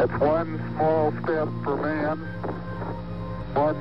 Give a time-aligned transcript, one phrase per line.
[0.00, 2.22] It's one small step for man,
[3.54, 3.76] one.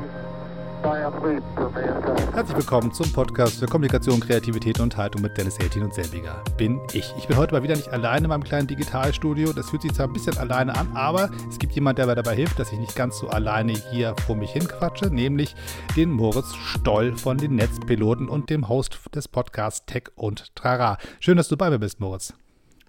[2.34, 6.44] Herzlich willkommen zum Podcast für Kommunikation, Kreativität und Haltung mit Dennis Eltin und Selbiger.
[6.56, 7.14] Bin ich.
[7.18, 9.54] Ich bin heute mal wieder nicht alleine in meinem kleinen Digitalstudio.
[9.54, 12.36] Das fühlt sich zwar ein bisschen alleine an, aber es gibt jemand, der mir dabei
[12.36, 15.56] hilft, dass ich nicht ganz so alleine hier vor mich hinquatsche, nämlich
[15.96, 20.98] den Moritz Stoll von den Netzpiloten und dem Host des Podcasts Tech und Trara.
[21.20, 22.34] Schön, dass du bei mir bist, Moritz.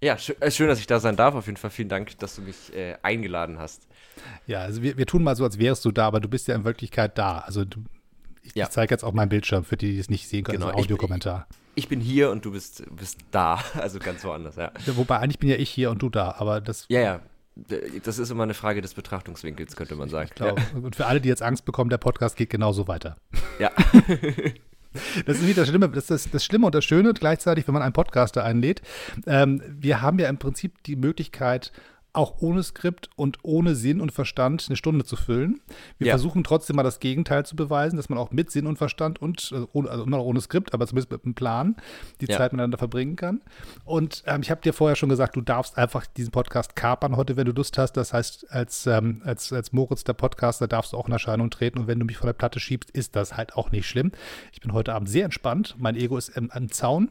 [0.00, 1.34] Ja, schön, äh, schön, dass ich da sein darf.
[1.34, 3.86] Auf jeden Fall vielen Dank, dass du mich äh, eingeladen hast.
[4.46, 6.54] Ja, also wir, wir tun mal so, als wärst du da, aber du bist ja
[6.54, 7.38] in Wirklichkeit da.
[7.38, 7.80] Also du,
[8.42, 8.64] ich, Ja.
[8.66, 10.78] ich zeige jetzt auch meinen Bildschirm für die, die es nicht sehen können, Genau, also
[10.78, 11.46] ich- Audiokommentar.
[11.74, 13.62] Ich bin hier und du bist, bist da.
[13.74, 14.72] Also ganz woanders, ja.
[14.86, 17.20] Ja, Wobei eigentlich bin ja ich hier und du da, aber das Ja, ja.
[18.04, 20.30] Das ist immer eine Frage des Betrachtungswinkels, könnte man sagen.
[20.36, 23.16] glaube Und für alle, die jetzt Angst bekommen, der Podcast geht genauso weiter.
[23.58, 23.72] Ja.
[25.26, 27.74] Das ist nicht das Schlimme, das ist das, das Schlimme und das Schöne gleichzeitig, wenn
[27.74, 28.82] man einen Podcaster einlädt.
[29.26, 31.72] Ähm, wir haben ja im Prinzip die Möglichkeit,
[32.18, 35.60] auch ohne Skript und ohne Sinn und Verstand eine Stunde zu füllen.
[35.98, 36.12] Wir Ja.
[36.14, 39.50] versuchen trotzdem mal das Gegenteil zu beweisen, dass man auch mit Sinn und Verstand und
[39.52, 41.76] also, ohne, also immer noch ohne Skript, aber zumindest mit einem Plan
[42.20, 42.36] die Ja.
[42.36, 43.40] Zeit miteinander verbringen kann.
[43.84, 47.36] Und ähm, ich habe dir vorher schon gesagt, du darfst einfach diesen Podcast kapern heute,
[47.36, 47.92] wenn du Lust hast.
[47.92, 51.78] Das heißt, als, ähm, als, als Moritz, der Podcaster, darfst du auch in Erscheinung treten.
[51.78, 54.10] Und wenn du mich von der Platte schiebst, ist das halt auch nicht schlimm.
[54.52, 55.76] Ich bin heute Abend sehr entspannt.
[55.78, 57.10] Mein Ego ist im, am Zaun.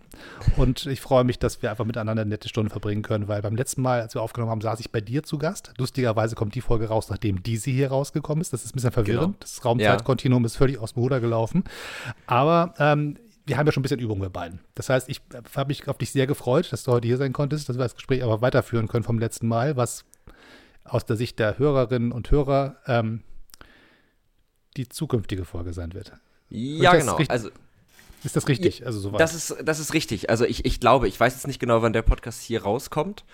[0.57, 3.55] Und ich freue mich, dass wir einfach miteinander eine nette Stunde verbringen können, weil beim
[3.55, 5.71] letzten Mal, als wir aufgenommen haben, saß ich bei dir zu Gast.
[5.77, 8.53] Lustigerweise kommt die Folge raus, nachdem diese hier rausgekommen ist.
[8.53, 9.25] Das ist ein bisschen verwirrend.
[9.35, 9.37] Genau.
[9.39, 11.63] Das Raumzeitkontinuum ist völlig aus dem Ruder gelaufen.
[12.25, 14.59] Aber ähm, wir haben ja schon ein bisschen Übung, wir beiden.
[14.75, 17.33] Das heißt, ich äh, habe mich auf dich sehr gefreut, dass du heute hier sein
[17.33, 20.03] konntest, dass wir das Gespräch aber weiterführen können vom letzten Mal, was
[20.83, 23.23] aus der Sicht der Hörerinnen und Hörer ähm,
[24.77, 26.13] die zukünftige Folge sein wird.
[26.49, 27.13] Ja, genau.
[27.15, 27.49] richtig- Also
[28.23, 28.85] Ist das richtig?
[28.85, 29.19] also soweit.
[29.19, 30.29] das ist, das ist richtig.
[30.29, 33.25] Also ich, ich glaube, ich weiß jetzt nicht genau, wann der Podcast hier rauskommt,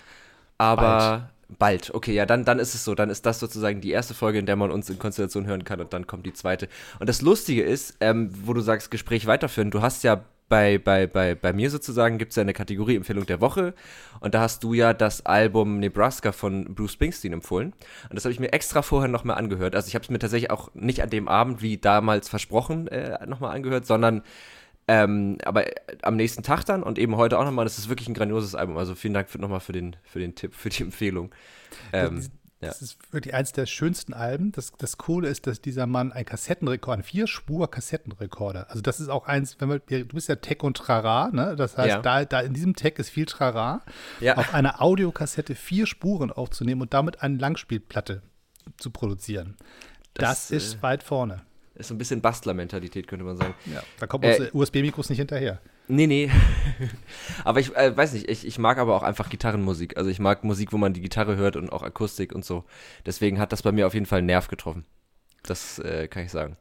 [0.58, 1.92] aber bald.
[1.94, 2.94] Okay, ja, dann, dann ist es so.
[2.94, 5.80] Dann ist das sozusagen die erste Folge, in der man uns in Konstellation hören kann
[5.80, 6.68] und dann kommt die zweite.
[6.98, 11.06] Und das Lustige ist, ähm, wo du sagst, Gespräch weiterführen, du hast ja bei, bei,
[11.06, 13.74] bei, bei mir sozusagen gibt es ja eine Kategorie Empfehlung der Woche
[14.20, 17.72] und da hast du ja das Album Nebraska von Bruce Springsteen empfohlen
[18.10, 19.74] und das habe ich mir extra vorher nochmal angehört.
[19.74, 23.24] Also ich habe es mir tatsächlich auch nicht an dem Abend wie damals versprochen äh,
[23.26, 24.22] nochmal angehört, sondern
[24.88, 28.08] ähm, aber äh, am nächsten Tag dann und eben heute auch nochmal, das ist wirklich
[28.08, 28.76] ein grandioses Album.
[28.76, 31.34] Also vielen Dank nochmal für den, für den Tipp, für die Empfehlung.
[31.92, 32.22] Ähm,
[32.60, 32.68] ja.
[32.70, 34.52] Das ist wirklich eins der schönsten Alben.
[34.52, 38.70] Das, das Coole ist, dass dieser Mann ein Kassettenrekorder, ein Vier-Spur-Kassettenrekorder.
[38.70, 41.56] Also das ist auch eins, wenn man, du bist ja Tech und Trara, ne?
[41.56, 42.00] Das heißt, Ja.
[42.00, 43.82] da, da in diesem Tech ist viel Trara.
[44.20, 44.36] Ja.
[44.36, 48.22] Auf einer Audiokassette vier Spuren aufzunehmen und damit eine Langspielplatte
[48.78, 49.56] zu produzieren.
[50.14, 51.42] Das, Das, ist äh, weit vorne.
[51.76, 53.54] Ist so ein bisschen Bastler-Mentalität, könnte man sagen.
[53.66, 55.60] Ja, da kommen äh, USB-Mikros nicht hinterher.
[55.88, 56.30] Nee, nee.
[57.44, 59.96] aber ich äh, weiß nicht, ich, ich mag aber auch einfach Gitarrenmusik.
[59.96, 62.64] Also ich mag Musik, wo man die Gitarre hört und auch Akustik und so.
[63.04, 64.84] Deswegen hat das bei mir auf jeden Fall einen Nerv getroffen.
[65.42, 66.56] Das äh, kann ich sagen.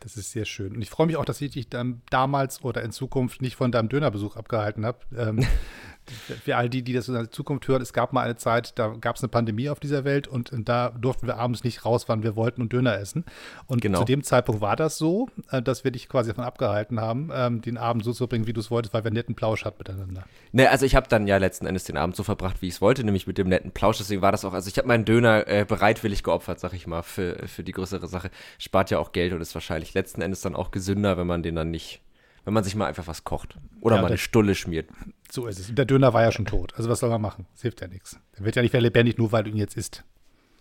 [0.00, 0.74] Das ist sehr schön.
[0.74, 3.88] Und ich freue mich auch, dass ich dich damals oder in Zukunft nicht von deinem
[3.88, 4.98] Dönerbesuch abgehalten habe.
[5.16, 5.46] Ähm,
[6.10, 8.88] für all die, die das in der Zukunft hören, es gab mal eine Zeit, da
[9.00, 12.08] gab es eine Pandemie auf dieser Welt und, und da durften wir abends nicht raus,
[12.08, 13.24] wann wir wollten und Döner essen.
[13.66, 13.98] Und Genau.
[13.98, 17.60] zu dem Zeitpunkt war das so, äh, dass wir dich quasi davon abgehalten haben, ähm,
[17.62, 19.78] den Abend so zu bringen, wie du es wolltest, weil wir einen netten Plausch hatten
[19.78, 20.24] miteinander.
[20.52, 22.80] Ne, also ich habe dann ja letzten Endes den Abend so verbracht, wie ich es
[22.80, 23.98] wollte, nämlich mit dem netten Plausch.
[23.98, 27.02] Deswegen war das auch, also ich habe meinen Döner äh, bereitwillig geopfert, sag ich mal,
[27.02, 28.30] für, für die größere Sache.
[28.58, 31.54] Spart ja auch Geld und ist wahrscheinlich letzten Endes dann auch gesünder, wenn man den
[31.54, 32.00] dann nicht,
[32.44, 33.56] wenn man sich mal einfach was kocht.
[33.80, 34.88] Oder Ja, mal eine Stulle schmiert.
[35.30, 35.68] So ist es.
[35.68, 36.72] Und der Döner war ja schon tot.
[36.76, 37.46] Also was soll man machen?
[37.54, 38.18] Es hilft ja nichts.
[38.38, 40.04] Der wird ja nicht mehr lebendig, nur weil du ihn jetzt isst.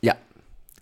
[0.01, 0.15] Ja,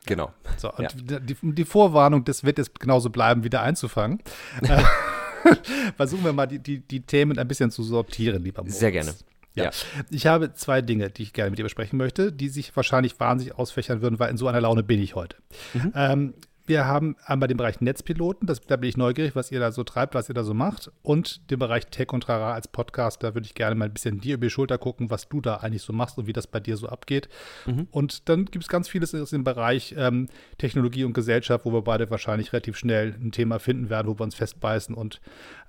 [0.05, 0.31] genau.
[0.57, 1.19] So, und Ja.
[1.19, 4.19] die, die Vorwarnung, das wird jetzt genauso bleiben, wieder einzufangen.
[5.97, 8.79] Versuchen wir mal, die, die, die Themen ein bisschen zu sortieren, lieber Moritz.
[8.79, 9.13] Sehr gerne.
[9.55, 9.65] Ja.
[9.65, 9.71] Ja.
[10.09, 13.55] Ich habe zwei Dinge, die ich gerne mit dir besprechen möchte, die sich wahrscheinlich wahnsinnig
[13.55, 15.37] ausfächern würden, weil in so einer Laune bin ich heute.
[15.73, 15.93] Mhm.
[15.95, 16.33] Ähm,
[16.65, 19.83] wir haben einmal den Bereich Netzpiloten, das, da bin ich neugierig, was ihr da so
[19.83, 20.91] treibt, was ihr da so macht.
[21.01, 24.21] Und den Bereich Tech und Trara als Podcast, da würde ich gerne mal ein bisschen
[24.21, 26.59] dir über die Schulter gucken, was du da eigentlich so machst und wie das bei
[26.61, 27.27] dir so abgeht.
[27.65, 27.87] Mhm.
[27.91, 31.81] Und dann gibt es ganz vieles aus dem Bereich ähm, Technologie und Gesellschaft, wo wir
[31.81, 35.19] beide wahrscheinlich relativ schnell ein Thema finden werden, wo wir uns festbeißen und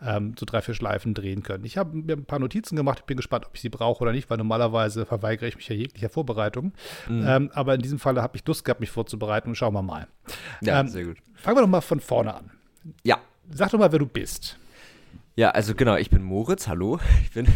[0.01, 1.65] ähm, so drei, vier Schleifen drehen können.
[1.65, 4.13] Ich habe mir ein paar Notizen gemacht, ich bin gespannt, ob ich sie brauche oder
[4.13, 6.73] nicht, weil normalerweise verweigere ich mich ja jeglicher Vorbereitung.
[7.09, 7.25] Mhm.
[7.27, 10.07] Ähm, aber in diesem Fall habe ich Lust gehabt, mich vorzubereiten und schauen wir mal.
[10.61, 11.19] Ja, Ähm, sehr gut.
[11.35, 12.51] Fangen wir doch mal von vorne an.
[13.03, 13.19] Ja.
[13.51, 14.59] Sag doch mal, wer du bist.
[15.37, 16.99] Ja, also genau, ich bin Moritz, hallo.
[17.23, 17.47] Ich bin,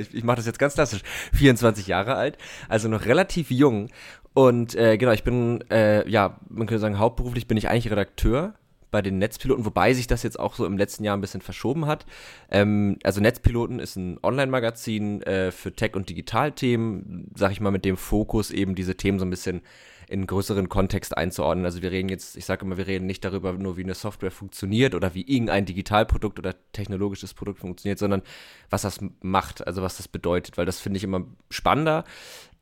[0.00, 1.02] ich, ich mache das jetzt ganz klassisch,
[1.34, 2.38] 24 Jahre alt,
[2.68, 3.90] also noch relativ jung.
[4.32, 8.54] Und äh, genau, ich bin, äh, ja, man könnte sagen, hauptberuflich bin ich eigentlich Redakteur
[8.90, 11.86] bei den Netzpiloten, wobei sich das jetzt auch so im letzten Jahr ein bisschen verschoben
[11.86, 12.06] hat.
[12.50, 17.84] Ähm, also Netzpiloten ist ein Online-Magazin äh, für Tech- und Digitalthemen, sag ich mal, mit
[17.84, 19.60] dem Fokus eben diese Themen so ein bisschen
[20.08, 21.66] in größeren Kontext einzuordnen.
[21.66, 24.30] Also wir reden jetzt, ich sage immer, wir reden nicht darüber nur, wie eine Software
[24.30, 28.22] funktioniert oder wie irgendein Digitalprodukt oder technologisches Produkt funktioniert, sondern
[28.70, 32.04] was das macht, also was das bedeutet, weil das finde ich immer spannender.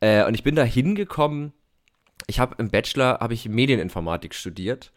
[0.01, 1.53] Äh, und ich bin da hingekommen,
[2.27, 4.93] ich habe im Bachelor, habe ich Medieninformatik studiert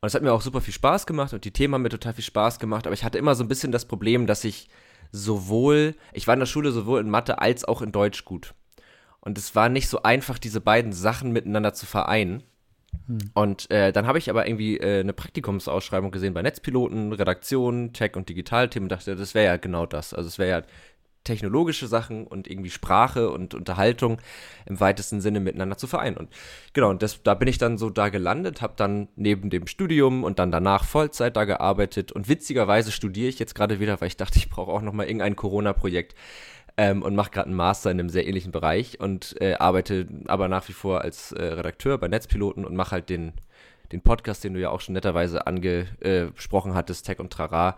[0.00, 2.12] und es hat mir auch super viel Spaß gemacht und die Themen haben mir total
[2.12, 4.68] viel Spaß gemacht, aber ich hatte immer so ein bisschen das Problem, dass ich
[5.12, 8.54] sowohl, ich war in der Schule sowohl in Mathe als auch in Deutsch gut.
[9.26, 12.44] Und es war nicht so einfach, diese beiden Sachen miteinander zu vereinen.
[13.08, 13.18] Hm.
[13.34, 18.14] Und äh, dann habe ich aber irgendwie äh, eine Praktikumsausschreibung gesehen bei Netzpiloten, Redaktion, Tech-
[18.14, 20.14] und Digitalthemen und dachte, das wäre ja genau das.
[20.14, 20.62] Also es wäre ja
[21.24, 24.20] technologische Sachen und irgendwie Sprache und Unterhaltung
[24.64, 26.16] im weitesten Sinne miteinander zu vereinen.
[26.16, 26.28] Und
[26.72, 30.22] genau, und das, da bin ich dann so da gelandet, habe dann neben dem Studium
[30.22, 34.16] und dann danach Vollzeit da gearbeitet und witzigerweise studiere ich jetzt gerade wieder, weil ich
[34.16, 36.14] dachte, ich brauche auch noch mal irgendein Corona-Projekt
[36.76, 40.48] ähm, und mache gerade einen Master in einem sehr ähnlichen Bereich und äh, arbeite aber
[40.48, 43.32] nach wie vor als äh, Redakteur bei Netzpiloten und mache halt den,
[43.92, 47.76] den Podcast, den du ja auch schon netterweise angesprochen hattest, Tech und Trara,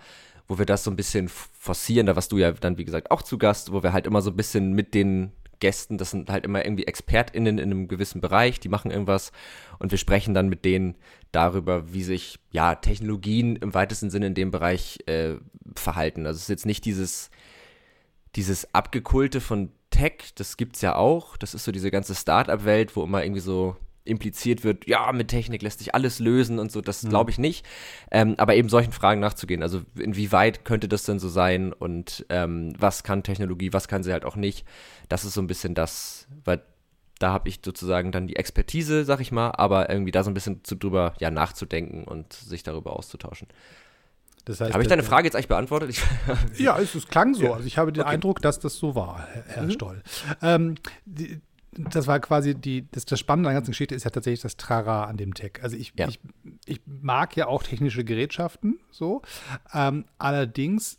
[0.49, 3.23] wo wir das so ein bisschen forcieren, da warst du ja dann, wie gesagt, auch
[3.23, 6.45] zu Gast, wo wir halt immer so ein bisschen mit den Gästen, das sind halt
[6.45, 9.33] immer irgendwie ExpertInnen in einem gewissen Bereich, die machen irgendwas
[9.79, 10.95] und wir sprechen dann mit denen
[11.33, 15.35] darüber, wie sich ja Technologien im weitesten Sinne in dem Bereich äh,
[15.75, 16.27] verhalten.
[16.27, 17.31] Also es ist jetzt nicht dieses
[18.37, 21.37] dieses Abgekulte von Tech, das gibt es ja auch.
[21.37, 23.77] Das ist so diese ganze Startup-Welt, wo immer irgendwie so
[24.09, 27.11] impliziert wird, ja, mit Technik lässt sich alles lösen und so, das mhm.
[27.11, 27.65] glaube ich nicht.
[28.11, 29.63] Ähm, aber eben solchen Fragen nachzugehen.
[29.63, 34.13] Also inwieweit könnte das denn so sein und ähm, was kann Technologie, was kann sie
[34.13, 34.67] halt auch nicht.
[35.09, 36.63] Das ist so ein bisschen das, weil
[37.19, 40.35] da habe ich sozusagen dann die Expertise, sag ich mal, aber irgendwie da so ein
[40.35, 43.49] bisschen zu drüber ja, nachzudenken und sich darüber auszutauschen.
[44.49, 45.91] Das heißt, habe ich deine Frage jetzt eigentlich beantwortet?
[45.91, 46.03] Ich
[46.59, 47.53] ja, es, es, klang so.
[47.53, 48.15] Also ich habe den okay.
[48.15, 49.71] Eindruck, dass das so war, Herr mhm.
[49.71, 50.03] Stoll.
[50.41, 51.41] Ähm, die,
[51.73, 54.57] das war quasi die, das, das Spannende an der ganzen Geschichte ist ja tatsächlich das
[54.57, 55.61] Trara an dem Tech.
[55.63, 56.09] Also ich, ja.
[56.09, 56.19] ich,
[56.65, 59.21] ich mag ja auch technische Gerätschaften so.
[59.75, 60.99] Ähm, allerdings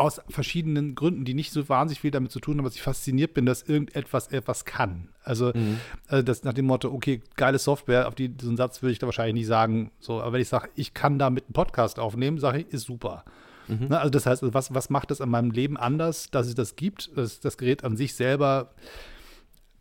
[0.00, 3.34] aus verschiedenen Gründen, die nicht so wahnsinnig viel damit zu tun haben, dass ich fasziniert
[3.34, 5.08] bin, dass irgendetwas etwas kann.
[5.22, 5.78] Also, mhm.
[6.08, 9.06] also das nach dem Motto, okay, geile Software, auf die, diesen Satz würde ich da
[9.06, 9.90] wahrscheinlich nicht sagen.
[10.00, 13.24] So, aber wenn ich sage, ich kann damit einen Podcast aufnehmen, sage ich, ist super.
[13.68, 13.88] Mhm.
[13.88, 16.76] Ne, also das heißt, was, was macht das an meinem Leben anders, dass es das
[16.76, 17.10] gibt?
[17.14, 18.72] Das, das Gerät an sich selber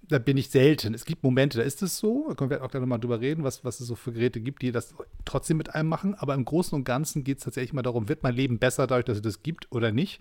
[0.09, 0.95] da bin ich selten.
[0.95, 2.25] Es gibt Momente, da ist es so.
[2.27, 4.63] Da können wir auch gleich nochmal drüber reden, was, was es so für Geräte gibt,
[4.63, 6.15] die das trotzdem mit einem machen.
[6.15, 9.05] Aber im Großen und Ganzen geht es tatsächlich mal darum, wird mein Leben besser dadurch,
[9.05, 10.19] dass es das gibt oder nicht?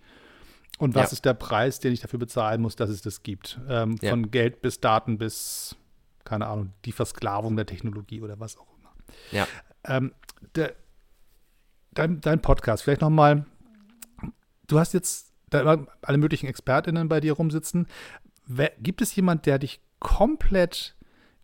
[0.78, 1.14] Und was ja.
[1.14, 3.58] ist der Preis, den ich dafür bezahlen muss, dass es das gibt?
[3.68, 4.10] Ähm, ja.
[4.10, 5.74] Von Geld bis Daten bis,
[6.24, 8.92] keine Ahnung, die Versklavung der Technologie oder was auch immer.
[9.32, 9.48] Ja.
[9.84, 10.12] Ähm,
[10.54, 10.74] der,
[11.92, 13.46] dein, dein Podcast, vielleicht nochmal,
[14.66, 17.86] du hast jetzt alle möglichen ExpertInnen bei dir rumsitzen.
[18.80, 20.96] Gibt es jemand, der dich komplett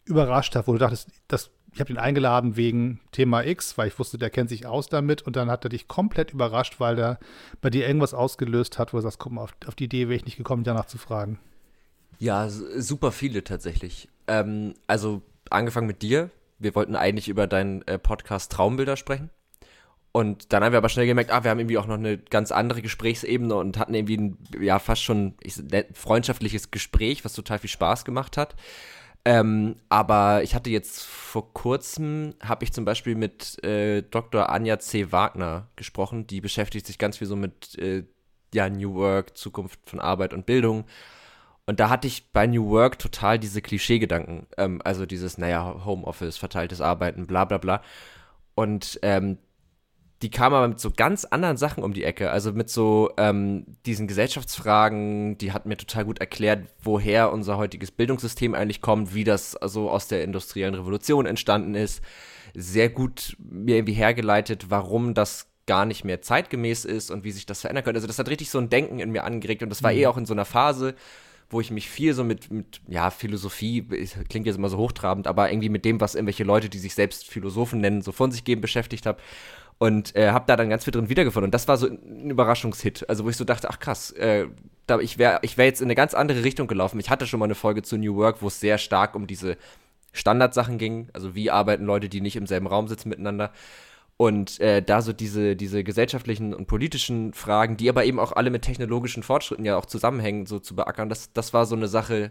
[0.04, 3.98] überrascht hat, wo du dachtest, das, ich habe ihn eingeladen wegen Thema X, weil ich
[3.98, 7.18] wusste, der kennt sich aus damit und dann hat er dich komplett überrascht, weil der
[7.60, 10.16] bei dir irgendwas ausgelöst hat, wo du sagst, guck mal, auf, auf die Idee wäre
[10.16, 11.38] ich nicht gekommen, danach zu fragen.
[12.18, 14.08] Ja, super viele tatsächlich.
[14.26, 16.30] Ähm, also angefangen mit dir.
[16.58, 19.30] Wir wollten eigentlich über deinen äh, Podcast Traumbilder sprechen.
[20.16, 22.52] Und dann haben wir aber schnell gemerkt, ah, wir haben irgendwie auch noch eine ganz
[22.52, 25.60] andere Gesprächsebene und hatten irgendwie ein, ja, fast schon ich,
[25.92, 28.54] freundschaftliches Gespräch, was total viel Spaß gemacht hat.
[29.24, 34.50] Ähm, aber ich hatte jetzt vor kurzem, habe ich zum Beispiel mit äh, Dr.
[34.50, 35.10] Anja C.
[35.10, 36.28] Wagner gesprochen.
[36.28, 38.04] Die beschäftigt sich ganz viel so mit äh,
[38.54, 40.84] ja, New Work, Zukunft von Arbeit und Bildung.
[41.66, 44.46] Und da hatte ich bei New Work total diese Klischeegedanken.
[44.58, 47.82] Ähm, also dieses, naja, Homeoffice, verteiltes Arbeiten, bla bla bla.
[48.54, 49.38] Und ähm,
[50.24, 52.30] die kam aber mit so ganz anderen Sachen um die Ecke.
[52.30, 57.90] Also mit so ähm, diesen Gesellschaftsfragen, die hat mir total gut erklärt, woher unser heutiges
[57.90, 62.02] Bildungssystem eigentlich kommt, wie das also aus der industriellen Revolution entstanden ist.
[62.54, 67.44] Sehr gut mir irgendwie hergeleitet, warum das gar nicht mehr zeitgemäß ist und wie sich
[67.44, 67.98] das verändern könnte.
[67.98, 69.98] Also das hat richtig so ein Denken in mir angeregt und das war mhm.
[69.98, 70.94] eh auch in so einer Phase,
[71.50, 73.82] wo ich mich viel so mit, mit ja, Philosophie,
[74.30, 77.28] klingt jetzt immer so hochtrabend, aber irgendwie mit dem, was irgendwelche Leute, die sich selbst
[77.28, 79.18] Philosophen nennen, so von sich geben, beschäftigt habe
[79.78, 81.48] und äh, habe da dann ganz viel drin wiedergefunden.
[81.48, 84.46] Und das war so ein Überraschungshit, also wo ich so dachte, ach krass, äh,
[84.86, 87.00] da, ich wäre ich wär jetzt in eine ganz andere Richtung gelaufen.
[87.00, 89.56] Ich hatte schon mal eine Folge zu New Work, wo es sehr stark um diese
[90.12, 93.52] Standardsachen ging, also wie arbeiten Leute, die nicht im selben Raum sitzen miteinander.
[94.16, 98.50] Und äh, da so diese, diese gesellschaftlichen und politischen Fragen, die aber eben auch alle
[98.50, 102.30] mit technologischen Fortschritten ja auch zusammenhängen, so zu beackern, das, das war so eine Sache,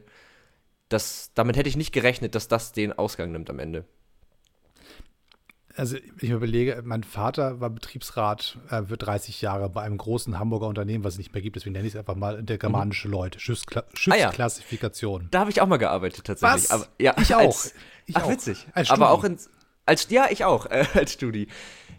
[0.88, 3.86] das, damit hätte ich nicht gerechnet, dass das den Ausgang nimmt am Ende
[5.76, 10.68] Also ich überlege, mein Vater war Betriebsrat äh, für 30 Jahre bei einem großen Hamburger
[10.68, 13.40] Unternehmen, was es nicht mehr gibt, deswegen nenne ich es einfach mal der germanische Leute,
[13.40, 15.22] Schiffskla Schiffsklassifikation.
[15.22, 15.30] Ah, ja.
[15.32, 16.66] Da habe ich auch mal gearbeitet tatsächlich.
[16.66, 16.72] Was?
[16.72, 17.40] Aber, ja, ich auch.
[17.40, 17.74] Als,
[18.06, 18.30] ich ach, auch.
[18.30, 18.68] witzig.
[18.74, 19.50] Als aber auch ins,
[19.88, 21.48] als, ja, ich auch, äh, als Studi.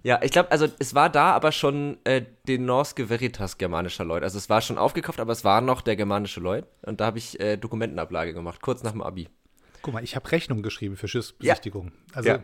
[0.04, 4.22] Ja, ich glaube, also es war da aber schon äh, den Norske Veritas germanischer Leut.
[4.22, 6.66] Also es war schon aufgekauft, aber es war noch der germanische Leut.
[6.82, 9.28] Und da habe ich äh, Dokumentenablage gemacht, kurz nach dem Abi.
[9.82, 11.86] Guck mal, ich habe Rechnung geschrieben für Schiffsbesichtigung.
[11.86, 12.16] Ja.
[12.16, 12.38] Also ja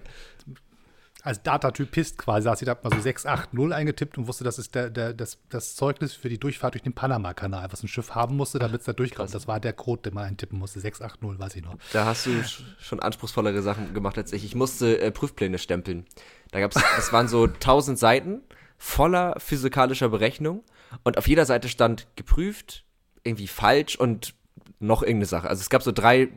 [1.22, 4.90] als Datatypist quasi, saß ich da mal so 680 eingetippt und wusste, das ist der,
[4.90, 8.58] der, das, das Zeugnis für die Durchfahrt durch den Panama-Kanal, was ein Schiff haben musste,
[8.58, 9.34] damit es da durchkommt.
[9.34, 11.76] Das war der Code, den man eintippen musste, 680, weiß ich noch.
[11.92, 12.32] Da hast du
[12.78, 14.44] schon anspruchsvollere Sachen gemacht als ich.
[14.44, 16.06] Ich musste äh, Prüfpläne stempeln.
[16.50, 18.42] Da gab's, das waren so 1000 Seiten
[18.78, 20.64] voller physikalischer Berechnung
[21.04, 22.84] und auf jeder Seite stand geprüft,
[23.22, 24.34] irgendwie falsch und
[24.78, 25.48] noch irgendeine Sache.
[25.48, 26.28] Also es gab so drei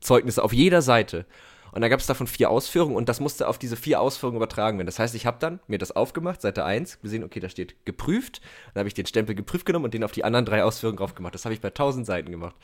[0.00, 1.26] Zeugnisse auf jeder Seite.
[1.72, 4.78] Und da gab es davon vier Ausführungen und das musste auf diese vier Ausführungen übertragen
[4.78, 4.86] werden.
[4.86, 8.40] Das heißt, ich habe dann mir das aufgemacht, Seite 1, gesehen, okay, da steht geprüft.
[8.74, 11.14] Dann habe ich den Stempel geprüft genommen und den auf die anderen drei Ausführungen drauf
[11.14, 11.34] gemacht.
[11.34, 12.56] Das habe ich bei 1000 Seiten gemacht.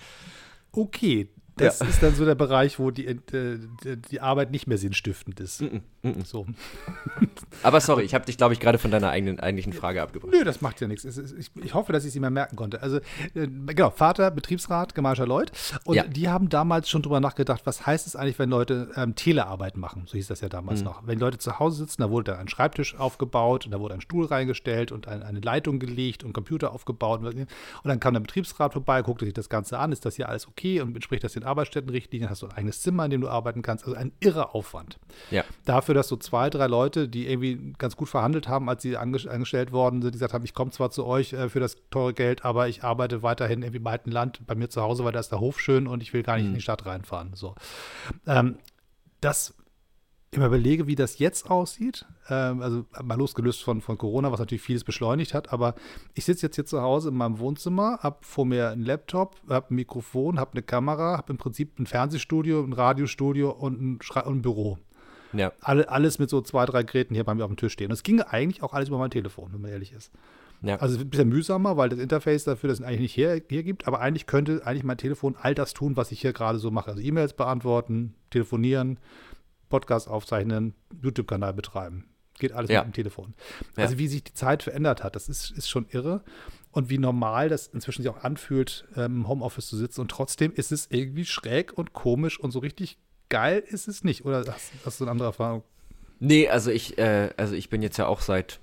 [0.72, 1.86] Okay, das ja.
[1.86, 3.58] ist dann so der Bereich, wo die, äh,
[4.10, 5.62] die Arbeit nicht mehr sinnstiftend ist.
[5.62, 6.46] Mm -mm, mm so.
[7.62, 10.32] Aber sorry, ich habe dich, glaube ich, gerade von deiner eigenen eigentlichen Frage abgebracht.
[10.32, 11.04] Nö, das macht ja nichts.
[11.04, 12.82] Ich, ich, hoffe, dass ich sie mal merken konnte.
[12.82, 15.52] Also, äh, genau, Vater, Betriebsrat, Gemarcher Leut.
[15.84, 16.04] Und ja.
[16.04, 20.02] die haben damals schon drüber nachgedacht, was heißt es eigentlich, wenn Leute ähm, Telearbeit machen?
[20.06, 20.86] So hieß das ja damals mhm.
[20.86, 21.06] noch.
[21.06, 24.00] Wenn Leute zu Hause sitzen, da wurde dann ein Schreibtisch aufgebaut und da wurde ein
[24.00, 27.20] Stuhl reingestellt und ein, eine Leitung gelegt und Computer aufgebaut.
[27.22, 27.48] Und
[27.84, 30.80] dann kam der Betriebsrat vorbei, guckte sich das Ganze an, ist das hier alles okay
[30.80, 32.30] und entspricht das den Arbeitsstättenrichtlinien?
[32.30, 33.84] hast du ein eigenes Zimmer, in dem du arbeiten kannst.
[33.84, 34.98] Also ein irrer Aufwand.
[35.30, 35.44] Ja.
[35.64, 39.72] Dafür, dass so zwei, drei Leute, die irgendwie ganz gut verhandelt haben, als sie angestellt
[39.72, 42.44] worden sind, die gesagt haben, ich komme zwar zu euch äh, für das teure Geld,
[42.44, 45.32] aber ich arbeite weiterhin irgendwie im alten Land bei mir zu Hause, weil da ist
[45.32, 46.50] der Hof schön und ich will gar nicht mhm.
[46.50, 47.32] in die Stadt reinfahren.
[47.34, 47.54] So.
[48.26, 48.58] Ähm,
[49.20, 49.54] das
[50.36, 54.40] ich mir überlege, wie das jetzt aussieht, ähm, also mal losgelöst von, von Corona, was
[54.40, 55.74] natürlich vieles beschleunigt hat, aber
[56.14, 59.72] ich sitze jetzt hier zu Hause in meinem Wohnzimmer, habe vor mir einen Laptop, habe
[59.72, 64.38] ein Mikrofon, habe eine Kamera, habe im Prinzip ein Fernsehstudio, ein Radiostudio und ein, und
[64.38, 64.78] ein Büro.
[65.38, 65.52] Ja.
[65.61, 67.87] Alle, alles mit so zwei, drei Geräten hier bei mir auf dem Tisch stehen.
[67.87, 70.11] Und es ginge eigentlich auch alles über mein Telefon, wenn man ehrlich ist.
[70.62, 70.76] Ja.
[70.76, 74.00] Also ein bisschen mühsamer, weil das Interface dafür das eigentlich nicht hier, hier gibt, aber
[74.00, 76.90] eigentlich könnte eigentlich mein Telefon all das tun, was ich hier gerade so mache.
[76.90, 78.99] Also E-Mails beantworten, telefonieren,
[79.69, 82.09] Podcast aufzeichnen, YouTube-Kanal betreiben.
[82.38, 82.81] Geht alles ja.
[82.81, 83.35] mit dem Telefon.
[83.76, 83.99] Also ja.
[83.99, 86.23] wie sich die Zeit verändert hat, das ist, ist schon irre.
[86.71, 90.02] Und wie normal das inzwischen sich auch anfühlt, ähm, im Homeoffice zu sitzen.
[90.02, 94.25] Und trotzdem ist es irgendwie schräg und komisch und so richtig geil ist es nicht.
[94.25, 95.62] Oder hast, hast du eine andere Erfahrung?
[96.18, 98.61] Nee, also ich, äh, also ich bin jetzt ja auch seit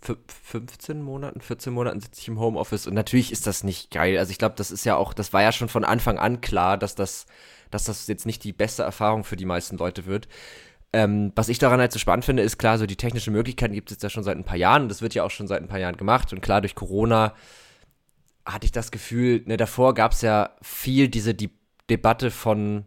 [0.00, 4.18] 15 Monaten, 14 Monaten sitze ich im Homeoffice und natürlich ist das nicht geil.
[4.18, 6.78] Also ich glaube, das ist ja auch, das war ja schon von Anfang an klar,
[6.78, 7.26] dass das
[7.70, 10.28] dass das jetzt nicht die beste Erfahrung für die meisten Leute wird.
[10.92, 13.90] Ähm, was ich daran halt so spannend finde, ist klar, so die technischen Möglichkeiten gibt
[13.90, 15.62] es jetzt ja schon seit ein paar Jahren und das wird ja auch schon seit
[15.62, 16.32] ein paar Jahren gemacht.
[16.32, 17.34] Und klar, durch Corona
[18.44, 21.50] hatte ich das Gefühl, ne, davor gab es ja viel diese die
[21.90, 22.86] Debatte von,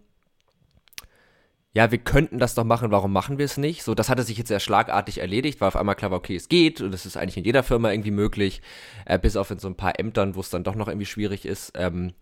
[1.73, 3.83] ja, wir könnten das doch machen, warum machen wir es nicht?
[3.83, 6.49] So, das hatte sich jetzt sehr schlagartig erledigt, weil auf einmal klar war, okay, es
[6.49, 8.61] geht und das ist eigentlich in jeder Firma irgendwie möglich,
[9.05, 11.45] äh, bis auf in so ein paar Ämtern, wo es dann doch noch irgendwie schwierig
[11.45, 11.73] ist.
[11.75, 12.13] Ähm,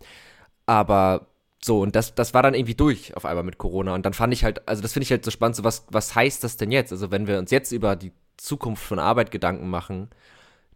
[0.66, 1.28] aber
[1.64, 3.94] so, und das, das war dann irgendwie durch auf einmal mit Corona.
[3.96, 6.14] Und dann fand ich halt, also das finde ich halt so spannend, so was, was
[6.14, 6.92] heißt das denn jetzt?
[6.92, 10.10] Also wenn wir uns jetzt über die Zukunft von Arbeit Gedanken machen,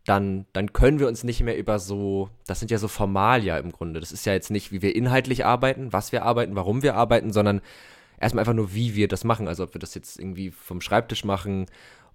[0.06, 3.72] dann, dann können wir uns nicht mehr über so, das sind ja so Formalia im
[3.72, 4.00] Grunde.
[4.00, 7.32] Das ist ja jetzt nicht, wie wir inhaltlich arbeiten, was wir arbeiten, warum wir arbeiten,
[7.34, 7.62] sondern
[8.22, 9.48] erstmal einfach nur, wie wir das machen.
[9.48, 11.66] Also ob wir das jetzt irgendwie vom Schreibtisch machen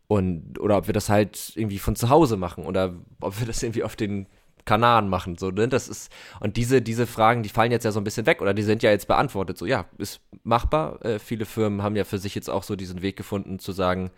[0.08, 3.62] und oder ob wir das halt irgendwie von zu Hause machen oder ob wir das
[3.62, 4.26] irgendwie auf den
[4.66, 5.38] Kanaren machen.
[5.38, 5.68] So, ne?
[5.68, 8.52] Das ist, und diese, diese Fragen, die fallen jetzt ja so ein bisschen weg oder
[8.52, 9.56] die sind ja jetzt beantwortet.
[9.56, 11.02] So, ja, ist machbar.
[11.04, 14.10] Äh, viele Firmen haben ja für sich jetzt auch so diesen Weg gefunden zu sagen,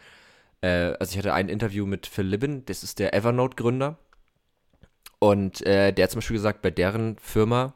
[0.63, 3.99] äh, also ich hatte ein Interview mit Phil Libben, das ist der Evernote-Gründer.
[5.21, 7.75] Und äh, der hat zum Beispiel gesagt, bei deren Firma,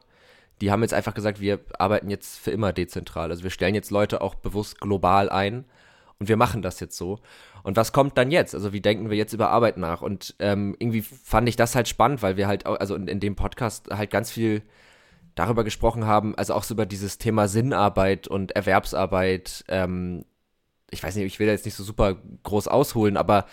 [0.63, 3.31] die haben jetzt einfach gesagt, wir arbeiten jetzt für immer dezentral.
[3.31, 5.65] Also wir stellen jetzt Leute auch bewusst global ein
[6.19, 7.19] und wir machen das jetzt so.
[7.63, 8.55] Und was kommt dann jetzt?
[8.55, 10.01] Also wie denken wir jetzt über Arbeit nach?
[10.01, 13.19] Und ähm, irgendwie fand ich das halt spannend, weil wir halt, auch, also in, in
[13.19, 14.61] dem Podcast halt ganz viel
[15.35, 19.65] darüber gesprochen haben, also auch so über dieses Thema Sinnarbeit und Erwerbsarbeit.
[19.67, 20.23] Ähm,
[20.91, 23.47] ich weiß nicht, ich will da jetzt nicht so super groß ausholen, aber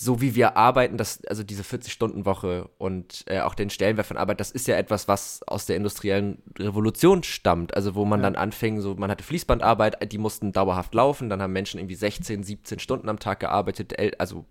[0.00, 4.40] so wie wir arbeiten, das, also diese 40-Stunden-Woche und äh, auch den Stellenwert von Arbeit,
[4.40, 7.74] das ist ja etwas, was aus der industriellen Revolution stammt.
[7.74, 8.24] Also wo man ja.
[8.24, 12.42] dann anfing, so man hatte Fließbandarbeit, die mussten dauerhaft laufen, dann haben Menschen irgendwie 16,
[12.42, 14.46] 17 Stunden am Tag gearbeitet, also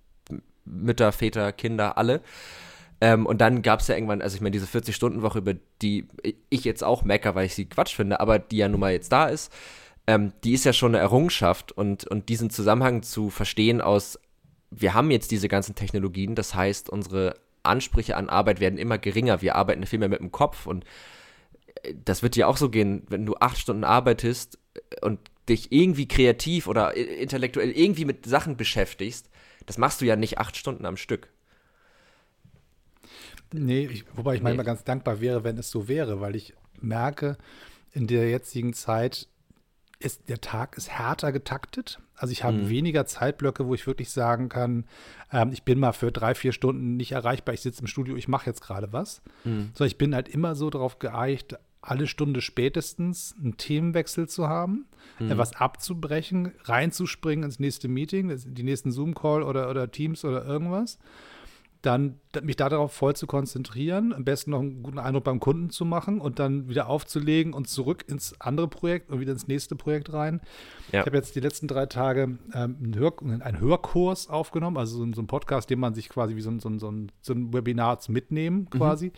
[0.64, 2.22] Mütter, Väter, Kinder, alle.
[3.00, 6.08] Ähm, und dann gab es ja irgendwann, also ich meine, diese 40-Stunden-Woche, über die
[6.50, 9.12] ich jetzt auch mecker, weil ich sie Quatsch finde, aber die ja nun mal jetzt
[9.12, 9.52] da ist,
[10.08, 14.18] ähm, die ist ja schon eine Errungenschaft und, und diesen Zusammenhang zu verstehen aus,
[14.70, 19.42] wir haben jetzt diese ganzen Technologien, das heißt, unsere Ansprüche an Arbeit werden immer geringer,
[19.42, 20.86] wir arbeiten viel mehr mit dem Kopf und
[21.84, 24.58] äh, das wird dir auch so gehen, wenn du acht Stunden arbeitest
[25.02, 25.20] und
[25.50, 29.30] dich irgendwie kreativ oder intellektuell irgendwie mit Sachen beschäftigst,
[29.66, 31.30] das machst du ja nicht acht Stunden am Stück.
[33.54, 37.38] Nee, ich, wobei ich manchmal ganz dankbar wäre, wenn es so wäre, weil ich merke,
[37.94, 39.28] in der jetzigen Zeit
[40.00, 42.00] ist der Tag ist härter getaktet.
[42.16, 42.70] Also ich habe mhm.
[42.70, 44.86] weniger Zeitblöcke, wo ich wirklich sagen kann,
[45.32, 48.28] ähm, ich bin mal für drei, vier Stunden nicht erreichbar, ich sitze im Studio, ich
[48.28, 49.22] mache jetzt gerade was.
[49.44, 49.72] Mhm.
[49.74, 54.88] So, ich bin halt immer so darauf geeicht, alle Stunde spätestens einen Themenwechsel zu haben,
[55.20, 55.32] mhm.
[55.32, 61.00] etwas abzubrechen, reinzuspringen ins nächste Meeting, die nächsten Zoom-Call oder, oder Teams oder irgendwas
[61.82, 65.86] dann mich darauf voll zu konzentrieren, am besten noch einen guten Eindruck beim Kunden zu
[65.86, 70.12] machen und dann wieder aufzulegen und zurück ins andere Projekt und wieder ins nächste Projekt
[70.14, 70.42] rein.
[70.92, 71.02] Ja.
[71.02, 75.14] Ich habe jetzt die letzten drei Tage ähm, einen, Hör einen, Hörkurs aufgenommen, also so,
[75.14, 78.00] so einen Podcast, den man sich quasi wie so ein, so ein, so ein Webinar
[78.08, 78.70] mitnehmen mhm.
[78.70, 79.08] quasi.
[79.08, 79.12] Mhm.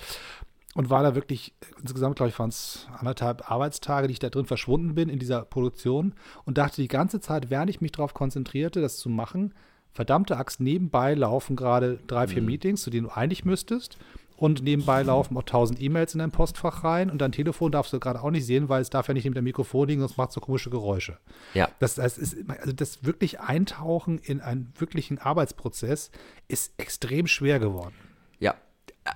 [0.75, 4.45] Und war da wirklich, insgesamt glaube ich, waren es anderthalb Arbeitstage, die ich da drin
[4.45, 6.13] verschwunden bin in dieser Produktion
[6.45, 9.53] und dachte die ganze Zeit, während ich mich darauf konzentrierte, das zu machen,
[9.91, 12.47] verdammte Axt, nebenbei laufen gerade drei, vier mhm.
[12.47, 13.97] Meetings, zu denen du eigentlich müsstest.
[14.39, 17.99] Und nebenbei laufen auch tausend E-Mails in dein Postfach rein und dein Telefon darfst du
[17.99, 20.29] gerade auch nicht sehen, weil es darf ja nicht neben dem Mikrofon liegen, sonst macht
[20.29, 21.17] es so komische Geräusche.
[21.53, 21.67] Ja.
[21.79, 26.09] Das, das ist, also das wirklich Eintauchen in einen wirklichen Arbeitsprozess
[26.47, 27.95] ist extrem schwer geworden.
[28.39, 28.55] Ja,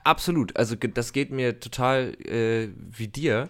[0.04, 0.58] absolut.
[0.58, 3.48] Also das geht mir total äh, wie dir.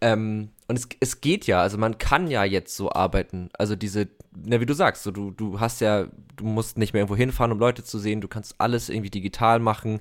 [0.00, 3.50] Ähm, und es, es geht ja, also man kann ja jetzt so arbeiten.
[3.52, 6.06] Also diese, na, wie du sagst, so du, du hast ja,
[6.36, 9.58] du musst nicht mehr irgendwo hinfahren, um Leute zu sehen, du kannst alles irgendwie digital
[9.58, 10.00] machen,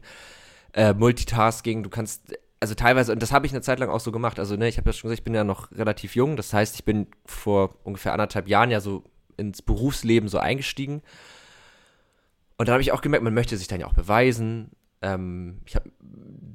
[0.73, 4.11] äh, Multitasking, du kannst, also teilweise, und das habe ich eine Zeit lang auch so
[4.11, 4.39] gemacht.
[4.39, 6.75] Also, ne, ich habe ja schon gesagt, ich bin ja noch relativ jung, das heißt,
[6.75, 9.03] ich bin vor ungefähr anderthalb Jahren ja so
[9.35, 11.01] ins Berufsleben so eingestiegen.
[12.57, 14.71] Und da habe ich auch gemerkt, man möchte sich dann ja auch beweisen.
[15.01, 15.91] Ähm, ich habe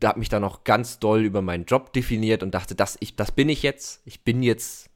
[0.03, 3.33] hab mich dann noch ganz doll über meinen Job definiert und dachte, das, ich, das
[3.33, 4.03] bin ich jetzt.
[4.05, 4.91] Ich bin jetzt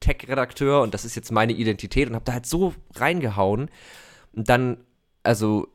[0.00, 3.70] Tech-Redakteur und das ist jetzt meine Identität und habe da halt so reingehauen.
[4.32, 4.78] Und dann,
[5.22, 5.68] also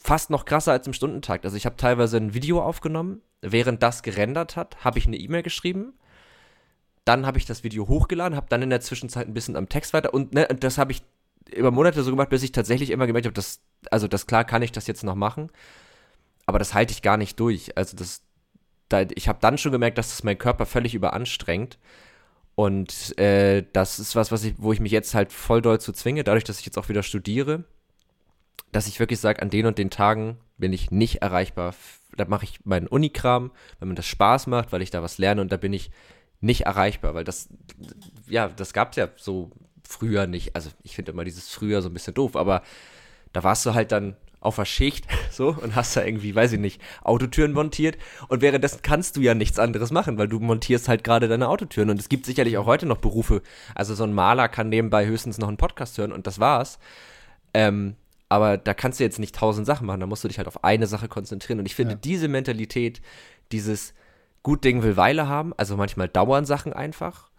[0.00, 1.44] fast noch krasser als im Stundentakt.
[1.44, 5.42] Also ich habe teilweise ein Video aufgenommen, während das gerendert hat, habe ich eine E-Mail
[5.42, 5.92] geschrieben.
[7.04, 9.92] Dann habe ich das Video hochgeladen, habe dann in der Zwischenzeit ein bisschen am Text
[9.92, 11.02] weiter und, ne, das habe ich
[11.54, 14.62] über Monate so gemacht, bis ich tatsächlich immer gemerkt habe, dass, also das klar kann
[14.62, 15.50] ich das jetzt noch machen,
[16.48, 17.76] aber das halte ich gar nicht durch.
[17.76, 18.22] Also das,
[18.88, 21.78] da, ich habe dann schon gemerkt, dass das mein Körper völlig überanstrengt
[22.54, 25.92] und äh, das ist was, was ich, wo ich mich jetzt halt voll doll zu
[25.92, 27.64] zwinge, dadurch, dass ich jetzt auch wieder studiere,
[28.72, 31.74] dass ich wirklich sage, an den und den Tagen bin ich nicht erreichbar.
[32.16, 35.42] Da mache ich meinen Unikram, wenn mir das Spaß macht, weil ich da was lerne
[35.42, 35.90] und da bin ich
[36.40, 37.50] nicht erreichbar, weil das,
[38.26, 39.50] ja, das gab es ja so
[39.86, 40.56] früher nicht.
[40.56, 42.62] Also ich finde immer dieses früher so ein bisschen doof, aber
[43.34, 46.60] da warst du halt dann auf der Schicht so und hast da irgendwie, weiß ich
[46.60, 47.98] nicht, Autotüren montiert
[48.28, 51.90] und währenddessen kannst du ja nichts anderes machen, weil du montierst halt gerade deine Autotüren
[51.90, 53.42] und es gibt sicherlich auch heute noch Berufe,
[53.74, 56.78] also so ein Maler kann nebenbei höchstens noch einen Podcast hören und das war's.
[57.54, 57.96] Ähm,
[58.28, 60.62] aber da kannst du jetzt nicht tausend Sachen machen, da musst du dich halt auf
[60.64, 61.98] eine Sache konzentrieren und ich finde ja.
[61.98, 63.00] diese Mentalität,
[63.52, 63.94] dieses
[64.42, 67.30] gut Ding will Weile haben, also manchmal dauern Sachen einfach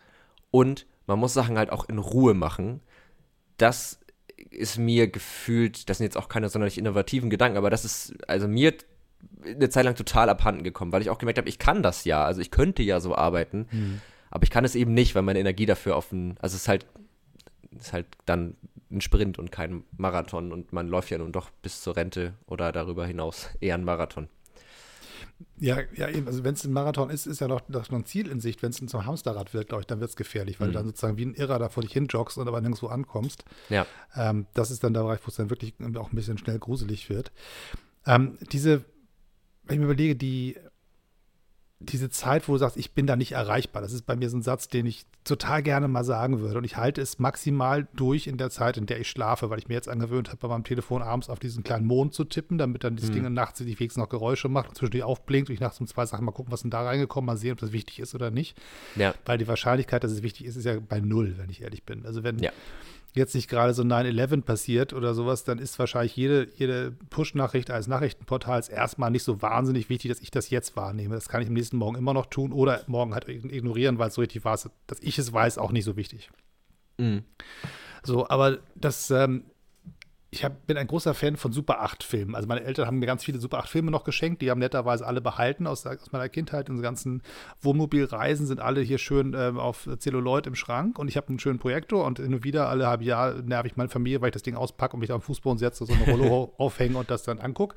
[0.51, 2.81] und man muss Sachen halt auch in Ruhe machen.
[3.57, 3.99] Das
[4.49, 8.47] ist mir gefühlt, das sind jetzt auch keine sonderlich innovativen Gedanken, aber das ist also
[8.47, 8.73] mir
[9.45, 12.23] eine Zeit lang total abhanden gekommen, weil ich auch gemerkt habe, ich kann das ja,
[12.23, 14.02] also ich könnte ja so arbeiten, mhm.
[14.30, 16.86] aber ich kann es eben nicht, weil meine Energie dafür offen, also es ist halt,
[17.78, 18.56] ist halt dann
[18.91, 22.71] ein Sprint und kein Marathon und man läuft ja nun doch bis zur Rente oder
[22.71, 24.30] darüber hinaus eher ein Marathon.
[25.58, 26.27] Ja, ja, eben.
[26.27, 28.62] Also wenn es ein Marathon ist, ist ja noch, noch ein Ziel in Sicht.
[28.63, 30.71] Wenn es zum Hamsterrad wird, glaube ich, dann wird es gefährlich, weil mhm.
[30.71, 33.43] du dann sozusagen wie ein Irrer da vor dich hin joggst und aber nirgendwo ankommst.
[33.69, 33.86] Ja.
[34.15, 37.10] Ähm, das ist dann der Bereich, wo es dann wirklich auch ein bisschen schnell gruselig
[37.10, 37.32] wird.
[38.05, 38.86] Ähm, diese,
[39.65, 40.58] wenn ich mir überlege, die
[41.81, 44.37] diese Zeit, wo du sagst, ich bin da nicht erreichbar, das ist bei mir so
[44.37, 46.57] ein Satz, den ich total gerne mal sagen würde.
[46.57, 49.69] Und ich halte es maximal durch in der Zeit, in der ich schlafe, weil ich
[49.69, 52.83] mir jetzt angewöhnt habe, bei meinem Telefon abends auf diesen kleinen Mond zu tippen, damit
[52.83, 53.23] dann dieses mhm.
[53.23, 56.05] Ding nachts sich wenigstens noch Geräusche macht und zwischendurch aufblinkt und ich nachts um zwei
[56.05, 58.57] Sachen mal gucken, was denn da reingekommen, mal sehen, ob das wichtig ist oder nicht.
[58.95, 59.13] Ja.
[59.25, 62.05] Weil die Wahrscheinlichkeit, dass es wichtig ist, ist ja bei null, wenn ich ehrlich bin.
[62.05, 62.51] Also wenn ja
[63.13, 67.87] jetzt nicht gerade so 9-11 passiert oder sowas, dann ist wahrscheinlich jede, jede Push-Nachricht als
[67.87, 71.15] Nachrichtenportals erstmal nicht so wahnsinnig wichtig, dass ich das jetzt wahrnehme.
[71.15, 74.15] Das kann ich am nächsten Morgen immer noch tun oder morgen halt ignorieren, weil es
[74.15, 76.29] so richtig war, dass ich es weiß, auch nicht so wichtig.
[76.97, 77.23] Mhm.
[78.03, 79.43] So, aber das, ähm,
[80.31, 82.35] ich hab, bin ein großer Fan von Super 8-Filmen.
[82.35, 84.41] Also meine Eltern haben mir ganz viele Super 8-Filme noch geschenkt.
[84.43, 86.69] Die haben netterweise alle behalten aus, aus meiner Kindheit.
[86.69, 87.23] Unsere ganzen
[87.61, 90.99] Wohnmobilreisen sind alle hier schön äh, auf Zelluloid im Schrank.
[90.99, 93.75] Und ich habe einen schönen Projektor und hin und wieder alle halbe Jahr nerv ich
[93.75, 96.05] meine Familie, weil ich das Ding auspacke und mich da am Fußboden setze, so eine
[96.05, 97.75] Rollo aufhänge und das dann angucke.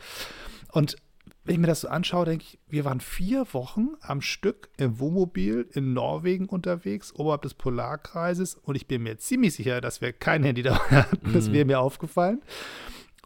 [0.72, 0.96] Und
[1.44, 5.00] wenn ich mir das so anschaue, denke ich, wir waren vier Wochen am Stück im
[5.00, 8.54] Wohnmobil in Norwegen unterwegs, oberhalb des Polarkreises.
[8.54, 11.30] Und ich bin mir ziemlich sicher, dass wir kein Handy dabei hatten.
[11.30, 11.32] Mhm.
[11.32, 12.42] Das wäre mir aufgefallen.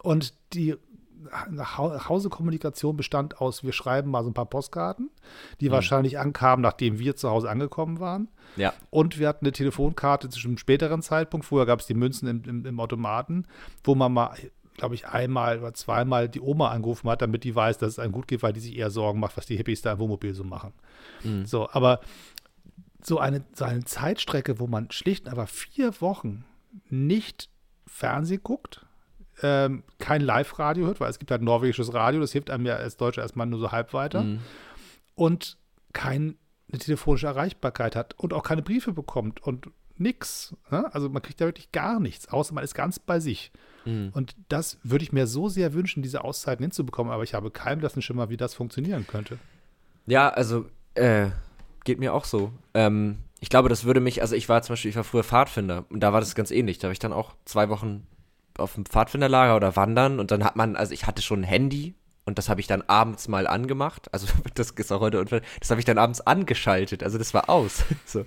[0.01, 0.75] Und die
[1.49, 5.09] nach Hause Kommunikation bestand aus, wir schreiben mal so ein paar Postkarten,
[5.59, 5.73] die mhm.
[5.73, 8.29] wahrscheinlich ankamen, nachdem wir zu Hause angekommen waren.
[8.55, 8.73] Ja.
[8.89, 11.45] Und wir hatten eine Telefonkarte zu einem späteren Zeitpunkt.
[11.45, 13.45] Vorher gab es die Münzen im, im, im Automaten,
[13.83, 14.35] wo man mal
[14.77, 18.13] glaube ich, einmal oder zweimal die Oma angerufen hat, damit die weiß, dass es einem
[18.13, 20.43] gut geht, weil die sich eher Sorgen macht, was die Hippies da im Wohnmobil so
[20.43, 20.73] machen.
[21.23, 21.45] Mhm.
[21.45, 21.99] So, aber
[23.03, 26.45] so eine, so eine Zeitstrecke, wo man schlicht aber vier Wochen
[26.89, 27.49] nicht
[27.85, 28.85] Fernsehen guckt,
[29.41, 32.97] ähm, kein Live-Radio hört, weil es gibt halt norwegisches Radio, das hilft einem ja als
[32.97, 34.23] Deutscher erstmal nur so halb weiter.
[34.23, 34.39] Mhm.
[35.15, 35.57] Und
[35.93, 36.35] keine
[36.71, 40.55] telefonische Erreichbarkeit hat und auch keine Briefe bekommt und nix.
[40.69, 40.93] Ne?
[40.93, 43.51] Also man kriegt ja wirklich gar nichts, außer man ist ganz bei sich.
[43.87, 44.09] Mhm.
[44.13, 47.79] Und das würde ich mir so sehr wünschen, diese Auszeiten hinzubekommen, aber ich habe keinen
[47.79, 49.39] blassen Schimmer, wie das funktionieren könnte.
[50.05, 51.27] Ja, also äh,
[51.83, 52.51] geht mir auch so.
[52.73, 55.85] Ähm, ich glaube, das würde mich, also ich war zum Beispiel, ich war früher Pfadfinder
[55.89, 56.79] und da war das ganz ähnlich.
[56.79, 58.05] Da habe ich dann auch zwei Wochen
[58.57, 61.93] auf dem Pfadfinderlager oder wandern und dann hat man, also ich hatte schon ein Handy
[62.25, 64.13] und das habe ich dann abends mal angemacht.
[64.13, 65.41] Also das ist auch heute unfair.
[65.59, 67.03] Das habe ich dann abends angeschaltet.
[67.03, 67.83] Also das war aus.
[68.05, 68.25] so.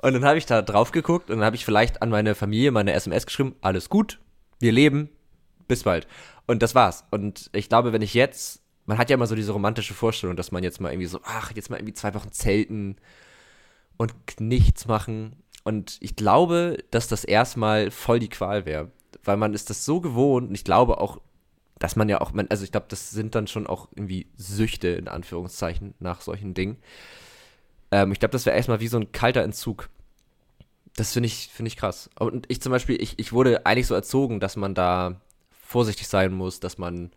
[0.00, 2.70] Und dann habe ich da drauf geguckt und dann habe ich vielleicht an meine Familie
[2.70, 4.20] meine SMS geschrieben, alles gut,
[4.62, 5.10] wir leben,
[5.68, 6.06] bis bald.
[6.46, 7.04] Und das war's.
[7.10, 10.52] Und ich glaube, wenn ich jetzt, man hat ja immer so diese romantische Vorstellung, dass
[10.52, 12.96] man jetzt mal irgendwie so, ach, jetzt mal irgendwie zwei Wochen zelten
[13.96, 15.36] und nichts machen.
[15.64, 18.90] Und ich glaube, dass das erstmal voll die Qual wäre.
[19.24, 21.20] Weil man ist das so gewohnt und ich glaube auch,
[21.78, 25.08] dass man ja auch, also ich glaube, das sind dann schon auch irgendwie Süchte in
[25.08, 26.78] Anführungszeichen nach solchen Dingen.
[27.90, 29.88] Ähm, ich glaube, das wäre erstmal wie so ein kalter Entzug.
[30.96, 32.10] Das finde ich, finde ich krass.
[32.18, 36.32] Und ich zum Beispiel, ich, ich wurde eigentlich so erzogen, dass man da vorsichtig sein
[36.32, 37.10] muss, dass man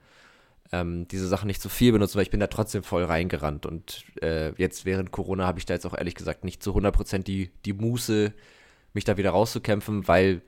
[0.72, 3.66] ähm, diese Sachen nicht zu viel benutzt, weil ich bin da trotzdem voll reingerannt.
[3.66, 7.24] Und äh, jetzt während Corona habe ich da jetzt auch ehrlich gesagt nicht zu 100%
[7.24, 8.34] die, die Muße,
[8.94, 10.42] mich da wieder rauszukämpfen, weil,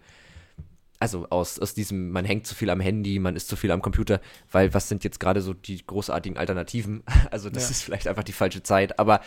[0.99, 3.81] also aus, aus diesem, man hängt zu viel am Handy, man ist zu viel am
[3.81, 7.03] Computer, weil was sind jetzt gerade so die großartigen Alternativen?
[7.31, 7.71] Also das ja.
[7.71, 9.21] ist vielleicht einfach die falsche Zeit, aber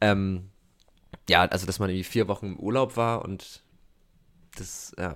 [0.00, 0.50] ähm,
[1.30, 3.62] ja, also dass man irgendwie vier Wochen im Urlaub war und
[4.56, 5.14] das, ja,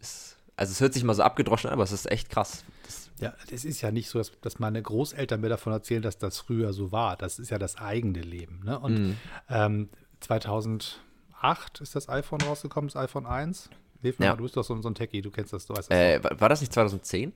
[0.00, 2.64] ist, also es hört sich mal so abgedroschen an, aber es ist echt krass.
[2.84, 6.16] Das ja, es ist ja nicht so, dass, dass meine Großeltern mir davon erzählen, dass
[6.16, 7.18] das früher so war.
[7.18, 8.62] Das ist ja das eigene Leben.
[8.64, 8.78] Ne?
[8.78, 9.16] Und mhm.
[9.50, 9.88] ähm,
[10.20, 13.68] 2008 ist das iPhone rausgekommen, das iPhone 1.
[14.00, 14.32] Hilf mir ja.
[14.32, 15.98] mal, du bist doch so, so, ein Techie, du kennst das, du weißt das.
[15.98, 17.34] Äh, war das nicht 2010?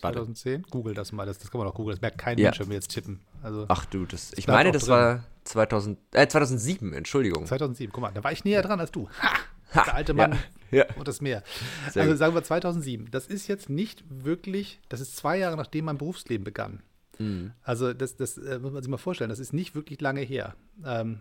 [0.00, 0.62] 2010?
[0.70, 2.46] Google das mal, das, das kann man auch googeln, das merkt kein ja.
[2.46, 3.20] Mensch, wenn wir jetzt tippen.
[3.42, 4.92] Also, Ach du, das, ich meine, das drin.
[4.92, 7.46] war 2000, äh, 2007, Entschuldigung.
[7.46, 9.08] 2007, guck mal, da war ich näher dran als du.
[9.20, 9.30] Ha!
[9.74, 10.38] ha der alte Mann
[10.70, 10.96] ja, ja.
[10.96, 11.42] und das Meer.
[11.90, 13.10] Sehr also sagen wir 2007.
[13.10, 16.82] Das ist jetzt nicht wirklich, das ist zwei Jahre nachdem mein Berufsleben begann.
[17.18, 17.52] Mhm.
[17.62, 20.54] Also das, das äh, muss man sich mal vorstellen, das ist nicht wirklich lange her.
[20.84, 21.20] Ähm,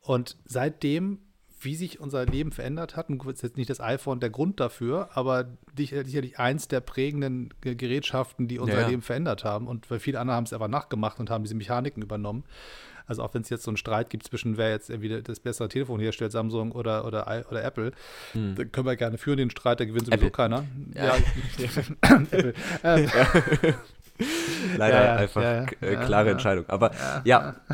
[0.00, 1.18] und seitdem
[1.60, 3.08] wie sich unser Leben verändert hat.
[3.08, 8.48] Und ist jetzt nicht das iPhone der Grund dafür, aber sicherlich eins der prägenden Gerätschaften,
[8.48, 8.88] die unser ja.
[8.88, 9.66] Leben verändert haben.
[9.66, 12.44] Und weil viele andere haben es einfach nachgemacht und haben diese Mechaniken übernommen.
[13.06, 15.68] Also auch wenn es jetzt so einen Streit gibt zwischen wer jetzt irgendwie das bessere
[15.68, 17.92] Telefon herstellt, Samsung oder, oder, oder Apple,
[18.32, 18.54] hm.
[18.56, 20.30] dann können wir gerne führen den Streit, da gewinnt sowieso Apple.
[20.30, 20.64] keiner.
[20.94, 21.16] Ja.
[21.16, 22.16] ja.
[22.20, 22.54] Apple.
[22.82, 23.10] Ähm.
[24.18, 24.28] Ja.
[24.78, 26.64] Leider ja, einfach äh, klare Entscheidung.
[26.68, 26.90] Aber
[27.24, 27.54] ja.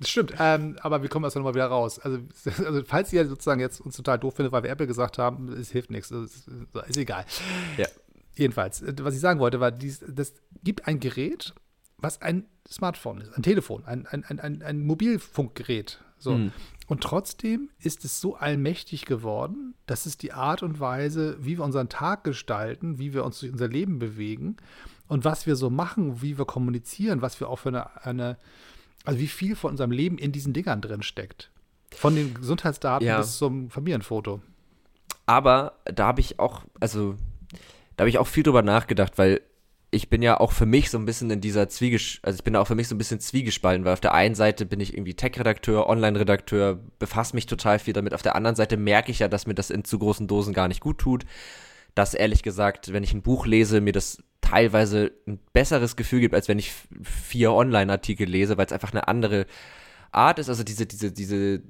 [0.00, 1.98] Das stimmt, ähm, aber wir kommen erst nochmal wieder raus.
[1.98, 2.18] Also,
[2.64, 5.72] also, falls ihr sozusagen jetzt uns total doof findet, weil wir Apple gesagt haben, es
[5.72, 6.48] hilft nichts, ist,
[6.86, 7.24] ist egal.
[7.76, 7.86] Ja.
[8.36, 11.52] Jedenfalls, äh, was ich sagen wollte, war, dies, das gibt ein Gerät,
[11.98, 16.00] was ein Smartphone ist, ein Telefon, ein, ein, ein, ein Mobilfunkgerät.
[16.18, 16.32] So.
[16.32, 16.52] Mhm.
[16.86, 21.64] Und trotzdem ist es so allmächtig geworden, dass es die Art und Weise, wie wir
[21.64, 24.56] unseren Tag gestalten, wie wir uns durch unser Leben bewegen
[25.06, 28.38] und was wir so machen, wie wir kommunizieren, was wir auch für eine, eine
[29.04, 31.50] also wie viel von unserem Leben in diesen Dingern drin steckt.
[31.94, 33.18] Von den Gesundheitsdaten ja.
[33.18, 34.42] bis zum Familienfoto.
[35.26, 37.16] Aber da habe ich auch, also
[37.96, 39.40] da habe ich auch viel drüber nachgedacht, weil
[39.90, 42.56] ich bin ja auch für mich so ein bisschen in dieser Zwiegesch, also ich bin
[42.56, 45.14] auch für mich so ein bisschen zwiegespalten, weil auf der einen Seite bin ich irgendwie
[45.14, 48.12] Tech-Redakteur, Online-Redakteur, befasse mich total viel damit.
[48.12, 50.68] Auf der anderen Seite merke ich ja, dass mir das in zu großen Dosen gar
[50.68, 51.24] nicht gut tut.
[51.94, 56.34] Dass ehrlich gesagt, wenn ich ein Buch lese, mir das teilweise ein besseres Gefühl gibt,
[56.34, 56.72] als wenn ich
[57.02, 59.46] vier Online-Artikel lese, weil es einfach eine andere
[60.12, 60.50] Art ist.
[60.50, 61.62] Also diese, diese, diese,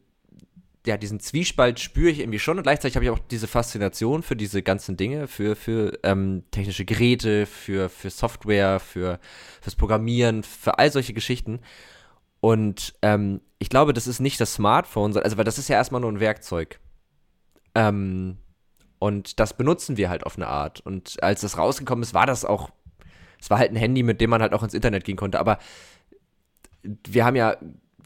[0.88, 4.36] ja, diesen Zwiespalt spüre ich irgendwie schon und gleichzeitig habe ich auch diese Faszination für
[4.36, 9.20] diese ganzen Dinge, für, für ähm, technische Geräte, für, für Software, für
[9.60, 11.60] fürs Programmieren, für all solche Geschichten.
[12.40, 16.00] Und ähm, ich glaube, das ist nicht das Smartphone, also weil das ist ja erstmal
[16.00, 16.80] nur ein Werkzeug.
[17.74, 18.38] Ähm,
[18.98, 20.80] und das benutzen wir halt auf eine Art.
[20.80, 22.70] Und als das rausgekommen ist, war das auch,
[23.38, 25.38] es war halt ein Handy, mit dem man halt auch ins Internet gehen konnte.
[25.38, 25.58] Aber
[26.82, 27.56] wir haben ja,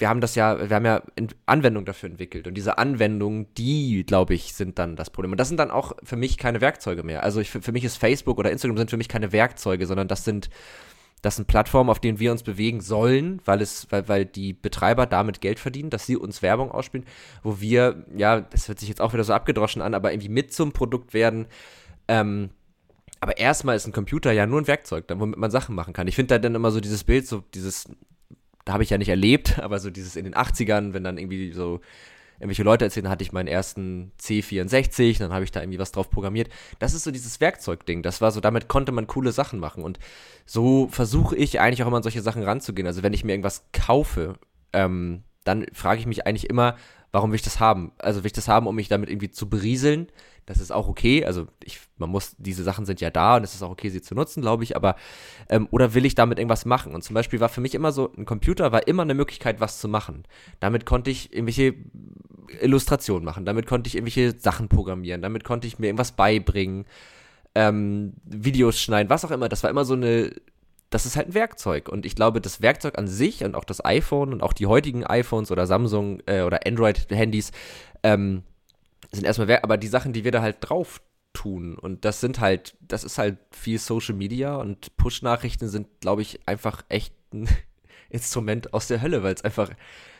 [0.03, 1.01] wir haben das ja, wir haben ja
[1.47, 2.49] Anwendungen dafür entwickelt.
[2.49, 5.31] Und diese Anwendungen, die, glaube ich, sind dann das Problem.
[5.31, 7.23] Und das sind dann auch für mich keine Werkzeuge mehr.
[7.23, 10.25] Also ich, für mich ist Facebook oder Instagram sind für mich keine Werkzeuge, sondern das
[10.25, 10.51] sind
[11.23, 15.07] das sind Plattformen, auf denen wir uns bewegen sollen, weil es, weil, weil die Betreiber
[15.07, 17.07] damit Geld verdienen, dass sie uns Werbung ausspielen,
[17.45, 20.53] wo wir, ja, das hört sich jetzt auch wieder so abgedroschen an, aber irgendwie mit
[20.53, 21.47] zum Produkt werden.
[22.09, 22.51] Ähm,
[23.21, 26.09] aber erstmal ist ein Computer ja nur ein Werkzeug, womit man Sachen machen kann.
[26.09, 27.89] Ich finde da dann immer so dieses Bild, so dieses,
[28.65, 31.53] da habe ich ja nicht erlebt, aber so dieses in den 80ern, wenn dann irgendwie
[31.53, 31.81] so
[32.43, 36.11] irgendwelche Leute erzählen, hatte ich meinen ersten C64, dann habe ich da irgendwie was drauf
[36.11, 36.49] programmiert.
[36.81, 38.03] Das ist so dieses Werkzeugding.
[38.03, 39.85] Das war so, damit konnte man coole Sachen machen.
[39.85, 40.01] Und
[40.45, 42.89] so versuche ich eigentlich auch immer an solche Sachen ranzugehen.
[42.89, 44.35] Also wenn ich mir irgendwas kaufe,
[44.73, 46.77] ähm, dann frage ich mich eigentlich immer,
[47.13, 47.93] warum will ich das haben?
[47.99, 50.09] Also will ich das haben, um mich damit irgendwie zu berieseln?
[50.47, 51.25] Das ist auch okay.
[51.25, 54.03] Also ich, man muss, diese Sachen sind ja da und es ist auch okay, sie
[54.03, 54.75] zu nutzen, glaube ich.
[54.77, 54.97] Aber
[55.49, 56.95] ähm, oder will ich damit irgendwas machen?
[56.95, 59.79] Und zum Beispiel war für mich immer so, ein Computer war immer eine Möglichkeit, was
[59.81, 60.25] zu machen.
[60.61, 61.75] Damit konnte ich irgendwelche
[62.61, 63.45] Illustrationen machen.
[63.45, 65.23] Damit konnte ich irgendwelche Sachen programmieren.
[65.23, 66.87] Damit konnte ich mir irgendwas beibringen.
[67.55, 69.49] Ähm, Videos schneiden, was auch immer.
[69.49, 70.33] Das war immer so eine
[70.93, 71.89] das ist halt ein Werkzeug.
[71.89, 75.05] Und ich glaube, das Werkzeug an sich und auch das iPhone und auch die heutigen
[75.05, 77.51] iPhones oder Samsung äh, oder Android-Handys
[78.03, 78.43] ähm,
[79.13, 82.41] sind erstmal Werk, aber die Sachen, die wir da halt drauf tun und das sind
[82.41, 87.49] halt, das ist halt viel Social Media und Push-Nachrichten sind, glaube ich, einfach echt ein
[88.11, 89.71] Instrument aus der Hölle, weil es einfach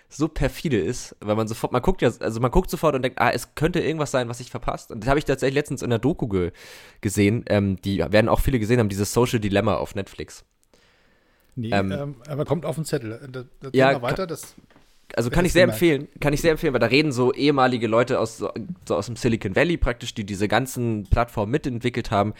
[0.09, 3.19] so perfide ist, weil man sofort, man guckt ja, also man guckt sofort und denkt,
[3.19, 4.91] ah, es könnte irgendwas sein, was ich verpasst.
[4.91, 6.53] Und das habe ich tatsächlich letztens in der Doku ge
[7.01, 7.45] gesehen.
[7.49, 10.45] Ähm, die werden auch viele gesehen haben, dieses Social Dilemma auf Netflix.
[11.55, 13.29] Nee, ähm, ähm, aber kommt auf den Zettel.
[13.31, 14.55] Das, das ja, weiter, das
[15.15, 18.19] also kann ich sehr empfehlen, kann ich sehr empfehlen, weil da reden so ehemalige Leute
[18.19, 18.51] aus, so,
[18.89, 22.35] aus dem Silicon Valley praktisch, die diese ganzen Plattformen mitentwickelt haben,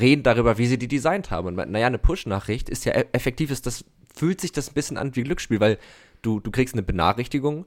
[0.00, 1.48] reden darüber, wie sie die designt haben.
[1.48, 4.96] Und naja, eine Push-Nachricht ist ja e-, effektiv, ist das, fühlt sich das ein bisschen
[4.96, 5.78] an wie Glücksspiel, weil
[6.22, 7.66] du, du kriegst eine Benachrichtigung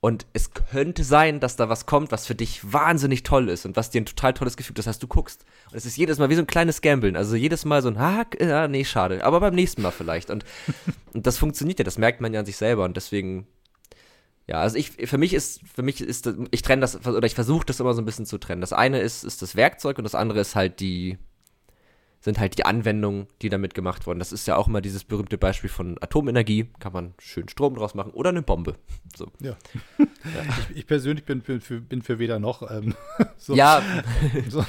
[0.00, 3.74] und es könnte sein, dass da was kommt, was für dich wahnsinnig toll ist und
[3.74, 5.44] was dir ein total tolles Gefühl, das heißt, du guckst.
[5.70, 7.16] Und es ist jedes Mal wie so ein kleines Gambeln.
[7.16, 9.24] Also jedes Mal so ein, ah, ja, nee, schade.
[9.24, 10.30] Aber beim nächsten Mal vielleicht.
[10.30, 10.44] Und,
[11.14, 12.84] und das funktioniert ja, das merkt man ja an sich selber.
[12.84, 13.48] Und deswegen,
[14.48, 17.66] ja, also ich, für mich ist, für mich ist, ich trenne das, oder ich versuche
[17.66, 18.62] das immer so ein bisschen zu trennen.
[18.62, 21.18] Das eine ist, ist das Werkzeug und das andere ist halt die,
[22.20, 24.18] sind halt die Anwendungen, die damit gemacht wurden.
[24.18, 26.68] Das ist ja auch immer dieses berühmte Beispiel von Atomenergie.
[26.80, 28.76] Kann man schön Strom draus machen oder eine Bombe.
[29.16, 29.26] So.
[29.40, 29.56] Ja.
[29.98, 30.06] ja.
[30.70, 32.70] Ich, ich, persönlich bin für, bin für weder noch.
[32.70, 32.94] Ähm,
[33.38, 33.54] so.
[33.54, 33.82] Ja,
[34.48, 34.60] so.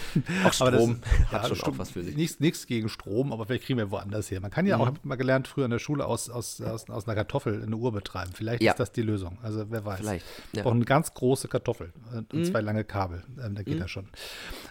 [0.45, 2.15] auch Strom das, hat ja, schon Strom, auch was für sich.
[2.15, 4.39] Nichts, nichts gegen Strom, aber vielleicht kriegen wir woanders her.
[4.39, 4.83] Man kann ja mhm.
[4.83, 7.91] auch, mal gelernt, früher in der Schule aus, aus, aus, aus einer Kartoffel eine Uhr
[7.91, 8.31] betreiben.
[8.33, 8.71] Vielleicht ja.
[8.71, 9.37] ist das die Lösung.
[9.43, 9.99] Also wer weiß.
[9.99, 10.25] Vielleicht.
[10.53, 10.65] Ja.
[10.65, 12.45] Auch eine ganz große Kartoffel und mhm.
[12.45, 13.23] zwei lange Kabel.
[13.43, 13.81] Ähm, da geht mhm.
[13.81, 14.07] das schon.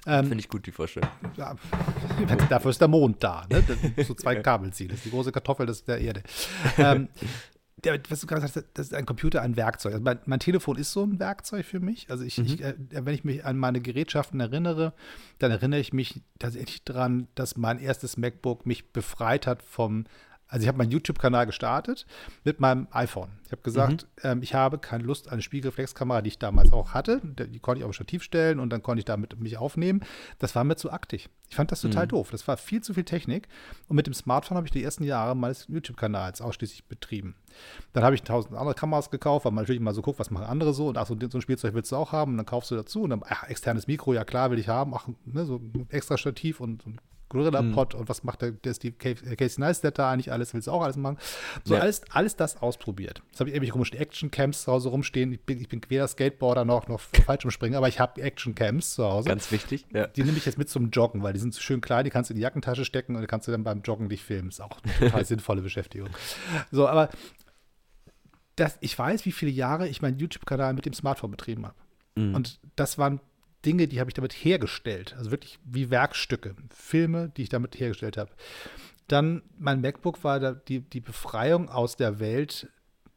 [0.07, 1.11] Ähm, Finde ich gut, die Vorstellung.
[1.37, 1.55] Ja,
[2.49, 3.46] dafür ist der Mond da.
[3.50, 3.62] Ne?
[4.04, 4.88] So zwei Kabel ziehen.
[4.88, 6.22] Das ist die große Kartoffel, das ist der Erde.
[6.78, 7.09] Ähm,
[7.85, 9.92] der, was du gerade sagst, das ist ein Computer ein Werkzeug.
[9.92, 12.11] Also mein, mein, Telefon ist so ein Werkzeug für mich.
[12.11, 12.44] Also ich, mhm.
[12.46, 14.92] ich äh, wenn ich mich an meine Gerätschaften erinnere,
[15.38, 20.04] dann erinnere ich mich tatsächlich daran, dass mein erstes MacBook mich befreit hat vom
[20.49, 22.07] also ich habe meinen YouTube-Kanal gestartet
[22.43, 23.29] mit meinem iPhone.
[23.45, 24.31] Ich habe gesagt, mhm.
[24.31, 27.85] ähm, ich habe keine Lust, eine Spiegelreflexkamera, die ich damals auch hatte, die konnte ich
[27.85, 30.01] auf ein Stativ stellen und dann konnte ich damit mich aufnehmen.
[30.39, 31.29] Das war mir zu aktig.
[31.51, 32.11] Ich fand das total mhm.
[32.11, 32.31] doof.
[32.31, 33.49] Das war viel zu viel Technik.
[33.89, 37.35] Und mit dem Smartphone habe ich die ersten Jahre meines YouTube-Kanals ausschließlich betrieben.
[37.93, 40.47] Dann habe ich tausend andere Kameras gekauft, weil man natürlich mal so guckt, was machen
[40.47, 40.89] andere so.
[40.89, 42.33] Und ach, so, so ein Spielzeug willst du auch haben.
[42.33, 43.03] Und dann kaufst du dazu.
[43.03, 44.95] Und dann, ach, externes Mikro, ja klar, will ich haben.
[44.95, 48.01] Ach, ne, so ein extra Stativ und, und Gorilla-Pod mhm.
[48.01, 50.83] und was macht der, der Steve äh, Casey Neistat da eigentlich alles, willst du auch
[50.83, 51.19] alles machen.
[51.64, 51.81] So ja.
[51.81, 53.23] alles, alles das ausprobiert.
[53.29, 55.33] Jetzt habe ich irgendwelche komischen Action-Camps zu Hause rumstehen.
[55.33, 59.05] Ich bin, ich bin quer Skateboarder noch, noch falsch umspringen, aber ich habe Action-Camps zu
[59.05, 59.29] Hause.
[59.29, 60.07] Ganz wichtig, ja.
[60.07, 62.35] Die nehme ich jetzt mit zum Joggen, weil die sind schön klein, die kannst du
[62.35, 64.49] in die Jackentasche stecken und die kannst du dann beim Joggen dich filmen.
[64.49, 66.09] Ist auch eine total sinnvolle Beschäftigung.
[66.71, 67.11] So, aber
[68.57, 71.77] das, ich weiß, wie viele Jahre ich meinen YouTube-Kanal mit dem Smartphone betrieben habe.
[72.17, 72.35] Mhm.
[72.35, 73.21] Und das waren
[73.64, 75.14] Dinge, die habe ich damit hergestellt.
[75.18, 78.31] Also wirklich wie Werkstücke, Filme, die ich damit hergestellt habe.
[79.09, 82.68] Dann mein MacBook war da die, die Befreiung aus der Welt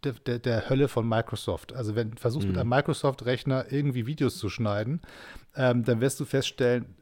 [0.03, 1.73] der, der, der Hölle von Microsoft.
[1.73, 2.53] Also wenn du versuchst mhm.
[2.53, 5.01] mit einem Microsoft-Rechner irgendwie Videos zu schneiden,
[5.55, 6.95] ähm, dann wirst du feststellen,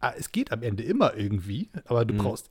[0.00, 2.18] ah, es geht am Ende immer irgendwie, aber du mhm.
[2.18, 2.50] brauchst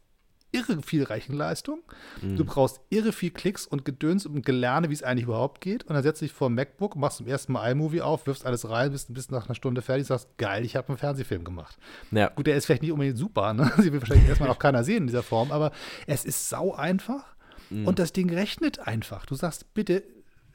[0.54, 1.82] irre viel Rechenleistung,
[2.22, 2.38] mhm.
[2.38, 5.84] du brauchst irre viel Klicks und Gedöns und Gelerne, wie es eigentlich überhaupt geht.
[5.84, 8.46] Und dann setzt du dich vor ein MacBook, machst zum ersten Mal iMovie auf, wirfst
[8.46, 11.78] alles rein, bist, bist nach einer Stunde fertig, sagst, geil, ich habe einen Fernsehfilm gemacht.
[12.12, 12.30] Ja.
[12.30, 13.72] Gut, der ist vielleicht nicht unbedingt super, ne?
[13.78, 15.72] Sie will wahrscheinlich erstmal noch keiner sehen in dieser Form, aber
[16.08, 17.36] es ist sau einfach.
[17.70, 17.88] Mhm.
[17.88, 19.26] Und das Ding rechnet einfach.
[19.26, 20.04] Du sagst, bitte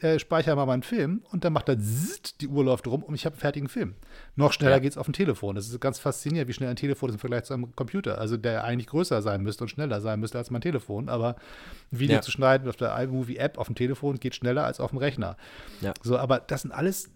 [0.01, 3.15] äh, speichere mal meinen Film und dann macht er zzzt, die Uhr läuft rum und
[3.15, 3.95] ich habe einen fertigen Film.
[4.37, 4.79] Noch schneller ja.
[4.79, 5.57] geht es auf dem Telefon.
[5.57, 8.19] Das ist ganz faszinierend, wie schnell ein Telefon ist im Vergleich zu einem Computer.
[8.19, 11.09] Also der eigentlich größer sein müsste und schneller sein müsste als mein Telefon.
[11.09, 11.37] Aber
[11.93, 12.23] ein Video ja.
[12.23, 15.37] zu schneiden auf der iMovie-App auf dem Telefon geht schneller als auf dem Rechner.
[15.81, 15.95] Ja.
[16.03, 17.11] So, aber das sind alles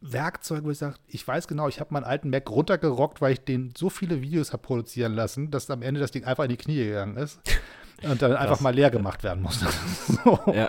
[0.00, 3.40] Werkzeuge, wo ich sage, ich weiß genau, ich habe meinen alten Mac runtergerockt, weil ich
[3.40, 6.56] den so viele Videos habe produzieren lassen, dass am Ende das Ding einfach in die
[6.56, 7.40] Knie gegangen ist
[8.02, 9.66] und dann einfach mal leer gemacht werden musste.
[10.24, 10.38] so.
[10.52, 10.68] Ja.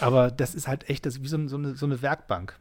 [0.00, 2.56] Aber das ist halt echt das ist wie so, so, eine, so eine Werkbank.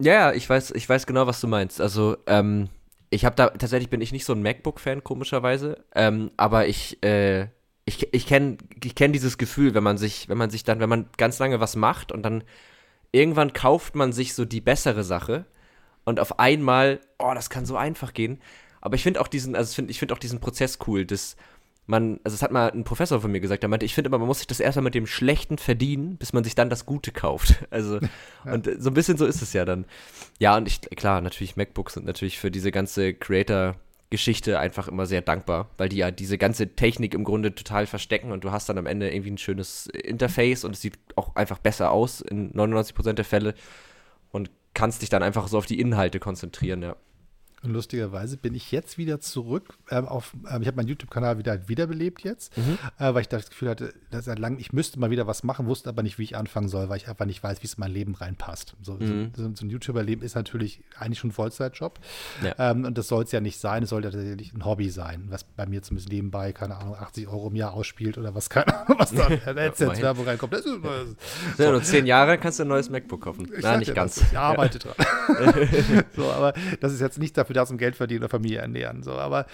[0.00, 1.80] Ja, ich weiß, ich weiß genau, was du meinst.
[1.80, 2.68] Also, ähm,
[3.10, 5.84] ich habe da, tatsächlich bin ich nicht so ein MacBook-Fan, komischerweise.
[5.94, 7.48] Ähm, aber ich, äh,
[7.84, 10.88] ich, ich kenne ich kenn dieses Gefühl, wenn man sich, wenn man sich dann, wenn
[10.88, 12.42] man ganz lange was macht und dann
[13.12, 15.44] irgendwann kauft man sich so die bessere Sache
[16.04, 18.40] und auf einmal, oh, das kann so einfach gehen.
[18.80, 21.36] Aber ich finde auch diesen, also ich finde auch diesen Prozess cool, dass
[21.86, 24.18] man, also es hat mal ein Professor von mir gesagt, der meinte, ich finde immer,
[24.18, 27.12] man muss sich das erstmal mit dem Schlechten verdienen, bis man sich dann das Gute
[27.12, 27.56] kauft.
[27.70, 27.98] Also,
[28.44, 28.52] ja.
[28.52, 29.86] und so ein bisschen so ist es ja dann.
[30.38, 35.22] Ja, und ich, klar, natürlich, MacBooks sind natürlich für diese ganze Creator-Geschichte einfach immer sehr
[35.22, 38.78] dankbar, weil die ja diese ganze Technik im Grunde total verstecken und du hast dann
[38.78, 43.14] am Ende irgendwie ein schönes Interface und es sieht auch einfach besser aus in 99%
[43.14, 43.54] der Fälle
[44.30, 46.96] und kannst dich dann einfach so auf die Inhalte konzentrieren, ja.
[47.62, 51.68] Und lustigerweise bin ich jetzt wieder zurück ähm, auf, ähm, ich habe meinen YouTube-Kanal wieder
[51.68, 52.78] wiederbelebt jetzt, mhm.
[52.98, 55.66] äh, weil ich das Gefühl hatte, dass seit langem, ich müsste mal wieder was machen,
[55.66, 57.80] wusste aber nicht, wie ich anfangen soll, weil ich einfach nicht weiß, wie es in
[57.80, 58.74] mein Leben reinpasst.
[58.82, 59.30] So, mhm.
[59.36, 62.00] so, so ein YouTuber-Leben ist natürlich eigentlich schon ein Vollzeitjob.
[62.42, 62.70] Ja.
[62.70, 65.26] Ähm, und das soll es ja nicht sein, es soll ja tatsächlich ein Hobby sein,
[65.28, 68.76] was bei mir zumindest nebenbei, keine Ahnung, 80 Euro im Jahr ausspielt oder was, keine
[68.76, 70.52] Ahnung, was da jetzt Werbung reinkommt.
[70.52, 71.62] Das ist, das so.
[71.62, 73.48] ja, nur zehn Jahre kannst du ein neues MacBook kaufen.
[73.56, 74.20] Ich Nein, nicht ganz.
[74.20, 74.94] ich arbeite dran.
[76.16, 79.02] so, aber das ist jetzt nicht dafür da, zum Geld verdienen oder Familie ernähren.
[79.02, 79.46] So, aber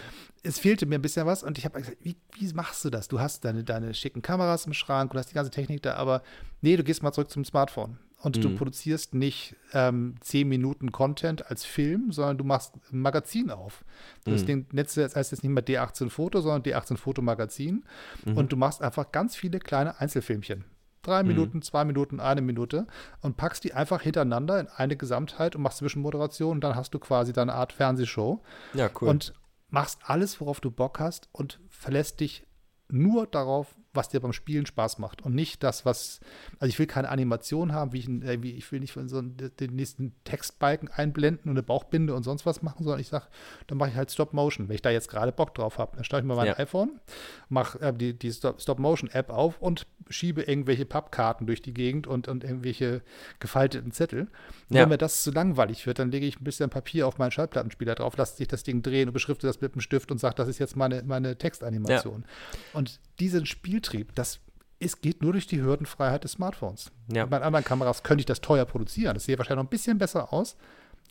[0.42, 3.08] es fehlte mir ein bisschen was und ich habe gesagt, wie, wie, machst du das?
[3.08, 6.22] Du hast deine, deine schicken Kameras im Schrank und hast die ganze Technik da, aber
[6.60, 7.98] nee, du gehst mal zurück zum Smartphone.
[8.20, 8.40] Und mhm.
[8.40, 13.84] du produzierst nicht ähm, 10 Minuten Content als Film, sondern du machst ein Magazin auf.
[14.24, 14.66] Das, mhm.
[14.72, 17.84] Netz, das heißt jetzt nicht mehr D18 Foto, sondern D18 Foto Magazin.
[18.24, 18.36] Mhm.
[18.36, 20.64] Und du machst einfach ganz viele kleine Einzelfilmchen
[21.02, 21.28] drei mhm.
[21.28, 22.86] Minuten, zwei Minuten, eine Minute
[23.20, 26.98] und packst die einfach hintereinander in eine Gesamtheit und machst Zwischenmoderation und dann hast du
[26.98, 28.42] quasi deine Art Fernsehshow.
[28.74, 29.08] Ja, cool.
[29.08, 29.34] Und
[29.68, 32.46] machst alles, worauf du Bock hast und verlässt dich
[32.88, 36.20] nur darauf, was dir beim Spielen Spaß macht und nicht das, was,
[36.58, 40.14] also ich will keine Animation haben, wie ich, irgendwie, ich will nicht so den nächsten
[40.24, 43.26] Textbalken einblenden und eine Bauchbinde und sonst was machen, sondern ich sage,
[43.66, 45.96] dann mache ich halt Stop Motion, wenn ich da jetzt gerade Bock drauf habe.
[45.96, 46.58] Dann stelle ich mir mein ja.
[46.58, 47.00] iPhone,
[47.48, 52.06] mache äh, die, die Stop Motion App auf und schiebe irgendwelche Pappkarten durch die Gegend
[52.06, 53.02] und, und irgendwelche
[53.40, 54.28] gefalteten Zettel.
[54.68, 54.82] Ja.
[54.82, 57.94] Wenn mir das zu langweilig wird, dann lege ich ein bisschen Papier auf meinen Schallplattenspieler
[57.94, 60.48] drauf, lasse sich das Ding drehen und beschrifte das mit einem Stift und sage, das
[60.48, 62.22] ist jetzt meine, meine Textanimation.
[62.22, 62.78] Ja.
[62.78, 64.40] Und diesen Spieltrieb, das
[64.80, 66.92] es geht nur durch die Hürdenfreiheit des Smartphones.
[67.12, 67.26] Ja.
[67.26, 69.14] Bei anderen Kameras könnte ich das teuer produzieren.
[69.14, 70.56] Das sehe wahrscheinlich noch ein bisschen besser aus.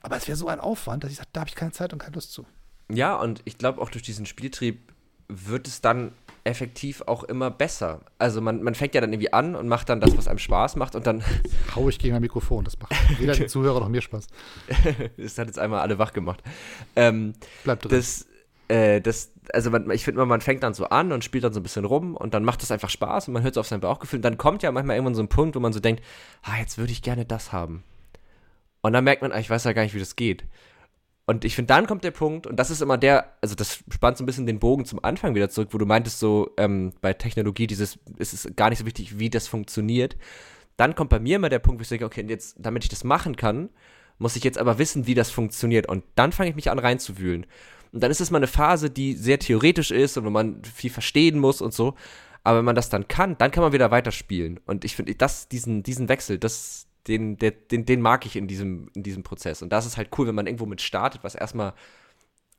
[0.02, 2.00] Aber es wäre so ein Aufwand, dass ich sage, da habe ich keine Zeit und
[2.00, 2.46] keine Lust zu.
[2.89, 4.93] Ja, und ich glaube auch durch diesen Spieltrieb
[5.28, 6.13] wird es dann
[6.46, 8.02] effektiv auch immer besser.
[8.17, 10.78] Also man, man fängt ja dann irgendwie an und macht dann das, was einem Spaß
[10.78, 11.22] macht und dann.
[11.76, 14.28] Hau ich gegen ein Mikrofon, das macht weder den Zuhörer noch mir Spaß.
[15.17, 16.41] das hat jetzt einmal alle wach gemacht.
[16.96, 17.34] Ähm,
[17.65, 17.91] Bleibt drin.
[17.98, 18.28] Das,
[18.68, 21.60] äh, das, also man, ich finde man fängt dann so an und spielt dann so
[21.60, 23.80] ein bisschen rum und dann macht es einfach Spaß und man hört so auf sein
[23.80, 26.04] Bauchgefühl und dann kommt ja manchmal irgendwann so ein Punkt, wo man so denkt,
[26.44, 27.84] ah, jetzt würde ich gerne das haben.
[28.82, 30.46] Und dann merkt man, ah, ich weiß ja gar nicht, wie das geht.
[31.26, 34.18] Und ich finde, dann kommt der Punkt, und das ist immer der, also das spannt
[34.18, 37.12] so ein bisschen den Bogen zum Anfang wieder zurück, wo du meintest, so ähm, bei
[37.14, 40.16] Technologie, dieses, es ist gar nicht so wichtig, wie das funktioniert.
[40.78, 43.04] Dann kommt bei mir immer der Punkt, wo ich sage, okay, jetzt, damit ich das
[43.04, 43.70] machen kann,
[44.20, 45.88] muss ich jetzt aber wissen, wie das funktioniert.
[45.88, 47.46] Und dann fange ich mich an reinzuwühlen.
[47.91, 50.89] Und dann ist es mal eine Phase, die sehr theoretisch ist und wo man viel
[50.89, 51.95] verstehen muss und so.
[52.43, 54.60] Aber wenn man das dann kann, dann kann man wieder weiterspielen.
[54.65, 55.13] Und ich finde,
[55.52, 59.62] diesen, diesen Wechsel, das, den, der, den, den mag ich in diesem, in diesem Prozess.
[59.62, 61.73] Und das ist halt cool, wenn man irgendwo mit startet, was erstmal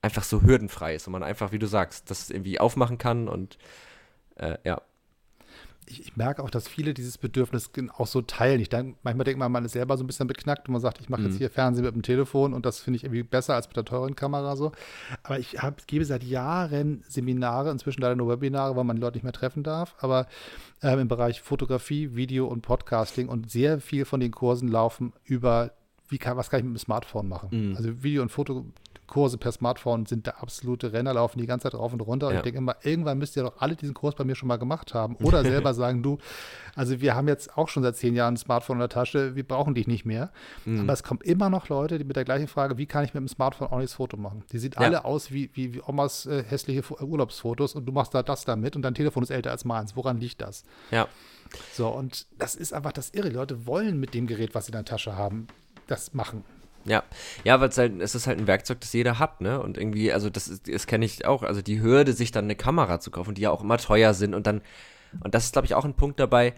[0.02, 3.58] einfach so hürdenfrei ist und man einfach, wie du sagst, das irgendwie aufmachen kann und
[4.36, 4.80] äh, ja
[5.88, 8.60] ich, ich, merke auch, dass viele dieses Bedürfnis auch so teilen.
[8.60, 11.00] Ich denk, manchmal denkt man, man ist selber so ein bisschen beknackt und man sagt,
[11.00, 11.38] ich mache jetzt mhm.
[11.38, 14.16] hier Fernsehen mit dem Telefon und das finde ich irgendwie besser als mit der teuren
[14.16, 14.72] Kamera so.
[15.22, 19.16] Aber ich hab, gebe seit Jahren Seminare, inzwischen leider nur Webinare, weil man die Leute
[19.16, 20.26] nicht mehr treffen darf, aber
[20.82, 25.72] ähm, im Bereich Fotografie, Video und Podcasting und sehr viel von den Kursen laufen über,
[26.08, 27.70] wie kann, was kann ich mit dem Smartphone machen?
[27.70, 27.76] Mhm.
[27.76, 28.64] Also Video und Foto
[29.08, 32.28] Kurse per Smartphone sind der absolute Renner, laufen die ganze Zeit rauf und runter.
[32.28, 32.38] Und Ja.
[32.38, 34.94] ich denke immer, irgendwann müsst ihr doch alle diesen Kurs bei mir schon mal gemacht
[34.94, 35.16] haben.
[35.24, 36.18] Oder selber sagen, du,
[36.76, 39.42] also wir haben jetzt auch schon seit zehn Jahren ein Smartphone in der Tasche, wir
[39.46, 40.30] brauchen dich nicht mehr.
[40.64, 40.80] Mhm.
[40.82, 43.20] Aber es kommen immer noch Leute, die mit der gleichen Frage, wie kann ich mit
[43.22, 44.44] dem Smartphone auch nicht das Foto machen?
[44.52, 44.82] Die sieht Ja.
[44.82, 48.44] alle aus wie, wie, wie Omas äh, hässliche Fo- Urlaubsfotos und du machst da das
[48.44, 49.96] damit und dein Telefon ist älter als meins.
[49.96, 50.64] Woran liegt das?
[50.90, 51.08] Ja.
[51.72, 53.30] So, und das ist einfach das Irre.
[53.30, 55.46] Die Leute wollen mit dem Gerät, was sie in der Tasche haben,
[55.86, 56.44] das machen.
[56.88, 57.04] Ja,
[57.44, 59.60] ja, weil es halt, es ist halt ein Werkzeug, das jeder hat, ne?
[59.60, 62.56] Und irgendwie, also das ist, das kenne ich auch, also die Hürde, sich dann eine
[62.56, 64.62] Kamera zu kaufen, die ja auch immer teuer sind und dann,
[65.22, 66.54] und das ist, glaube ich, auch ein Punkt dabei,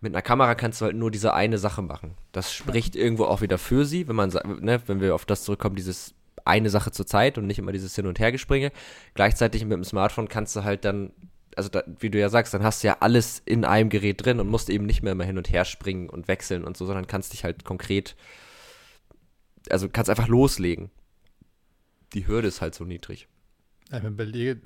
[0.00, 2.14] mit einer Kamera kannst du halt nur diese eine Sache machen.
[2.32, 4.30] Das spricht irgendwo auch wieder für sie, wenn man,
[4.60, 6.14] ne, wenn wir auf das zurückkommen, dieses
[6.44, 8.70] eine Sache zur Zeit und nicht immer dieses Hin- und Hergespringe.
[9.14, 11.10] Gleichzeitig mit dem Smartphone kannst du halt dann,
[11.56, 14.40] also da, wie du ja sagst, dann hast du ja alles in einem Gerät drin
[14.40, 17.06] und musst eben nicht mehr immer hin und her springen und wechseln und so, sondern
[17.06, 18.14] kannst dich halt konkret
[19.70, 20.90] also kannst einfach loslegen.
[22.12, 23.28] Die Hürde ist halt so niedrig.
[23.92, 24.60] Ich überlege,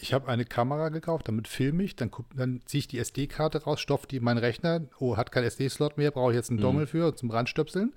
[0.00, 3.80] ich habe eine Kamera gekauft, damit filme ich, dann, dann ziehe ich die SD-Karte raus,
[3.80, 4.82] stopfe die in meinen Rechner.
[4.98, 7.92] Oh, hat kein SD-Slot mehr, brauche ich jetzt einen Dongle für zum Ranstöpseln.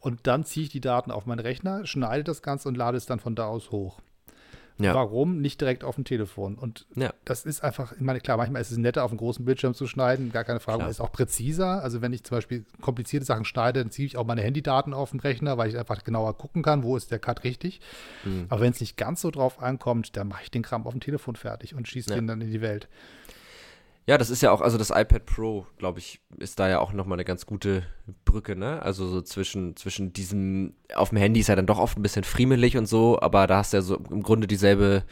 [0.00, 3.06] Und dann ziehe ich die Daten auf meinen Rechner, schneide das Ganze und lade es
[3.06, 4.00] dann von da aus hoch.
[4.82, 4.94] Ja.
[4.94, 6.56] Warum nicht direkt auf dem Telefon?
[6.56, 7.12] Und Ja.
[7.24, 9.86] das ist einfach, ich meine, klar, manchmal ist es netter, auf einem großen Bildschirm zu
[9.86, 10.86] schneiden, gar keine Frage, Klar.
[10.86, 11.82] aber ist auch präziser.
[11.82, 15.10] Also wenn ich zum Beispiel komplizierte Sachen schneide, dann ziehe ich auch meine Handydaten auf
[15.10, 17.80] den Rechner, weil ich einfach genauer gucken kann, wo ist der Cut richtig.
[18.24, 18.46] Mhm.
[18.48, 21.00] Aber wenn es nicht ganz so drauf ankommt, dann mache ich den Kram auf dem
[21.00, 22.16] Telefon fertig und schieße Ja.
[22.16, 22.88] den dann in die Welt.
[24.06, 26.92] Ja, das ist ja auch, also das iPad Pro, glaube ich, ist da ja auch
[26.92, 27.84] nochmal eine ganz gute
[28.24, 28.82] Brücke, ne?
[28.82, 32.24] Also so zwischen, zwischen diesem, auf dem Handy ist ja dann doch oft ein bisschen
[32.24, 35.04] friemelig und so, aber da hast du ja so im Grunde dieselbe,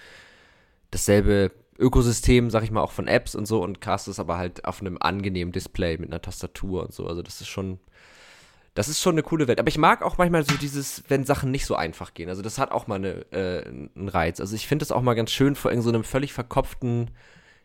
[0.91, 4.65] dasselbe Ökosystem, sag ich mal, auch von Apps und so und cast es aber halt
[4.65, 7.07] auf einem angenehmen Display mit einer Tastatur und so.
[7.07, 7.79] Also das ist schon,
[8.75, 9.61] das ist schon eine coole Welt.
[9.61, 12.29] Aber ich mag auch manchmal so dieses, wenn Sachen nicht so einfach gehen.
[12.29, 14.41] Also das hat auch mal eine, äh, einen Reiz.
[14.41, 17.13] Also ich finde es auch mal ganz schön, vor irgend so völlig verkopften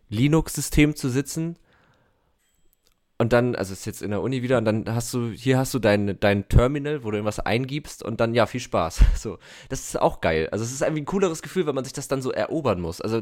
[0.09, 1.57] Linux-System zu sitzen.
[3.17, 5.73] Und dann, also ist jetzt in der Uni wieder, und dann hast du, hier hast
[5.73, 9.01] du dein, dein Terminal, wo du irgendwas eingibst und dann, ja, viel Spaß.
[9.15, 9.39] So,
[9.69, 10.49] das ist auch geil.
[10.51, 12.99] Also es ist irgendwie ein cooleres Gefühl, wenn man sich das dann so erobern muss.
[12.99, 13.21] Also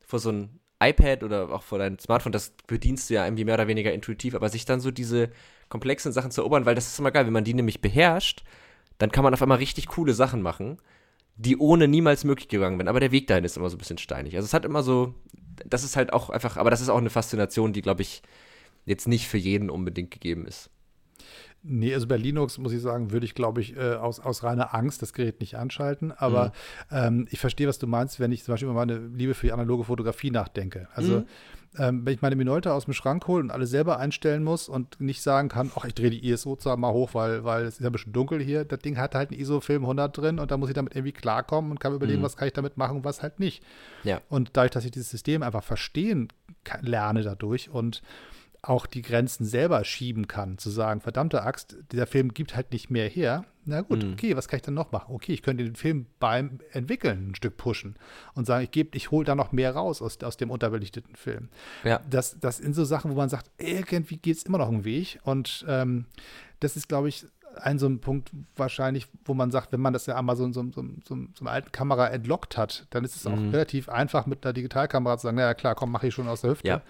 [0.00, 3.54] vor so ein iPad oder auch vor deinem Smartphone, das bedienst du ja irgendwie mehr
[3.54, 5.30] oder weniger intuitiv, aber sich dann so diese
[5.68, 8.44] komplexen Sachen zu erobern, weil das ist immer geil, wenn man die nämlich beherrscht,
[8.98, 10.78] dann kann man auf einmal richtig coole Sachen machen,
[11.36, 12.88] die ohne niemals möglich gegangen wären.
[12.88, 14.36] Aber der Weg dahin ist immer so ein bisschen steinig.
[14.36, 15.14] Also es hat immer so,
[15.64, 18.22] das ist halt auch einfach, aber das ist auch eine Faszination, die, glaube ich,
[18.84, 20.70] jetzt nicht für jeden unbedingt gegeben ist.
[21.68, 24.72] Nee, also bei Linux muss ich sagen, würde ich, glaube ich, äh, aus, aus reiner
[24.72, 26.12] Angst das Gerät nicht anschalten.
[26.12, 26.52] Aber
[26.92, 29.52] ähm, ich verstehe, was du meinst, wenn ich zum Beispiel über meine Liebe für die
[29.52, 30.88] analoge Fotografie nachdenke.
[30.94, 31.24] Also
[31.78, 35.00] ähm, wenn ich meine Minolta aus dem Schrank hole und alles selber einstellen muss und
[35.00, 37.88] nicht sagen kann, ach, ich drehe die ISO-Zahl mal hoch, weil, weil es ist ja
[37.88, 38.64] ein bisschen dunkel hier.
[38.64, 41.70] Das Ding hat halt einen ISO-Film 100 drin und da muss ich damit irgendwie klarkommen
[41.70, 43.62] und kann mir überlegen, was kann ich damit machen und was halt nicht.
[44.04, 44.20] Ja.
[44.28, 46.28] Und dadurch, dass ich dieses System einfach verstehen
[46.64, 48.02] kann, lerne dadurch und
[48.66, 52.90] auch die Grenzen selber schieben kann, zu sagen, verdammte Axt, dieser Film gibt halt nicht
[52.90, 53.44] mehr her.
[53.64, 55.12] Na gut, okay, was kann ich dann noch machen?
[55.14, 57.96] Okay, ich könnte den Film beim Entwickeln ein Stück pushen
[58.34, 61.48] und sagen, ich gebe, ich hole da noch mehr raus aus, aus dem unterbelichteten Film.
[61.82, 62.00] Ja.
[62.08, 65.18] Das, das sind so Sachen, wo man sagt, irgendwie geht es immer noch einen Weg.
[65.24, 66.06] Und ähm,
[66.60, 67.26] das ist, glaube ich,
[67.60, 70.62] ein so ein Punkt wahrscheinlich, wo man sagt, wenn man das ja einmal so, so,
[70.72, 74.44] so, so, so eine alten Kamera entlockt hat, dann ist es auch relativ einfach mit
[74.44, 76.68] einer Digitalkamera zu sagen, naja klar, komm, mache ich schon aus der Hüfte.
[76.68, 76.82] Ja.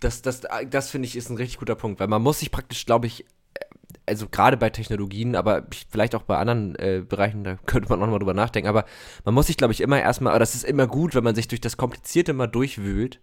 [0.00, 2.86] Das, das, das finde ich ist ein richtig guter Punkt, weil man muss sich praktisch,
[2.86, 3.24] glaube ich,
[3.54, 3.64] äh,
[4.06, 8.06] also gerade bei Technologien, aber vielleicht auch bei anderen äh, Bereichen, da könnte man auch
[8.06, 8.84] nochmal drüber nachdenken, aber
[9.24, 11.48] man muss sich, glaube ich, immer erstmal, aber das ist immer gut, wenn man sich
[11.48, 13.20] durch das Komplizierte mal durchwühlt,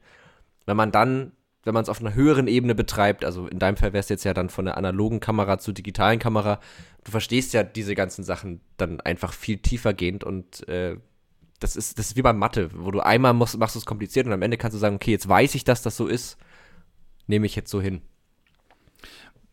[0.66, 1.32] wenn man dann,
[1.64, 4.24] wenn man es auf einer höheren Ebene betreibt, also in deinem Fall wäre es jetzt
[4.24, 6.60] ja dann von der analogen Kamera zur digitalen Kamera,
[7.04, 10.98] du verstehst ja diese ganzen Sachen dann einfach viel tiefergehend und äh,
[11.60, 14.28] das ist, das ist wie beim Mathe, wo du einmal musst, machst du es kompliziert
[14.28, 16.38] und am Ende kannst du sagen, okay, jetzt weiß ich, dass das so ist,
[17.28, 18.02] nehme ich jetzt so hin.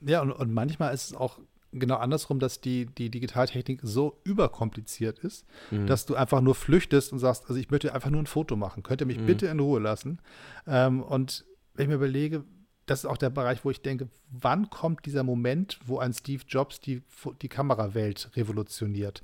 [0.01, 1.39] Ja, und, und manchmal ist es auch
[1.73, 5.47] genau andersrum, dass die, die Digitaltechnik so überkompliziert ist,
[5.87, 8.83] dass du einfach nur flüchtest und sagst, also ich möchte einfach nur ein Foto machen,
[8.83, 10.19] könnt ihr mich bitte in Ruhe lassen?
[10.67, 11.45] Ähm, und
[11.75, 12.45] wenn ich mir überlege,
[12.85, 16.43] das ist auch der Bereich, wo ich denke, wann kommt dieser Moment, wo ein Steve
[16.47, 17.03] Jobs die,
[17.41, 19.23] die Kamerawelt revolutioniert?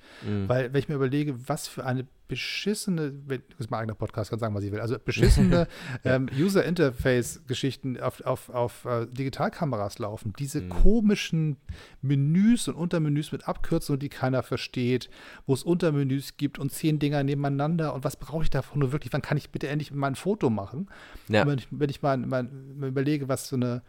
[0.48, 4.38] Weil, wenn ich mir überlege, was für eine beschissene, wenn, ist mein eigener Podcast, kann
[4.38, 5.66] sagen, was ich will, also beschissene
[6.04, 11.56] ähm, User-Interface-Geschichten auf, auf, auf äh, Digitalkameras laufen, diese komischen
[12.02, 15.08] Menüs und Untermenüs mit Abkürzungen, die keiner versteht,
[15.46, 19.12] wo es Untermenüs gibt und zehn Dinger nebeneinander und was brauche ich davon nur wirklich,
[19.12, 20.88] wann kann ich bitte endlich mein Foto machen?
[21.28, 21.46] Ja.
[21.46, 22.44] Wenn ich, wenn ich mal, mal,
[22.76, 23.82] mal überlege, was so eine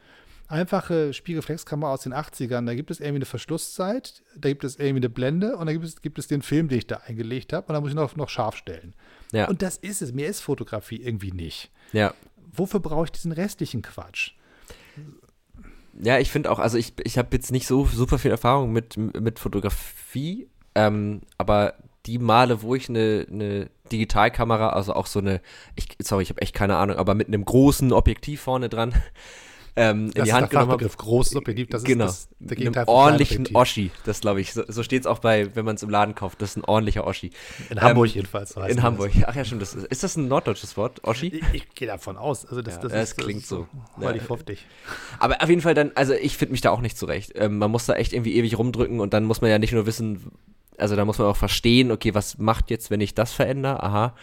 [0.50, 2.66] einfache Spiegelreflexkamera aus den 80ern.
[2.66, 5.86] Da gibt es irgendwie eine Verschlusszeit, da gibt es irgendwie eine Blende und da gibt
[5.86, 8.16] es, gibt es den Film, den ich da eingelegt habe und da muss ich noch,
[8.16, 8.94] noch scharf stellen.
[9.32, 9.48] Ja.
[9.48, 10.12] Und das ist es.
[10.12, 11.72] Mir ist Fotografie irgendwie nicht.
[11.94, 12.14] Ja.
[12.52, 14.34] Wofür brauche ich diesen restlichen Quatsch?
[16.02, 18.98] Ja, ich finde auch, also ich, ich habe jetzt nicht so super viel Erfahrung mit,
[18.98, 21.76] mit Fotografie, ähm, aber
[22.06, 25.42] die Male, wo ich eine, eine Digitalkamera, also auch so eine,
[25.76, 28.94] ich, sorry, ich habe echt keine Ahnung, aber mit einem großen Objektiv vorne dran,
[29.80, 30.84] ähm, in Das die ist Hand der genommen habe.
[30.84, 33.48] Fachbegriff, großes Objektiv, das genau, ist das, der einem Gegenteil von ordentlichen.
[33.56, 36.16] Oschi, das glaube ich, so, so steht es auch bei, wenn man es im Laden
[36.16, 37.32] kauft, das ist ein ordentlicher Oschi.
[37.70, 38.56] In Hamburg Ähm, jedenfalls.
[38.56, 38.86] heißt In das.
[38.86, 41.28] Hamburg, ach ja, stimmt, das ist, ist das ein norddeutsches Wort, Oschi?
[41.28, 42.46] Ich, ich gehe davon aus.
[42.46, 43.68] Also das, Ja, das, das ist, klingt ist so.
[43.98, 44.22] Weil Ja.
[44.22, 44.66] ich hoffe dich.
[45.20, 47.32] Aber auf jeden Fall dann, also ich finde mich da auch nicht zurecht.
[47.36, 49.86] Ähm, man muss da echt irgendwie ewig rumdrücken und dann muss man ja nicht nur
[49.86, 50.32] wissen,
[50.78, 53.84] also da muss man auch verstehen, okay, was macht jetzt, wenn ich das verändere?
[53.84, 54.16] Aha.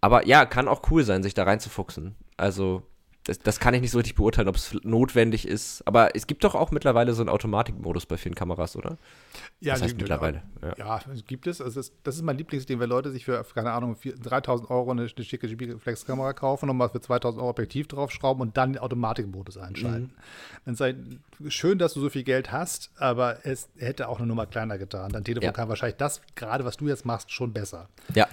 [0.00, 2.14] Aber ja, kann auch cool sein, sich da reinzufuchsen.
[2.36, 2.82] Also
[3.24, 5.82] das, das kann ich nicht so richtig beurteilen, ob es notwendig ist.
[5.86, 8.98] Aber es gibt doch auch mittlerweile so einen Automatikmodus bei vielen Kameras, oder?
[9.60, 10.74] Ja, Das heißt gibt- mittlerweile, ja.
[10.76, 11.00] Ja.
[11.12, 11.60] es gibt es.
[11.62, 14.90] Also das, das ist mein Lieblingsding, wenn Leute sich für, keine Ahnung, 4 3000 Euro
[14.90, 18.82] eine, eine schicke Spiegelreflexkamera kaufen und mal für 2000 Euro Objektiv draufschrauben und dann den
[18.82, 20.02] Automatikmodus einschalten.
[20.14, 20.62] Mhm.
[20.66, 20.94] Dann sei
[21.48, 25.12] schön, dass du so viel Geld hast, aber es hätte auch eine Nummer kleiner getan.
[25.12, 25.52] Dein Telefon Ja.
[25.52, 27.88] kann wahrscheinlich das, gerade was du jetzt machst, schon besser.
[28.14, 28.26] Ja.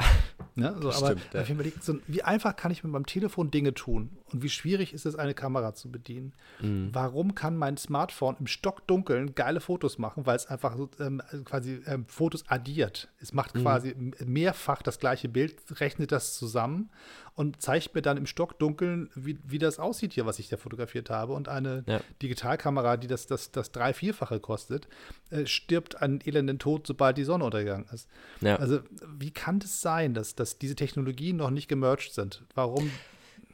[0.55, 0.75] Ne?
[0.81, 1.43] So, aber stimmt, ja.
[1.47, 5.05] überlegt, so, wie einfach kann ich mit meinem Telefon Dinge tun und wie schwierig ist
[5.05, 6.33] es, eine Kamera zu bedienen?
[6.61, 6.89] Mhm.
[6.93, 12.05] Warum kann mein Smartphone im Stockdunkeln geile Fotos machen, weil es einfach ähm, quasi ähm,
[12.07, 13.09] Fotos addiert?
[13.19, 13.61] Es macht Mhm.
[13.61, 16.89] quasi mehrfach das gleiche Bild, rechnet das zusammen
[17.35, 21.09] und zeigt mir dann im Stockdunkeln, wie, wie das aussieht hier, was ich da fotografiert
[21.09, 21.33] habe.
[21.33, 22.01] Und eine Ja.
[22.21, 24.87] Digitalkamera, die das, das, das drei-, vierfache kostet,
[25.29, 28.07] äh, stirbt einen elenden Tod, sobald die Sonne untergegangen ist.
[28.41, 28.57] Ja.
[28.57, 28.79] Also,
[29.17, 32.43] wie kann das sein, dass, dass diese Technologien noch nicht gemerged sind?
[32.55, 32.91] Warum?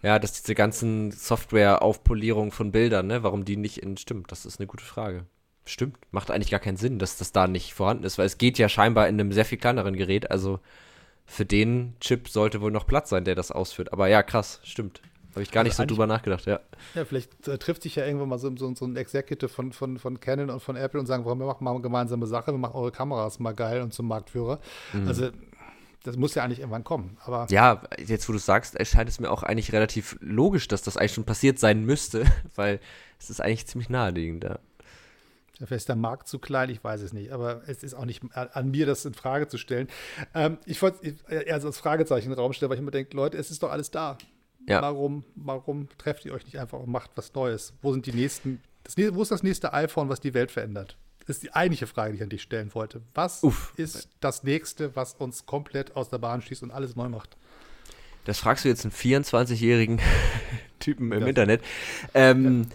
[0.03, 3.97] Ja, dass diese ganzen Software-Aufpolierungen von Bildern, ne, warum die nicht in.
[3.97, 5.25] Stimmt, das ist eine gute Frage.
[5.65, 8.57] Stimmt, macht eigentlich gar keinen Sinn, dass das da nicht vorhanden ist, weil es geht
[8.57, 10.31] ja scheinbar in einem sehr viel kleineren Gerät.
[10.31, 10.59] Also
[11.25, 13.91] für den Chip sollte wohl noch Platz sein, der das ausführt.
[13.91, 15.01] Aber ja, krass, stimmt.
[15.31, 16.61] Habe ich gar Also nicht so eigentlich- drüber nachgedacht, ja.
[16.95, 19.99] Ja, vielleicht äh, trifft sich ja irgendwann mal so, so, so ein Executive von, von,
[19.99, 22.75] von Canon und von Apple und sagen, warum wir machen mal gemeinsame Sache, wir machen
[22.75, 24.59] eure Kameras mal geil und zum Marktführer.
[25.05, 25.29] Also,
[26.07, 27.17] das muss ja eigentlich irgendwann kommen.
[27.23, 30.97] Aber Ja, jetzt wo du sagst, erscheint es mir auch eigentlich relativ logisch, dass das
[30.97, 32.79] eigentlich schon passiert sein müsste, weil
[33.19, 34.59] es ist eigentlich ziemlich naheliegend, ja.
[35.59, 37.31] Dafür ist der Markt zu klein, ich weiß es nicht.
[37.31, 39.87] Aber es ist auch nicht an, mir, das in Frage zu stellen.
[40.35, 43.17] Ähm, ich wollte eher so als Fragezeichen in den Raum stellen, weil ich immer denke,
[43.17, 44.19] Leute, es ist doch alles da.
[44.67, 44.81] Ja.
[44.83, 47.73] Warum, warum trefft ihr euch nicht einfach und macht was Neues?
[47.81, 50.95] Wo sind die nächsten, das, wo ist das nächste iPhone, was die Welt verändert?
[51.27, 53.01] Das ist die eigentliche Frage, die ich an dich stellen wollte.
[53.13, 53.73] Was Uff.
[53.75, 57.35] ist das nächste, was uns komplett aus der Bahn schießt und alles neu macht?
[58.25, 59.99] Das fragst du jetzt einen 24-jährigen
[60.79, 61.61] Typen im Das- Internet.
[62.13, 62.67] Ähm,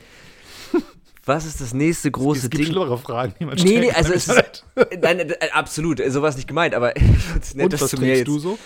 [1.24, 2.72] was ist das nächste große es gibt Ding?
[2.72, 4.64] schlimmere Fragen, die man Nee, nee, also es ist,
[5.00, 6.92] nein, äh, absolut, äh, sowas nicht gemeint, aber
[7.54, 8.58] nett, Und was du mir trinkst jetzt, du so?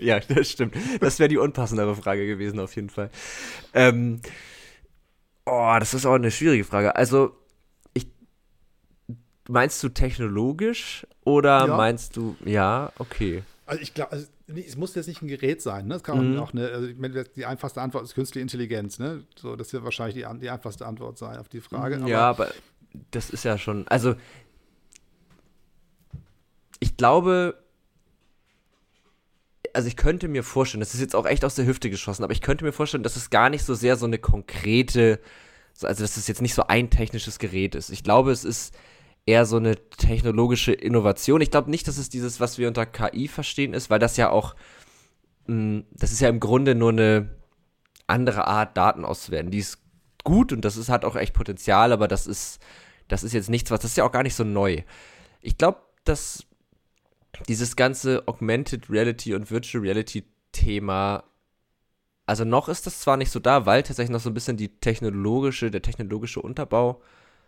[0.00, 3.10] ja, das stimmt, das wäre die unpassendere Frage gewesen auf jeden Fall.
[3.74, 4.20] Ähm,
[5.44, 6.96] oh, das ist auch eine schwierige Frage.
[6.96, 7.36] Also,
[9.48, 11.76] meinst du technologisch oder Ja.
[11.76, 13.42] meinst du, ja, okay.
[13.66, 15.86] Also ich glaube, also, nee, es muss jetzt nicht ein Gerät sein.
[15.86, 15.94] Ne?
[15.94, 16.38] Es kann Mhm.
[16.38, 18.98] auch eine, also ich meine, die einfachste Antwort ist künstliche Intelligenz.
[18.98, 19.24] Ne?
[19.36, 21.96] So, das wird wahrscheinlich die, die einfachste Antwort sein auf die Frage.
[21.96, 22.52] Aber ja, aber
[23.10, 24.14] das ist ja schon, also
[26.80, 27.58] ich glaube,
[29.72, 32.32] also ich könnte mir vorstellen, das ist jetzt auch echt aus der Hüfte geschossen, aber
[32.32, 35.18] ich könnte mir vorstellen, dass es gar nicht so sehr so eine konkrete,
[35.72, 37.90] so- also dass es jetzt nicht so ein technisches Gerät ist.
[37.90, 38.74] Ich glaube, es ist
[39.26, 41.40] eher so eine technologische Innovation.
[41.40, 44.30] Ich glaube nicht, dass es dieses, was wir unter KI verstehen, ist, weil das ja
[44.30, 44.54] auch,
[45.46, 47.30] mh, das ist ja im Grunde nur eine
[48.06, 49.50] andere Art, Daten auszuwerten.
[49.50, 49.78] Die ist
[50.24, 52.60] gut und das ist, hat auch echt Potenzial, aber das ist,
[53.08, 54.82] das ist jetzt nichts, was, das ist ja auch gar nicht so neu.
[55.40, 56.44] Ich glaube, dass
[57.48, 61.24] dieses ganze Augmented Reality und Virtual Reality Thema,
[62.26, 64.78] also noch ist das zwar nicht so da, weil tatsächlich noch so ein bisschen die
[64.78, 67.02] technologische, der technologische Unterbau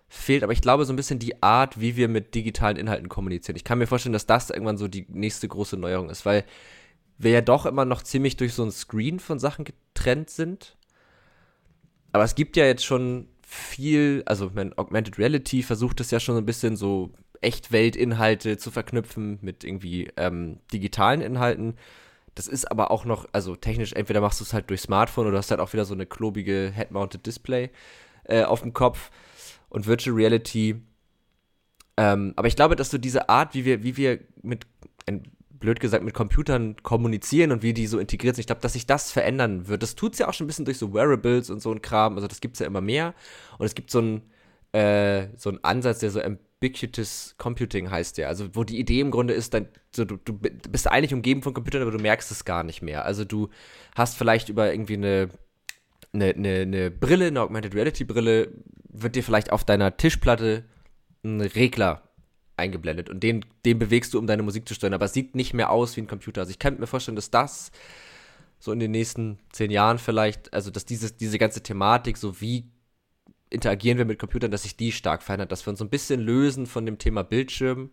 [0.08, 3.56] fehlt, aber ich glaube so ein bisschen die Art, wie wir mit digitalen Inhalten kommunizieren.
[3.56, 6.44] Ich kann mir vorstellen, dass das irgendwann so die nächste große Neuerung ist, weil
[7.18, 10.76] wir ja doch immer noch ziemlich durch so ein Screen von Sachen getrennt sind.
[12.12, 16.34] Aber es gibt ja jetzt schon viel, also mein Augmented Reality versucht es ja schon
[16.34, 21.76] so ein bisschen so Echtweltinhalte zu verknüpfen mit irgendwie ähm, digitalen Inhalten.
[22.34, 25.38] Das ist aber auch noch, also technisch, entweder machst du es halt durch Smartphone oder
[25.38, 27.70] hast halt auch wieder so eine klobige Head-Mounted Display
[28.24, 29.10] äh, auf dem Kopf
[29.68, 30.82] und Virtual Reality.
[31.96, 34.66] Ähm, aber ich glaube, dass du diese Art, wie wir, wie wir mit
[35.58, 38.42] blöd gesagt, mit Computern kommunizieren und wie die so integriert sind.
[38.42, 39.82] Ich glaube, dass sich das verändern wird.
[39.82, 42.14] Das tut es ja auch schon ein bisschen durch so Wearables und so ein Kram.
[42.16, 43.14] Also das gibt es ja immer mehr.
[43.58, 44.22] Und es gibt so einen
[44.72, 48.28] äh, so Ansatz, der so Ubiquitous Computing heißt der.
[48.28, 51.54] Also wo die Idee im Grunde ist, dann, so, du, du bist eigentlich umgeben von
[51.54, 53.04] Computern, aber du merkst es gar nicht mehr.
[53.04, 53.48] Also du
[53.94, 55.28] hast vielleicht über irgendwie eine,
[56.12, 58.52] eine, eine, eine Brille, eine Augmented Reality Brille,
[58.88, 60.64] wird dir vielleicht auf deiner Tischplatte
[61.24, 62.02] ein Regler
[62.56, 65.52] eingeblendet und den, den bewegst du, um deine Musik zu steuern, aber es sieht nicht
[65.52, 66.42] mehr aus wie ein Computer.
[66.42, 67.70] Also ich kann mir vorstellen, dass das
[68.58, 72.70] so in den nächsten zehn Jahren vielleicht, also dass dieses, diese ganze Thematik, so wie
[73.50, 76.20] interagieren wir mit Computern, dass sich die stark verändert, dass wir uns so ein bisschen
[76.20, 77.90] lösen von dem Thema Bildschirm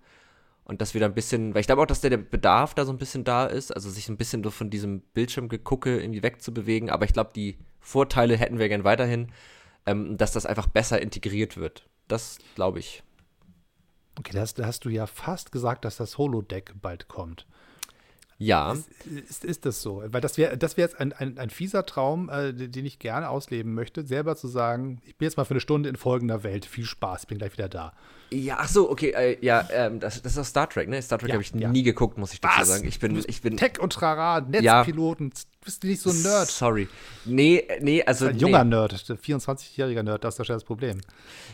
[0.64, 2.92] und dass wir da ein bisschen, weil ich glaube auch, dass der, Bedarf da so
[2.92, 7.06] ein bisschen da ist, also sich ein bisschen so von diesem Bildschirmgegucke irgendwie wegzubewegen, aber
[7.06, 9.32] ich glaube, die Vorteile hätten wir gern weiterhin,
[9.86, 11.88] ähm, dass das einfach besser integriert wird.
[12.08, 13.04] Das glaube ich.
[14.18, 17.46] Okay, da hast, da hast, du ja fast gesagt, dass das Holodeck bald kommt.
[18.38, 18.74] Ja.
[18.74, 18.90] Ist,
[19.30, 20.04] ist, ist, das so?
[20.06, 23.30] Weil das wäre das wär jetzt ein, ein, ein fieser Traum, äh, den ich gerne
[23.30, 26.66] ausleben möchte, selber zu sagen, ich bin jetzt mal für eine Stunde in folgender Welt.
[26.66, 27.94] Viel Spaß, bin gleich wieder da.
[28.32, 31.02] Ja, ach so, okay, äh, ja, ähm, das, das ist auch Star Trek, ne?
[31.02, 31.70] Star Trek ja, habe ich ja.
[31.70, 32.68] nie geguckt, muss ich dazu Was?
[32.68, 32.88] sagen.
[32.88, 35.42] Ich bin, ich bin Tech und Trara, Netzpiloten, ja.
[35.64, 36.50] bist du nicht so ein Nerd?
[36.50, 36.88] Sorry.
[37.26, 38.72] Nee, nee, also ein junger nee.
[38.72, 41.00] Nerd, 24-jähriger Nerd, das ist ja das Problem.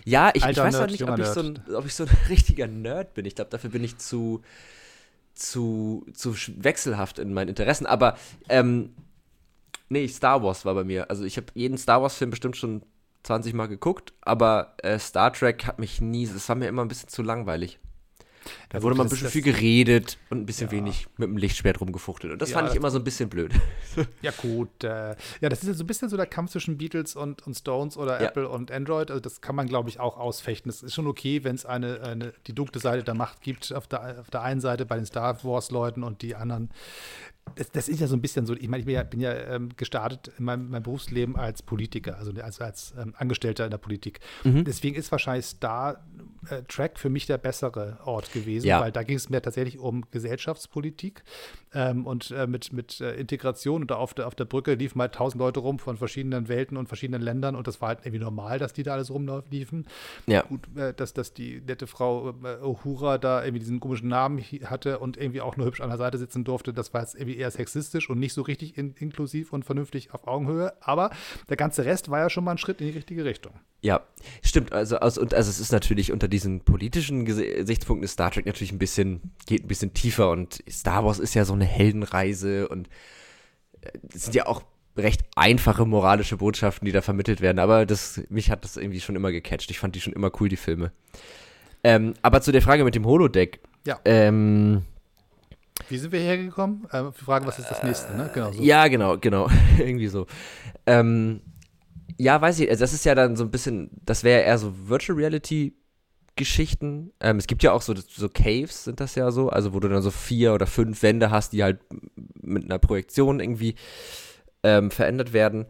[0.05, 2.09] Ja, ich, ich weiß Nerd, auch nicht, ob ich, so ein, ob ich so ein
[2.29, 3.25] richtiger Nerd bin.
[3.25, 4.41] Ich glaube, dafür bin ich zu
[5.39, 7.85] zu, zu wechselhaft in meinen Interessen.
[7.85, 8.17] Aber,
[8.49, 8.93] ähm,
[9.89, 11.09] nee, Star Wars war bei mir.
[11.09, 12.83] Also ich habe jeden Star Wars-Film bestimmt schon
[13.23, 16.87] 20 Mal geguckt, aber äh, Star Trek hat mich nie, das war mir immer ein
[16.87, 17.79] bisschen zu langweilig.
[18.69, 20.71] Da wurde mal ein bisschen viel geredet und ein bisschen ja.
[20.71, 22.33] wenig mit dem Lichtschwert rumgefuchtelt.
[22.33, 23.53] Und das ja, fand ich immer so ein bisschen blöd.
[24.21, 24.83] Ja, gut.
[24.83, 27.55] Äh, ja, das ist ja so ein bisschen so der Kampf zwischen Beatles und, und
[27.55, 28.27] Stones oder ja.
[28.27, 29.11] Apple und Android.
[29.11, 30.69] Also das kann man, glaube ich, auch ausfechten.
[30.69, 33.87] Es ist schon okay, wenn es eine, eine, die dunkle Seite der Macht gibt, auf
[33.87, 36.69] der, auf der einen Seite bei den Star Wars-Leuten und die anderen
[37.55, 39.33] das, das, ist ja so ein bisschen so, ich meine, ich bin ja, bin ja
[39.33, 43.77] ähm, gestartet in meinem, meinem, Berufsleben als Politiker, also als, als ähm, Angestellter in der
[43.77, 44.19] Politik.
[44.43, 44.63] Mhm.
[44.63, 46.05] Deswegen ist wahrscheinlich Star
[46.49, 48.81] äh, Track für mich der bessere Ort gewesen, ja.
[48.81, 51.23] weil da ging es mir tatsächlich um Gesellschaftspolitik
[51.73, 53.81] ähm, und äh, mit, mit äh, Integration.
[53.81, 56.87] Und auf der, auf der Brücke liefen mal tausend Leute rum von verschiedenen Welten und
[56.87, 59.85] verschiedenen Ländern und das war halt irgendwie normal, dass die da alles rumliefen.
[60.27, 60.41] Ja.
[60.43, 64.99] Gut, äh, dass, dass die nette Frau äh, Uhura da irgendwie diesen komischen Namen hatte
[64.99, 67.51] und irgendwie auch nur hübsch an der Seite sitzen durfte, das war jetzt irgendwie eher
[67.51, 70.73] sexistisch und nicht so richtig in, inklusiv und vernünftig auf Augenhöhe.
[70.81, 71.11] Aber
[71.49, 73.53] der ganze Rest war ja schon mal ein Schritt in die richtige Richtung.
[73.81, 74.01] Ja,
[74.43, 74.73] stimmt.
[74.73, 78.73] Also, also, und, also es ist natürlich unter diesen politischen Gesichtspunkten ist Star Trek natürlich
[78.73, 82.89] ein bisschen, geht ein bisschen tiefer und Star Wars ist ja so eine Heldenreise und
[83.81, 84.63] äh, es sind ja auch
[84.97, 87.59] recht einfache moralische Botschaften, die da vermittelt werden.
[87.59, 89.71] Aber das, mich hat das irgendwie schon immer gecatcht.
[89.71, 90.91] Ich fand die schon immer cool, die Filme.
[91.83, 93.61] Ähm, aber zu der Frage mit dem Holodeck.
[93.85, 93.99] Ja.
[94.05, 94.83] Ähm,
[95.87, 96.85] wie sind wir hergekommen?
[96.91, 98.29] Äh, wir fragen, was ist das nächste, ne?
[98.33, 98.61] Genau so.
[98.61, 99.49] Ja, genau, genau.
[99.77, 100.27] Irgendwie so.
[100.85, 101.41] Ähm,
[102.17, 104.73] ja, weiß ich, also das ist ja dann so ein bisschen, das wäre eher so
[104.87, 105.73] Virtual Reality
[106.39, 107.11] Geschichten.
[107.19, 109.89] Ähm, es gibt ja auch so, so Caves, sind das ja so, also wo du
[109.89, 111.79] dann so vier oder fünf Wände hast, die halt
[112.41, 113.75] mit einer Projektion irgendwie
[114.63, 115.65] ähm, verändert werden.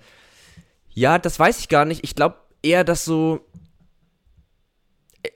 [0.90, 2.04] Ja, das weiß ich gar nicht.
[2.04, 3.42] Ich glaube eher, dass so.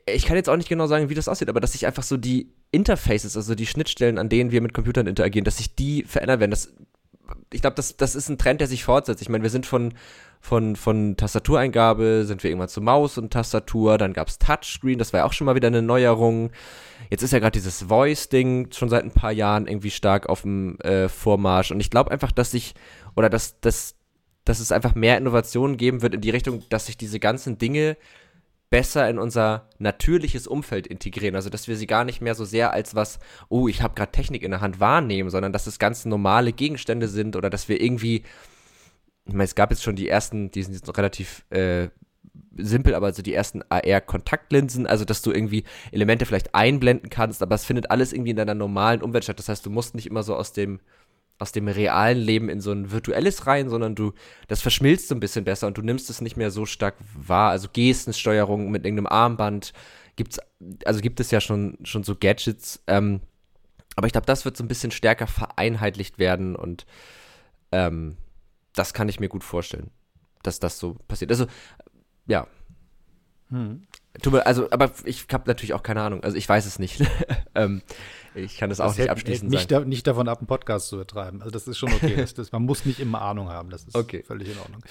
[0.05, 2.15] Ich kann jetzt auch nicht genau sagen, wie das aussieht, aber dass sich einfach so
[2.15, 6.39] die Interfaces, also die Schnittstellen, an denen wir mit Computern interagieren, dass sich die verändern
[6.39, 6.51] werden.
[6.51, 6.71] Das,
[7.51, 9.21] ich glaube, das, das ist ein Trend, der sich fortsetzt.
[9.21, 9.93] Ich meine, wir sind von,
[10.43, 15.13] von, von Tastatureingabe, sind wir irgendwann zu Maus und Tastatur, dann gab es Touchscreen, das
[15.13, 16.51] war ja auch schon mal wieder eine Neuerung.
[17.09, 20.77] Jetzt ist ja gerade dieses Voice-Ding schon seit ein paar Jahren irgendwie stark auf dem
[20.81, 21.71] äh, Vormarsch.
[21.71, 22.73] Und ich glaube einfach, dass sich,
[23.15, 23.95] oder dass, dass,
[24.43, 27.95] dass es einfach mehr Innovationen geben wird in die Richtung, dass sich diese ganzen Dinge
[28.69, 31.37] besser in unser natürliches Umfeld integrieren.
[31.37, 34.11] Also, dass wir sie gar nicht mehr so sehr als was, oh, ich habe gerade
[34.11, 37.79] Technik in der Hand wahrnehmen, sondern dass es ganz normale Gegenstände sind oder dass wir
[37.79, 38.23] irgendwie,
[39.25, 41.89] ich meine, es gab jetzt schon die ersten, die sind jetzt noch relativ äh,
[42.57, 47.55] simpel, aber so die ersten AR-Kontaktlinsen, also dass du irgendwie Elemente vielleicht einblenden kannst, aber
[47.55, 49.39] es findet alles irgendwie in deiner normalen Umwelt statt.
[49.39, 50.79] Das heißt, du musst nicht immer so aus dem
[51.39, 54.13] aus dem realen Leben in so ein virtuelles rein, sondern du,
[54.47, 57.49] das verschmilzt so ein bisschen besser und du nimmst es nicht mehr so stark wahr.
[57.49, 59.73] Also Gestensteuerung mit irgendeinem Armband
[60.15, 60.39] gibt's,
[60.85, 63.19] also gibt es ja schon, schon so Gadgets, ähm,
[63.95, 66.85] aber ich glaube, das wird so ein bisschen stärker vereinheitlicht werden und
[67.71, 68.15] ähm,
[68.75, 69.91] das kann ich mir gut vorstellen,
[70.43, 71.31] dass das so passiert.
[71.31, 71.47] Also,
[72.25, 72.47] ja.
[73.49, 73.83] Hm.
[74.45, 76.23] Also, aber ich habe natürlich auch keine Ahnung.
[76.23, 77.03] Also ich weiß es nicht.
[77.55, 77.81] ähm,
[78.35, 79.71] ich kann das, das auch nicht abschließend nicht.
[79.71, 81.41] Da, nicht davon ab, einen Podcast zu betreiben.
[81.41, 82.15] Also das ist schon okay.
[82.15, 83.69] das, das, man muss nicht immer Ahnung haben.
[83.69, 84.23] Das ist okay.
[84.23, 84.83] völlig in Ordnung.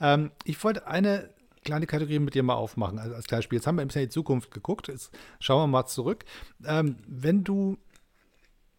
[0.00, 1.30] Ähm, ich wollte eine
[1.64, 3.58] kleine Kategorie mit dir mal aufmachen, also als Beispiel.
[3.58, 4.88] Jetzt haben wir ein bisschen in die Zukunft geguckt.
[4.88, 5.10] Jetzt
[5.40, 6.24] schauen wir mal zurück.
[6.64, 7.78] Ähm, wenn du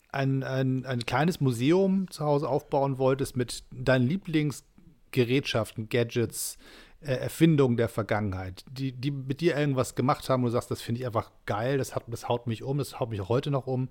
[0.09, 6.57] ein, ein, ein kleines Museum zu Hause aufbauen wolltest mit deinen Lieblingsgerätschaften, Gadgets,
[7.01, 10.81] äh, Erfindungen der Vergangenheit, die, die mit dir irgendwas gemacht haben und du sagst, das
[10.81, 13.51] finde ich einfach geil, das, hat, das haut mich um, das haut mich auch heute
[13.51, 13.89] noch um.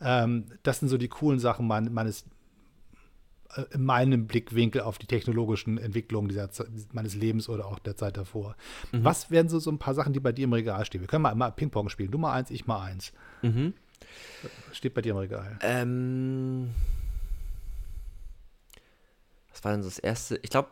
[0.00, 2.24] Ähm, das sind so die coolen Sachen mein, meines
[3.54, 6.50] äh, in meinem Blickwinkel auf die technologischen Entwicklungen dieser
[6.92, 8.56] meines Lebens oder auch der Zeit davor.
[8.92, 9.04] Mhm.
[9.04, 11.00] Was wären so, so ein paar Sachen, die bei dir im Regal stehen?
[11.00, 12.10] Wir können mal, mal Ping-Pong spielen.
[12.10, 13.12] Du mal eins, ich mal eins.
[13.42, 13.74] Mhm.
[14.72, 15.58] Steht bei dir im Regal?
[15.62, 16.70] Ähm,
[19.50, 20.38] was war denn so das erste?
[20.42, 20.68] Ich glaube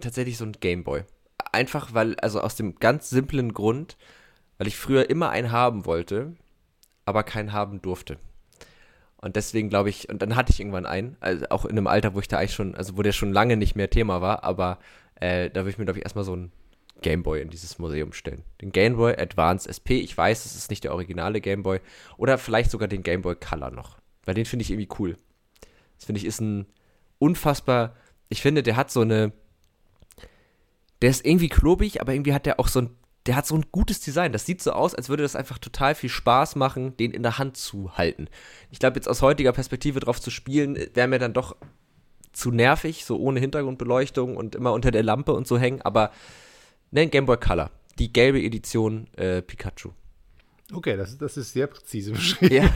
[0.00, 1.04] tatsächlich so ein Gameboy.
[1.52, 3.96] Einfach weil, also aus dem ganz simplen Grund,
[4.58, 6.34] weil ich früher immer einen haben wollte,
[7.04, 8.18] aber keinen haben durfte.
[9.16, 12.14] Und deswegen glaube ich, und dann hatte ich irgendwann einen, also auch in einem Alter,
[12.14, 14.78] wo ich da eigentlich schon, also wo der schon lange nicht mehr Thema war, aber
[15.16, 16.52] äh, da würde ich mir, glaube ich, erstmal so einen
[17.00, 18.44] Gameboy in dieses Museum stellen.
[18.60, 21.80] Den Gameboy Advance SP, ich weiß, es ist nicht der originale Gameboy,
[22.16, 25.16] oder vielleicht sogar den Gameboy Color noch, weil den finde ich irgendwie cool.
[25.96, 26.66] Das finde ich ist ein
[27.18, 27.96] unfassbar,
[28.28, 29.32] ich finde, der hat so eine,
[31.02, 32.90] der ist irgendwie klobig, aber irgendwie hat der auch so ein
[33.26, 34.32] der hat so ein gutes Design.
[34.32, 37.38] Das sieht so aus, als würde das einfach total viel Spaß machen, den in der
[37.38, 38.28] Hand zu halten.
[38.70, 41.54] Ich glaube, jetzt aus heutiger Perspektive drauf zu spielen, wäre mir dann doch
[42.32, 45.82] zu nervig, so ohne Hintergrundbeleuchtung und immer unter der Lampe und so hängen.
[45.82, 46.12] Aber
[46.90, 49.90] ne, Game Boy Color, die gelbe Edition äh, Pikachu.
[50.72, 52.54] Okay, das, das ist sehr präzise beschrieben.
[52.54, 52.74] Ja.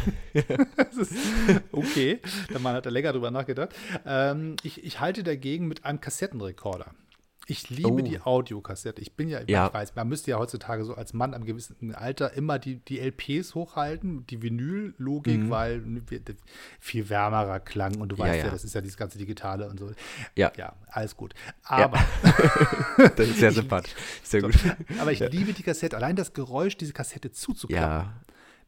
[1.72, 3.74] okay, der Mann hat da länger drüber nachgedacht.
[4.04, 6.92] Ähm, ich, ich halte dagegen mit einem Kassettenrekorder.
[7.46, 8.00] Ich liebe oh.
[8.00, 9.02] die Audiokassette.
[9.02, 11.94] Ich bin ja, ja, ich weiß, man müsste ja heutzutage so als Mann am gewissen
[11.94, 15.50] Alter immer die, die LPs hochhalten, die Vinyl-Logik, mhm.
[15.50, 15.82] weil
[16.80, 18.44] viel wärmerer Klang und du ja, weißt ja.
[18.46, 18.50] ja.
[18.50, 19.90] das ist ja dieses ganze Digitale und so.
[20.36, 20.52] Ja.
[20.56, 21.34] Ja, alles gut.
[21.64, 21.98] Aber.
[23.16, 23.94] Das ist sehr sympathisch.
[24.22, 24.54] Sehr gut.
[25.00, 25.96] Aber ich liebe die Kassette.
[25.96, 28.08] Allein das Geräusch, diese Kassette zuzuklappen.
[28.08, 28.14] Ja.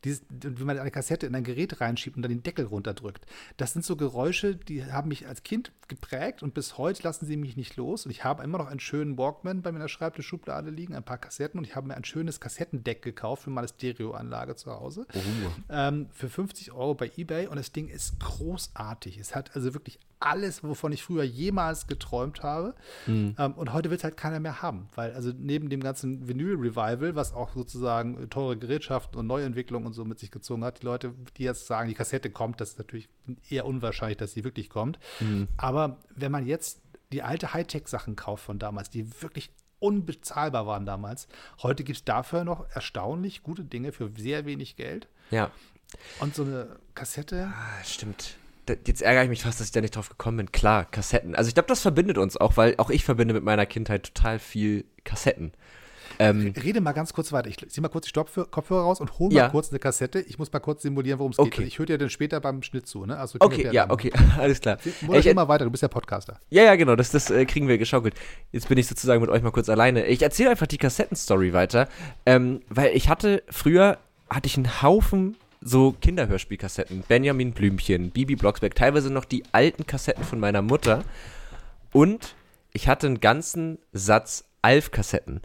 [0.04, 3.26] Dieses, wenn man eine Kassette in ein Gerät reinschiebt und dann den Deckel runterdrückt.
[3.56, 7.36] Das sind so Geräusche, die haben mich als Kind geprägt und bis heute lassen sie
[7.36, 8.06] mich nicht los.
[8.06, 11.04] Und ich habe immer noch einen schönen Walkman bei mir in der Schreibtischschublade liegen, ein
[11.04, 15.06] paar Kassetten und ich habe mir ein schönes Kassettendeck gekauft für meine Stereoanlage zu Hause.
[15.14, 15.20] Oh.
[15.68, 19.18] Ähm, für 50 Euro bei Ebay und das Ding ist großartig.
[19.18, 22.74] Es hat also wirklich alles, wovon ich früher jemals geträumt habe.
[23.06, 23.34] Mhm.
[23.38, 27.14] Ähm, und heute wird es halt keiner mehr haben, weil also neben dem ganzen Vinyl-Revival,
[27.14, 31.14] was auch sozusagen teure Gerätschaften und Neuentwicklungen und so mit sich gezogen hat, die Leute,
[31.36, 33.08] die jetzt sagen, die Kassette kommt, das ist natürlich
[33.48, 34.98] eher unwahrscheinlich, dass sie wirklich kommt.
[35.20, 35.48] Mhm.
[35.56, 36.80] Aber wenn man jetzt
[37.12, 41.28] die alte Hightech-Sachen kauft von damals, die wirklich unbezahlbar waren damals,
[41.62, 45.08] heute gibt es dafür noch erstaunlich gute Dinge für sehr wenig Geld.
[45.30, 45.50] Ja.
[46.18, 47.52] Und so eine Kassette.
[47.54, 48.36] Ah, stimmt
[48.68, 50.52] jetzt ärgere ich mich fast, dass ich da nicht drauf gekommen bin.
[50.52, 51.34] Klar, Kassetten.
[51.34, 54.38] Also ich glaube, das verbindet uns auch, weil auch ich verbinde mit meiner Kindheit total
[54.38, 55.52] viel Kassetten.
[56.18, 57.48] Ähm, Rede mal ganz kurz weiter.
[57.48, 59.48] Ich ziehe mal kurz die Kopfhörer raus und hole mal ja.
[59.48, 60.20] kurz eine Kassette.
[60.20, 61.62] Ich muss mal kurz simulieren, worum es okay.
[61.62, 61.66] geht.
[61.68, 63.06] Ich höre dir dann später beim Schnitt zu.
[63.06, 63.16] Ne?
[63.16, 64.78] Also okay, ja, okay, alles klar.
[64.84, 66.38] Ich immer weiter, du bist ja Podcaster.
[66.50, 68.14] Ja, ja, genau, das, das äh, kriegen wir geschaukelt.
[68.52, 70.06] Jetzt bin ich sozusagen mit euch mal kurz alleine.
[70.06, 71.88] Ich erzähle einfach die Kassettenstory weiter,
[72.24, 73.98] ähm, weil ich hatte früher
[74.28, 77.04] hatte ich einen Haufen so Kinderhörspielkassetten.
[77.08, 81.04] Benjamin Blümchen, Bibi Blocksberg, teilweise noch die alten Kassetten von meiner Mutter.
[81.92, 82.34] Und
[82.72, 85.40] ich hatte einen ganzen Satz Alf-Kassetten.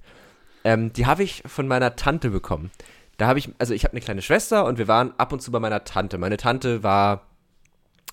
[0.63, 2.71] Ähm, die habe ich von meiner Tante bekommen.
[3.17, 5.51] Da habe ich, also ich habe eine kleine Schwester und wir waren ab und zu
[5.51, 6.17] bei meiner Tante.
[6.17, 7.27] Meine Tante war,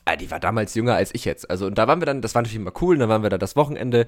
[0.04, 1.48] äh, die war damals jünger als ich jetzt.
[1.50, 3.30] Also und da waren wir dann, das war natürlich immer cool, und dann waren wir
[3.30, 4.06] da das Wochenende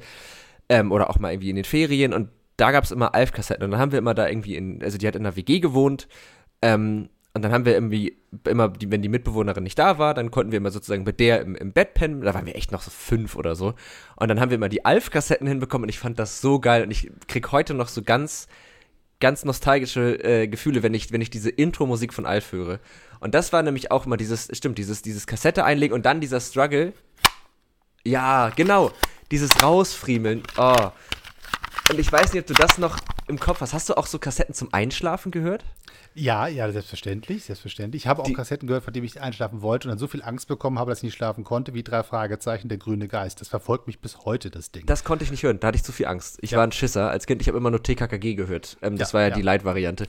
[0.69, 3.71] ähm, oder auch mal irgendwie in den Ferien und da gab es immer Alf-Kassetten und
[3.71, 6.09] dann haben wir immer da irgendwie in, also die hat in einer WG gewohnt
[6.63, 10.33] ähm, und dann haben wir irgendwie immer, die, wenn die Mitbewohnerin nicht da war, dann
[10.33, 12.23] konnten wir immer sozusagen mit der im, im Bett pennen.
[12.23, 13.75] Da waren wir echt noch so fünf oder so.
[14.17, 16.83] Und dann haben wir immer die Alf-Kassetten hinbekommen und ich fand das so geil.
[16.83, 18.49] Und ich krieg heute noch so ganz,
[19.21, 22.81] ganz nostalgische äh, Gefühle, wenn ich, wenn ich diese Intro-Musik von Alf höre.
[23.21, 26.41] Und das war nämlich auch immer dieses, stimmt, dieses, dieses Kassette einlegen und dann dieser
[26.41, 26.93] Struggle.
[28.05, 28.91] Ja, genau.
[29.31, 30.43] Dieses Rausfriemeln.
[30.57, 30.91] Oh.
[31.91, 33.75] Und ich weiß nicht, ob du das noch im Kopf hast.
[33.75, 35.65] Hast du auch so Kassetten zum Einschlafen gehört?
[36.15, 38.05] Ja, ja, selbstverständlich, selbstverständlich.
[38.05, 40.23] Ich habe auch die, Kassetten gehört, von denen ich einschlafen wollte und dann so viel
[40.23, 43.41] Angst bekommen habe, dass ich nicht schlafen konnte, wie drei Fragezeichen, der grüne Geist.
[43.41, 44.87] Das verfolgt mich bis heute, das Ding.
[44.87, 46.39] Das konnte ich nicht hören, da hatte ich zu viel Angst.
[46.43, 46.59] Ich ja.
[46.59, 48.77] war ein Schisser als Kind, ich habe immer nur TKKG gehört.
[48.83, 49.35] Ähm, das ja, war ja, ja.
[49.35, 50.07] die Light-Variante.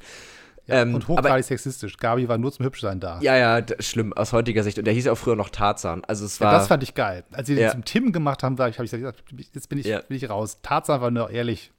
[0.68, 1.98] Ja, ähm, und hochgradig aber, sexistisch.
[1.98, 3.20] Gabi war nur zum Hübschsein da.
[3.22, 4.78] Ja, ja, schlimm aus heutiger Sicht.
[4.78, 6.04] Und der hieß ja auch früher noch Tarzan.
[6.06, 6.52] Also es war.
[6.52, 7.24] Ja, das fand ich geil.
[7.32, 10.30] Als sie den zum Tim gemacht haben, habe ich gesagt, jetzt bin ich, bin ich
[10.30, 10.60] raus.
[10.62, 11.72] Tarzan war nur ehrlich.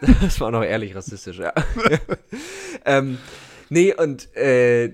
[0.22, 1.52] das war noch ehrlich rassistisch, ja.
[2.86, 3.18] ähm,
[3.70, 4.92] Nee, und äh,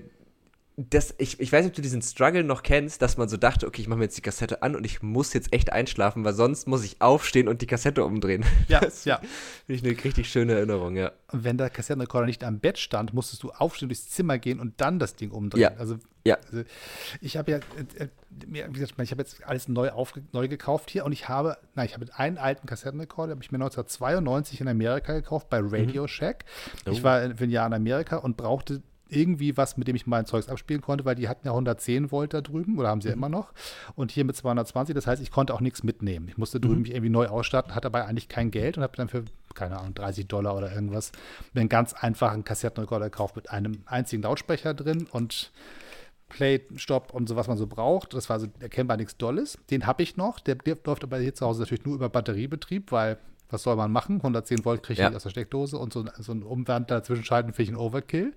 [0.79, 3.65] das, ich, ich weiß nicht, ob du diesen Struggle noch kennst, dass man so dachte,
[3.65, 6.33] okay, ich mache mir jetzt die Kassette an und ich muss jetzt echt einschlafen, weil
[6.35, 8.45] sonst muss ich aufstehen und die Kassette umdrehen.
[8.67, 9.17] Ja, das ja.
[9.65, 11.13] Finde ich eine richtig schöne Erinnerung, ja.
[11.31, 14.99] Wenn der Kassettenrekorder nicht am Bett stand, musstest du aufstehen, durchs Zimmer gehen und dann
[14.99, 15.61] das Ding umdrehen.
[15.61, 15.71] Ja.
[15.79, 16.37] Also, Ja.
[16.51, 16.61] also
[17.21, 18.07] ich habe ja, äh, äh,
[18.45, 21.57] mir- wie gesagt, ich habe jetzt alles neu, aufge neu gekauft hier und ich habe,
[21.73, 26.05] nein, ich habe einen alten Kassettenrekorder, habe ich mir 1992 in Amerika gekauft bei Radio
[26.07, 26.45] Shack.
[26.85, 27.03] Ich Oh.
[27.03, 30.49] war für ein Jahr in Amerika und brauchte irgendwie was, mit dem ich mein Zeugs
[30.49, 33.29] abspielen konnte, weil die hatten ja 110 Volt da drüben oder haben sie ja immer
[33.29, 33.53] noch
[33.95, 36.27] und hier mit 220, das heißt, ich konnte auch nichts mitnehmen.
[36.27, 39.09] Ich musste drüben mich irgendwie neu ausstatten, hatte dabei eigentlich kein Geld und habe dann
[39.09, 41.11] für, keine Ahnung, 30 Dollar oder irgendwas
[41.55, 45.51] einen ganz einfachen Kassettenrekorder gekauft mit einem einzigen Lautsprecher drin und
[46.29, 48.13] Play, Stop und so, was man so braucht.
[48.13, 49.57] Das war so erkennbar nichts Dolles.
[49.71, 50.39] Den habe ich noch.
[50.39, 53.17] Der, der läuft aber hier zu Hause natürlich nur über Batteriebetrieb, weil
[53.49, 54.17] was soll man machen?
[54.17, 55.15] 110 Volt kriege ich Ja.
[55.15, 58.33] aus der Steckdose und so, so ein Umwandler dazwischen schalten finde ich ein Overkill.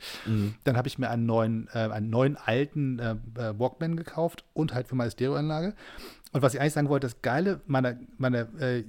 [0.65, 4.73] Dann habe ich mir einen neuen, äh, einen neuen alten äh, äh, Walkman gekauft und
[4.75, 5.75] halt für meine Stereoanlage.
[6.33, 8.85] Und was ich eigentlich sagen wollte, das Geile meiner, meiner äh,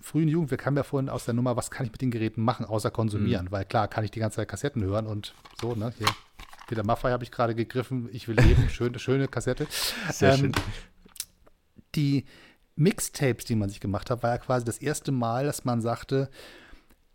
[0.00, 2.42] frühen Jugend, wir kamen ja vorhin aus der Nummer, was kann ich mit den Geräten
[2.42, 3.52] machen, außer konsumieren?
[3.52, 5.92] Weil klar, kann ich die ganze Zeit Kassetten hören und so, ne?
[5.98, 6.08] Hier,
[6.66, 9.68] Peter Maffay habe ich gerade gegriffen, ich will leben, schöne, schöne Kassette.
[10.10, 10.52] Sehr Ähm, schön.
[11.94, 12.24] die
[12.80, 16.30] Mixtapes, die man sich gemacht hat, war ja quasi das erste Mal, dass man sagte,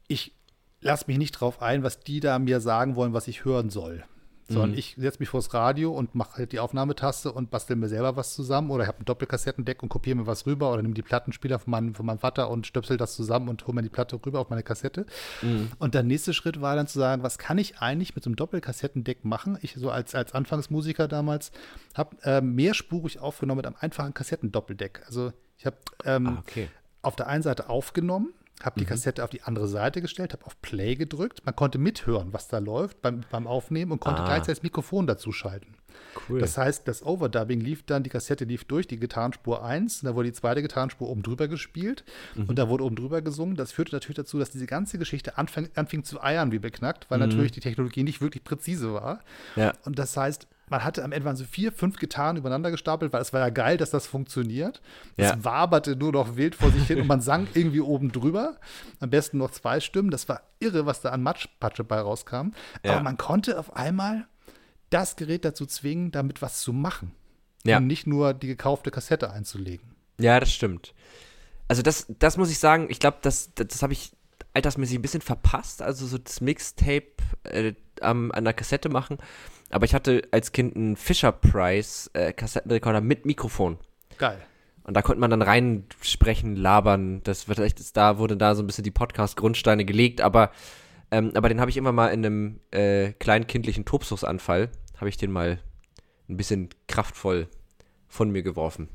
[0.07, 0.33] ich
[0.81, 4.03] lasse mich nicht drauf ein, was die da mir sagen wollen, was ich hören soll.
[4.47, 4.77] Sondern Mhm.
[4.77, 8.35] ich setze mich vors Radio und mache halt die Aufnahmetaste und bastel mir selber was
[8.35, 11.57] zusammen oder ich habe ein Doppelkassettendeck und kopiere mir was rüber oder nehme die Plattenspieler
[11.57, 14.39] von meinem, von meinem Vater und stöpsel das zusammen und hole mir die Platte rüber
[14.39, 15.07] auf meine Kassette.
[15.41, 15.71] Mhm.
[15.79, 18.35] Und der nächste Schritt war dann zu sagen, was kann ich eigentlich mit so einem
[18.35, 19.57] Doppelkassettendeck machen?
[19.63, 21.51] Ich so als, als Anfangsmusiker damals
[21.95, 25.01] habe äh, mehrspurig aufgenommen mit einem einfachen Kassettendoppeldeck.
[25.07, 26.69] Also ich habe ähm, Ah, okay.
[27.01, 28.33] auf der einen Seite aufgenommen,
[28.63, 31.41] habe die Kassette auf die andere Seite gestellt, habe auf Play gedrückt.
[31.45, 34.25] Man konnte mithören, was da läuft beim, beim Aufnehmen und konnte Ah.
[34.25, 35.75] gleichzeitig das Mikrofon dazu schalten.
[36.29, 36.39] Cool.
[36.39, 40.29] Das heißt, das Overdubbing lief dann, die Kassette lief durch, die Gitarrenspur 1, da wurde
[40.29, 42.03] die zweite Gitarrenspur oben drüber gespielt
[42.35, 42.45] Mhm.
[42.45, 43.55] und da wurde oben drüber gesungen.
[43.55, 47.07] Das führte natürlich dazu, dass diese ganze Geschichte anfing, anfing zu eiern wie beknackt, Mhm.
[47.09, 49.19] weil natürlich die Technologie nicht wirklich präzise war.
[49.55, 49.73] Ja.
[49.85, 53.21] Und das heißt, man hatte am Ende waren so vier, fünf Gitarren übereinander gestapelt, weil
[53.21, 54.81] es war ja geil, dass das funktioniert.
[55.15, 55.43] Es Ja.
[55.43, 58.57] waberte nur noch wild vor sich hin und man sang irgendwie oben drüber.
[58.99, 60.09] Am besten noch zwei Stimmen.
[60.11, 62.51] Das war irre, was da an Matschpatsche bei rauskam.
[62.83, 62.93] Ja.
[62.93, 64.27] Aber man konnte auf einmal
[64.89, 67.11] das Gerät dazu zwingen, damit was zu machen.
[67.63, 67.77] Ja.
[67.77, 69.95] Und nicht nur die gekaufte Kassette einzulegen.
[70.19, 70.93] Ja, das stimmt.
[71.67, 74.11] Also das, das muss ich sagen, ich glaube, das, das, das habe ich
[74.53, 77.07] altersmäßig ein bisschen verpasst, also so das Mixtape
[77.43, 79.17] äh, am- an der Kassette machen.
[79.69, 83.77] Aber ich hatte als Kind einen Fisher Price äh, Kassettenrekorder mit Mikrofon.
[84.17, 84.39] Geil.
[84.83, 87.21] Und da konnte man dann reinsprechen, labern.
[87.23, 90.51] Das wird echt, ist da wurde da so ein bisschen die Podcast-Grundsteine gelegt, aber,
[91.09, 95.17] ähm, aber den habe ich immer mal in einem äh, kleinen kindlichen Tobsuchtsanfall, habe ich
[95.17, 95.59] den mal
[96.29, 97.47] ein bisschen kraftvoll
[98.07, 98.89] von mir geworfen.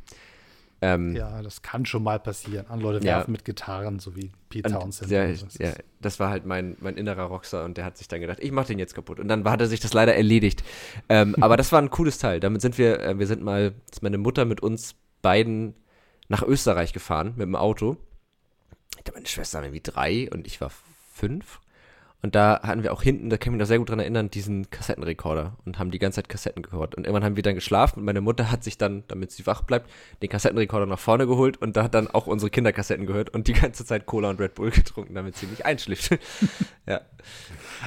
[0.82, 2.66] Ähm, Ja, das kann schon mal passieren.
[2.68, 3.16] Andere Leute Ja.
[3.18, 5.10] werfen mit Gitarren, so wie Pete Und Townsend.
[5.10, 5.44] ja, so.
[5.46, 8.38] Das ja, das war halt mein, mein innerer Rockstar und der hat sich dann gedacht,
[8.40, 9.20] ich mach den jetzt kaputt.
[9.20, 10.62] Und dann hat er sich das leider erledigt.
[11.08, 12.40] ähm, aber das war ein cooles Teil.
[12.40, 15.74] Damit sind wir, äh, wir sind mal, ist meine Mutter mit uns beiden
[16.28, 17.96] nach Österreich gefahren mit dem Auto.
[19.12, 20.70] Meine Schwester war irgendwie drei und ich war
[21.12, 21.60] fünf.
[22.22, 24.30] Und da hatten wir auch hinten, da kann ich mich noch sehr gut dran erinnern,
[24.30, 26.94] diesen Kassettenrekorder und haben die ganze Zeit Kassetten gehört.
[26.94, 29.62] Und irgendwann haben wir dann geschlafen und meine Mutter hat sich dann, damit sie wach
[29.62, 29.88] bleibt,
[30.22, 33.54] den Kassettenrekorder nach vorne geholt und da hat dann auch unsere Kinderkassetten gehört und die
[33.54, 36.18] ganze Zeit Cola und Red Bull getrunken, damit sie nicht einschläft.
[36.86, 37.00] ja.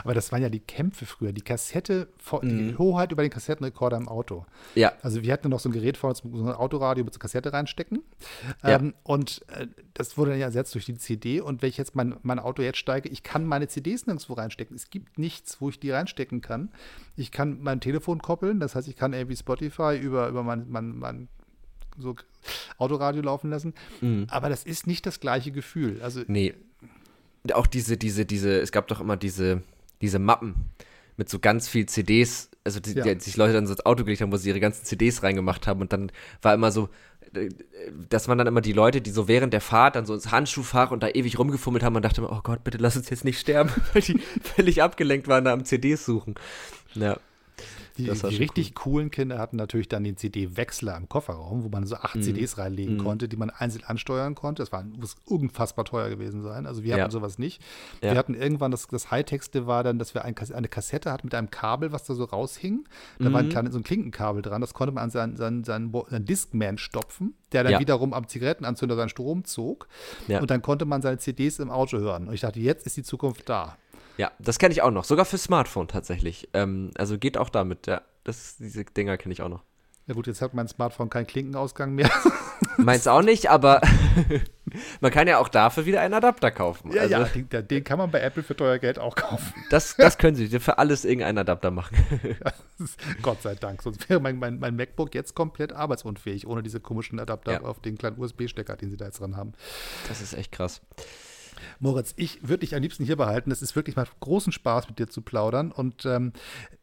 [0.03, 1.31] Aber das waren ja die Kämpfe früher.
[1.31, 2.69] Die Kassette, vor- Mhm.
[2.69, 4.45] die Hoheit über den Kassettenrekorder im Auto.
[4.75, 4.93] Ja.
[5.01, 7.53] Also wir hatten noch so ein Gerät vor uns, so ein Autoradio mit so Kassette
[7.53, 8.01] reinstecken.
[8.63, 8.77] Ja.
[8.79, 11.39] Ähm, und äh, das wurde dann ja ersetzt durch die CD.
[11.41, 14.75] Und wenn ich jetzt mein, mein Auto jetzt steige, ich kann meine CDs nirgendwo reinstecken.
[14.75, 16.69] Es gibt nichts, wo ich die reinstecken kann.
[17.15, 20.97] Ich kann mein Telefon koppeln, das heißt, ich kann irgendwie Spotify über, über mein, mein,
[20.97, 21.27] mein
[21.97, 22.15] so
[22.77, 23.73] Autoradio laufen lassen.
[24.29, 26.01] Aber das ist nicht das gleiche Gefühl.
[26.01, 26.53] Also Nee.
[27.53, 29.61] Auch diese, diese, diese, es gab doch immer diese,
[30.01, 30.55] diese Mappen
[31.17, 33.03] mit so ganz viel CDs, also die, Ja.
[33.13, 35.67] die sich Leute dann so ins Auto gelegt haben, wo sie ihre ganzen CDs reingemacht
[35.67, 36.09] haben und dann
[36.41, 36.87] war immer so,
[38.09, 40.91] das waren dann immer die Leute, die so während der Fahrt dann so ins Handschuhfach
[40.91, 43.39] und da ewig rumgefummelt haben und dachte immer, oh Gott, bitte lass uns jetzt nicht
[43.39, 46.35] sterben, weil die völlig abgelenkt waren da am CDs suchen.
[46.95, 47.17] Ja.
[47.97, 51.95] Die, die richtig coolen Kinder hatten natürlich dann den CD-Wechsler im Kofferraum, wo man so
[51.95, 52.01] Mhm.
[52.03, 54.63] acht CDs reinlegen konnte, die man einzeln ansteuern konnte.
[54.63, 56.65] Das war muss unfassbar teuer gewesen sein.
[56.65, 57.03] Also wir Ja.
[57.03, 57.61] hatten sowas nicht.
[58.01, 58.11] Ja.
[58.11, 61.35] Wir hatten irgendwann, das, das Hightexte war dann, dass wir ein, eine Kassette hatten mit
[61.35, 62.85] einem Kabel, was da so raushing.
[63.19, 63.33] Da Mhm.
[63.33, 64.61] war ein kleines, so ein Klinkenkabel dran.
[64.61, 67.79] Das konnte man an seinen, seinen, seinen, seinen Discman stopfen, der dann Ja.
[67.79, 69.87] wiederum am Zigarettenanzünder seinen Strom zog.
[70.27, 72.27] Und dann konnte man seine CDs im Auto hören.
[72.27, 73.77] Und ich dachte, jetzt ist die Zukunft da.
[74.17, 75.03] Ja, das kenne ich auch noch.
[75.03, 76.49] Sogar für Smartphone tatsächlich.
[76.53, 78.01] Ähm, also geht auch damit, ja.
[78.23, 79.63] Das, diese Dinger kenne ich auch noch.
[80.05, 82.09] Ja gut, jetzt hat mein Smartphone keinen Klinkenausgang mehr.
[82.77, 83.81] Meins auch nicht, aber
[85.01, 86.91] man kann ja auch dafür wieder einen Adapter kaufen.
[86.91, 89.53] Ja, also, ja, den, den, kann man bei Apple für teuer Geld auch kaufen.
[89.69, 91.95] Das, das können sie für alles irgendeinen Adapter machen.
[93.21, 97.17] Gott sei Dank, sonst wäre mein, mein, mein, MacBook jetzt komplett arbeitsunfähig, ohne diese komischen
[97.19, 97.61] Adapter ja.
[97.61, 99.53] auf den kleinen USB-Stecker, den sie da jetzt dran haben.
[100.09, 100.81] Das ist echt krass.
[101.79, 103.51] Moritz, ich würde dich am liebsten hier behalten.
[103.51, 105.71] Es ist wirklich mal großen Spaß, mit dir zu plaudern.
[105.71, 106.33] Und ähm,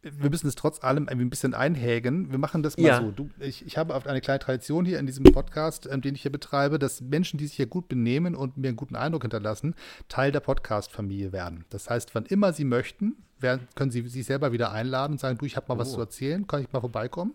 [0.03, 2.31] wir müssen es trotz allem ein bisschen einhägen.
[2.31, 3.01] Wir machen das mal ja.
[3.01, 3.11] so.
[3.11, 6.33] Du, ich, ich habe eine kleine Tradition hier in diesem Podcast, ähm, den ich hier
[6.33, 9.75] betreibe, dass Menschen, die sich hier gut benehmen und mir einen guten Eindruck hinterlassen,
[10.09, 11.65] Teil der Podcast-Familie werden.
[11.71, 15.39] Das heißt, wann immer sie möchten, werden, können Sie sich selber wieder einladen und sagen,
[15.39, 15.79] du, ich habe mal oh.
[15.79, 17.35] was zu erzählen, kann ich mal vorbeikommen?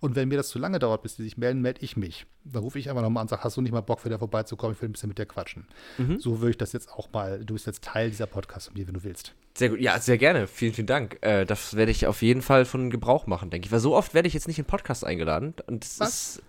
[0.00, 2.26] Und wenn mir das zu lange dauert, bis Sie sich melden, melde ich mich.
[2.44, 4.74] Dann rufe ich einfach nochmal an und sage, hast du nicht mal Bock, wieder vorbeizukommen?
[4.74, 5.66] Ich will ein bisschen mit dir quatschen.
[5.98, 6.20] Mhm.
[6.20, 9.04] So würde ich das jetzt auch mal, du bist jetzt Teil dieser Podcast-Familie, wenn du
[9.04, 9.34] willst.
[9.54, 10.46] Sehr gut, ja, sehr gerne.
[10.46, 11.18] Vielen, vielen Dank.
[11.22, 13.72] Äh, das werde ich auf jeden Fall von Gebrauch machen, denke ich.
[13.72, 15.54] Weil so oft werde ich jetzt nicht in Podcast eingeladen.
[15.66, 16.36] Und das was?
[16.36, 16.42] ist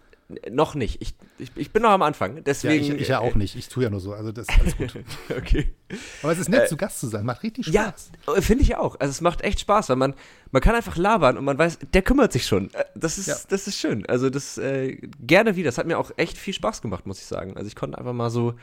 [0.51, 1.01] noch nicht.
[1.01, 2.43] Ich, ich, ich, bin noch am Anfang.
[2.43, 3.55] Deswegen, ja, ich, ich ja auch nicht.
[3.55, 4.13] Ich tue ja nur so.
[4.13, 4.93] Also das ist alles gut.
[5.37, 5.73] okay.
[6.21, 7.25] Aber es ist nett, äh, zu Gast zu sein.
[7.25, 8.11] Macht richtig Spaß.
[8.27, 8.99] Ja, finde ich auch.
[8.99, 10.15] Also es macht echt Spaß, weil man,
[10.51, 12.73] man kann einfach labern und man weiß, der kümmert sich schon.
[12.73, 13.37] Äh, das ist, ja.
[13.47, 14.05] das ist schön.
[14.05, 15.69] Also das äh, gerne wieder.
[15.69, 17.55] Das hat mir auch echt viel Spaß gemacht, muss ich sagen.
[17.55, 18.55] Also ich konnte einfach mal so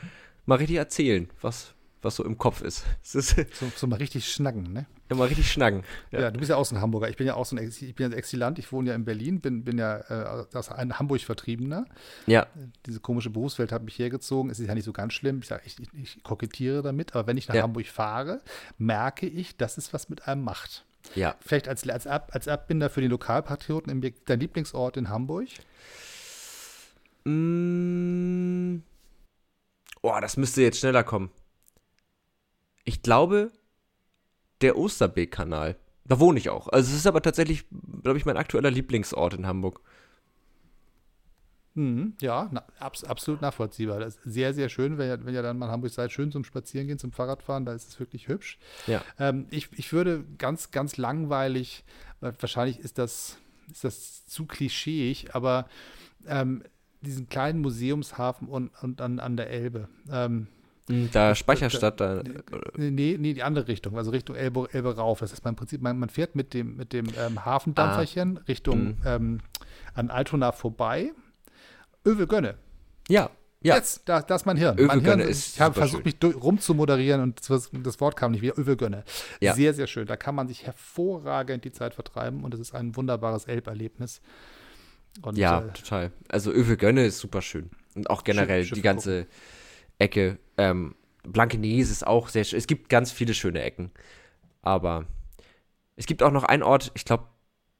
[0.45, 2.85] mal richtig erzählen, was, was so im Kopf ist.
[3.03, 4.85] ist so, so, mal richtig schnacken, ne?
[5.09, 5.83] Ja, mal richtig schnacken.
[6.11, 6.21] Ja.
[6.21, 6.31] ja.
[6.31, 7.09] du bist ja auch so ein Hamburger.
[7.09, 8.59] Ich bin ja auch so ein Ex ich bin ja Exilant.
[8.59, 11.85] Ich wohne ja in Berlin, bin, bin ja äh, aus ein Hamburg-Vertriebener.
[12.27, 12.47] Ja.
[12.85, 14.51] Diese komische Berufswelt hat mich hergezogen.
[14.51, 15.39] Es ist ja nicht so ganz schlimm.
[15.39, 17.15] Ich sage, ich, ich, ich, kokettiere damit.
[17.15, 17.63] Aber wenn ich nach ja.
[17.63, 18.41] Hamburg fahre,
[18.77, 20.85] merke ich, dass es was mit einem macht.
[21.13, 21.35] Ja.
[21.39, 25.47] Vielleicht als, als, Ab, als Abbinder für die Lokalpatrioten, dein Lieblingsort in Hamburg?
[27.25, 28.81] Mm.
[30.01, 31.31] Oh, das müsste jetzt schneller kommen.
[32.85, 33.51] Ich glaube,
[34.61, 35.75] der Osterbeek-Kanal.
[36.05, 36.67] Da wohne ich auch.
[36.69, 37.65] Also es ist aber tatsächlich,
[38.03, 39.81] glaube ich, mein aktueller Lieblingsort in Hamburg.
[41.73, 43.99] Mhm, ja, na, abs absolut nachvollziehbar.
[43.99, 46.31] Das ist sehr, sehr schön, wenn ihr, wenn ihr dann mal in Hamburg seid, schön
[46.31, 48.57] zum Spazierengehen, zum Fahrradfahren, da ist es wirklich hübsch.
[48.87, 49.03] Ja.
[49.19, 51.83] Ähm, ich, ich würde ganz, ganz langweilig,
[52.21, 53.37] wahrscheinlich ist das,
[53.69, 55.67] ist das zu klischeeig, aber
[56.27, 56.63] ähm,
[57.01, 59.89] diesen kleinen Museumshafen und, und an, an der Elbe.
[60.09, 60.47] Ähm, hm,
[60.87, 62.21] da Speicherstadt da.
[62.75, 65.19] Nee, nee, die andere Richtung, also Richtung Elbe, Elbe rauf.
[65.19, 68.41] Das heißt, man im Prinzip, man, man fährt mit dem, mit dem ähm, Hafendampferchen ah.
[68.47, 68.97] Richtung mhm.
[69.05, 69.39] ähm,
[69.93, 71.11] an Altona vorbei.
[72.05, 72.55] Öwe Gönne.
[73.07, 73.31] Ja,
[73.65, 73.77] ja.
[73.77, 74.77] Jetzt, da, das ist mein Hirn.
[74.77, 78.59] Öwe mein Hirn ist ich habe versucht, mich rumzumoderieren und das, Wort kam nicht wieder.
[78.59, 79.03] Öwe Gönne.
[79.41, 79.55] Ja.
[79.55, 80.05] Sehr, sehr schön.
[80.05, 84.21] Da kann man sich hervorragend die Zeit vertreiben und es ist ein wunderbares Elberlebnis.
[85.23, 86.11] Und, ja, äh, total.
[86.29, 87.71] Also Öwe Gönne ist super schön.
[87.95, 89.35] Und auch generell Schiff, die ganze gucken.
[89.97, 90.37] Ecke.
[90.57, 92.59] Ähm, Blankenese ist auch sehr schön.
[92.59, 93.91] Es gibt ganz viele schöne Ecken.
[94.61, 95.05] Aber
[95.95, 97.27] es gibt auch noch einen Ort, ich glaube,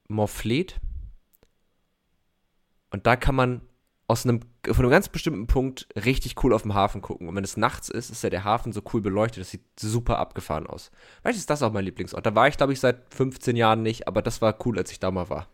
[0.07, 0.79] Morfleet.
[2.91, 3.61] Und da kann man
[4.07, 7.27] aus einem, von einem ganz bestimmten Punkt richtig cool auf den Hafen gucken.
[7.27, 9.41] Und wenn es nachts ist, ist ja der Hafen so cool beleuchtet.
[9.41, 10.91] Das sieht super abgefahren aus.
[11.23, 12.25] Du, ist das auch mein Lieblingsort?
[12.25, 14.99] Da war ich, glaube ich, seit 15 Jahren nicht, aber das war cool, als ich
[14.99, 15.47] da mal war.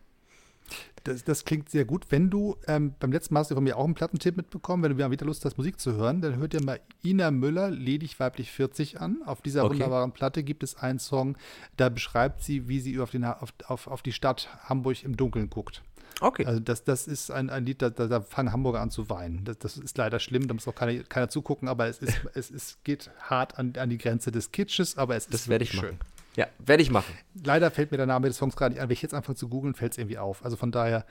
[1.04, 2.06] Das, das, klingt sehr gut.
[2.10, 4.96] Wenn du, ähm, beim letzten Mal hast du von mir auch einen Plattentipp mitbekommen, wenn
[4.96, 8.52] du wieder Lust hast, Musik zu hören, dann hört dir mal Ina Müller, ledig weiblich
[8.52, 9.18] 40 an.
[9.26, 9.74] Auf dieser okay.
[9.74, 11.36] wunderbaren Platte gibt es einen Song,
[11.76, 15.50] da beschreibt sie, wie sie auf, den, auf, auf, auf die Stadt Hamburg im Dunkeln
[15.50, 15.82] guckt.
[16.20, 16.46] Okay.
[16.46, 19.44] Also das, das ist ein, ein Lied, da, da, fangen Hamburger an zu weinen.
[19.44, 22.50] Das, das ist leider schlimm, da muss auch keiner, keiner zugucken, aber es, ist, es
[22.50, 25.96] ist, geht hart an, an die Grenze des Kitsches, aber es das ist wirklich schön.
[25.96, 26.12] Machen.
[26.36, 27.12] Ja, werde ich machen.
[27.44, 28.88] Leider fällt mir der Name des Songs gerade nicht an.
[28.88, 30.44] Wenn ich jetzt anfange zu googeln, fällt es irgendwie auf.
[30.44, 31.04] Also von daher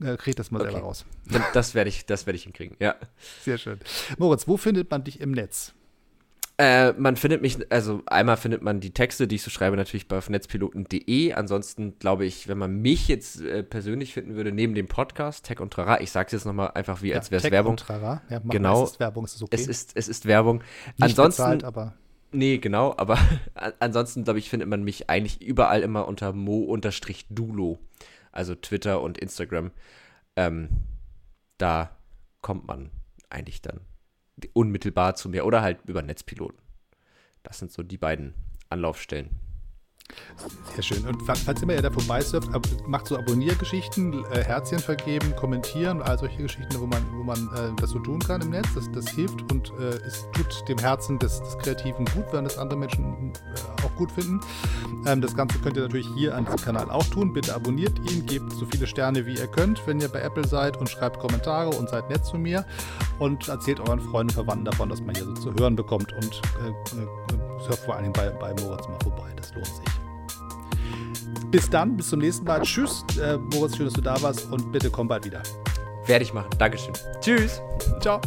[0.00, 0.70] äh, kriege ich das mal okay.
[0.70, 1.04] selber raus.
[1.52, 2.94] Das werde ich, werd ich hinkriegen, ja.
[3.42, 3.78] Sehr schön.
[4.18, 5.74] Moritz, wo findet man dich im Netz?
[6.58, 10.06] Äh, man findet mich, also einmal findet man die Texte, die ich so schreibe, natürlich
[10.06, 11.32] bei netzpiloten.de.
[11.32, 15.60] Ansonsten glaube ich, wenn man mich jetzt äh, persönlich finden würde, neben dem Podcast, Tech
[15.60, 17.72] und Trara, ich sage es jetzt nochmal einfach wie, ja, als wäre es Werbung.
[17.72, 18.22] Und Trara.
[18.28, 18.84] Ja, genau.
[18.84, 19.56] Es ist Werbung, es ist okay.
[19.56, 20.58] Es ist, es ist Werbung.
[20.98, 21.94] Nicht ansonsten, bezahlt, aber
[22.32, 23.18] Nee, genau, aber
[23.78, 27.78] ansonsten, glaube ich, findet man mich eigentlich überall immer unter mo-dulo.
[28.32, 29.70] Also Twitter und Instagram.
[30.36, 30.70] Ähm,
[31.58, 31.94] da
[32.40, 32.90] kommt man
[33.28, 33.80] eigentlich dann
[34.54, 36.58] unmittelbar zu mir oder halt über Netzpiloten.
[37.42, 38.34] Das sind so die beiden
[38.70, 39.30] Anlaufstellen.
[40.74, 41.06] Sehr schön.
[41.06, 42.48] Und falls immer ihr da vorbeisurft,
[42.86, 47.48] macht so Abonniergeschichten, äh, Herzchen vergeben, kommentieren und all solche Geschichten, wo man, wo man
[47.54, 48.68] äh, das so tun kann im Netz.
[48.74, 52.58] Das, das hilft und äh, es tut dem Herzen des, des Kreativen gut, wenn das
[52.58, 54.40] andere Menschen äh, auch gut finden.
[55.06, 57.32] Ähm, das Ganze könnt ihr natürlich hier an diesem Kanal auch tun.
[57.32, 60.76] Bitte abonniert ihn, gebt so viele Sterne wie ihr könnt, wenn ihr bei Apple seid
[60.78, 62.64] und schreibt Kommentare und seid nett zu mir
[63.18, 66.40] und erzählt euren Freunden und Verwandten davon, dass man hier so zu hören bekommt und
[66.64, 69.30] äh, äh, surf vor allen Dingen bei, bei Moritz mal vorbei.
[69.36, 69.91] Das lohnt sich.
[71.52, 72.62] Bis dann, bis zum nächsten Mal.
[72.62, 75.42] Tschüss, äh, Moritz, schön, dass du da warst und bitte komm bald wieder.
[76.06, 76.50] Werde ich machen.
[76.58, 76.94] Dankeschön.
[77.20, 77.60] Tschüss.
[78.00, 78.20] Ciao.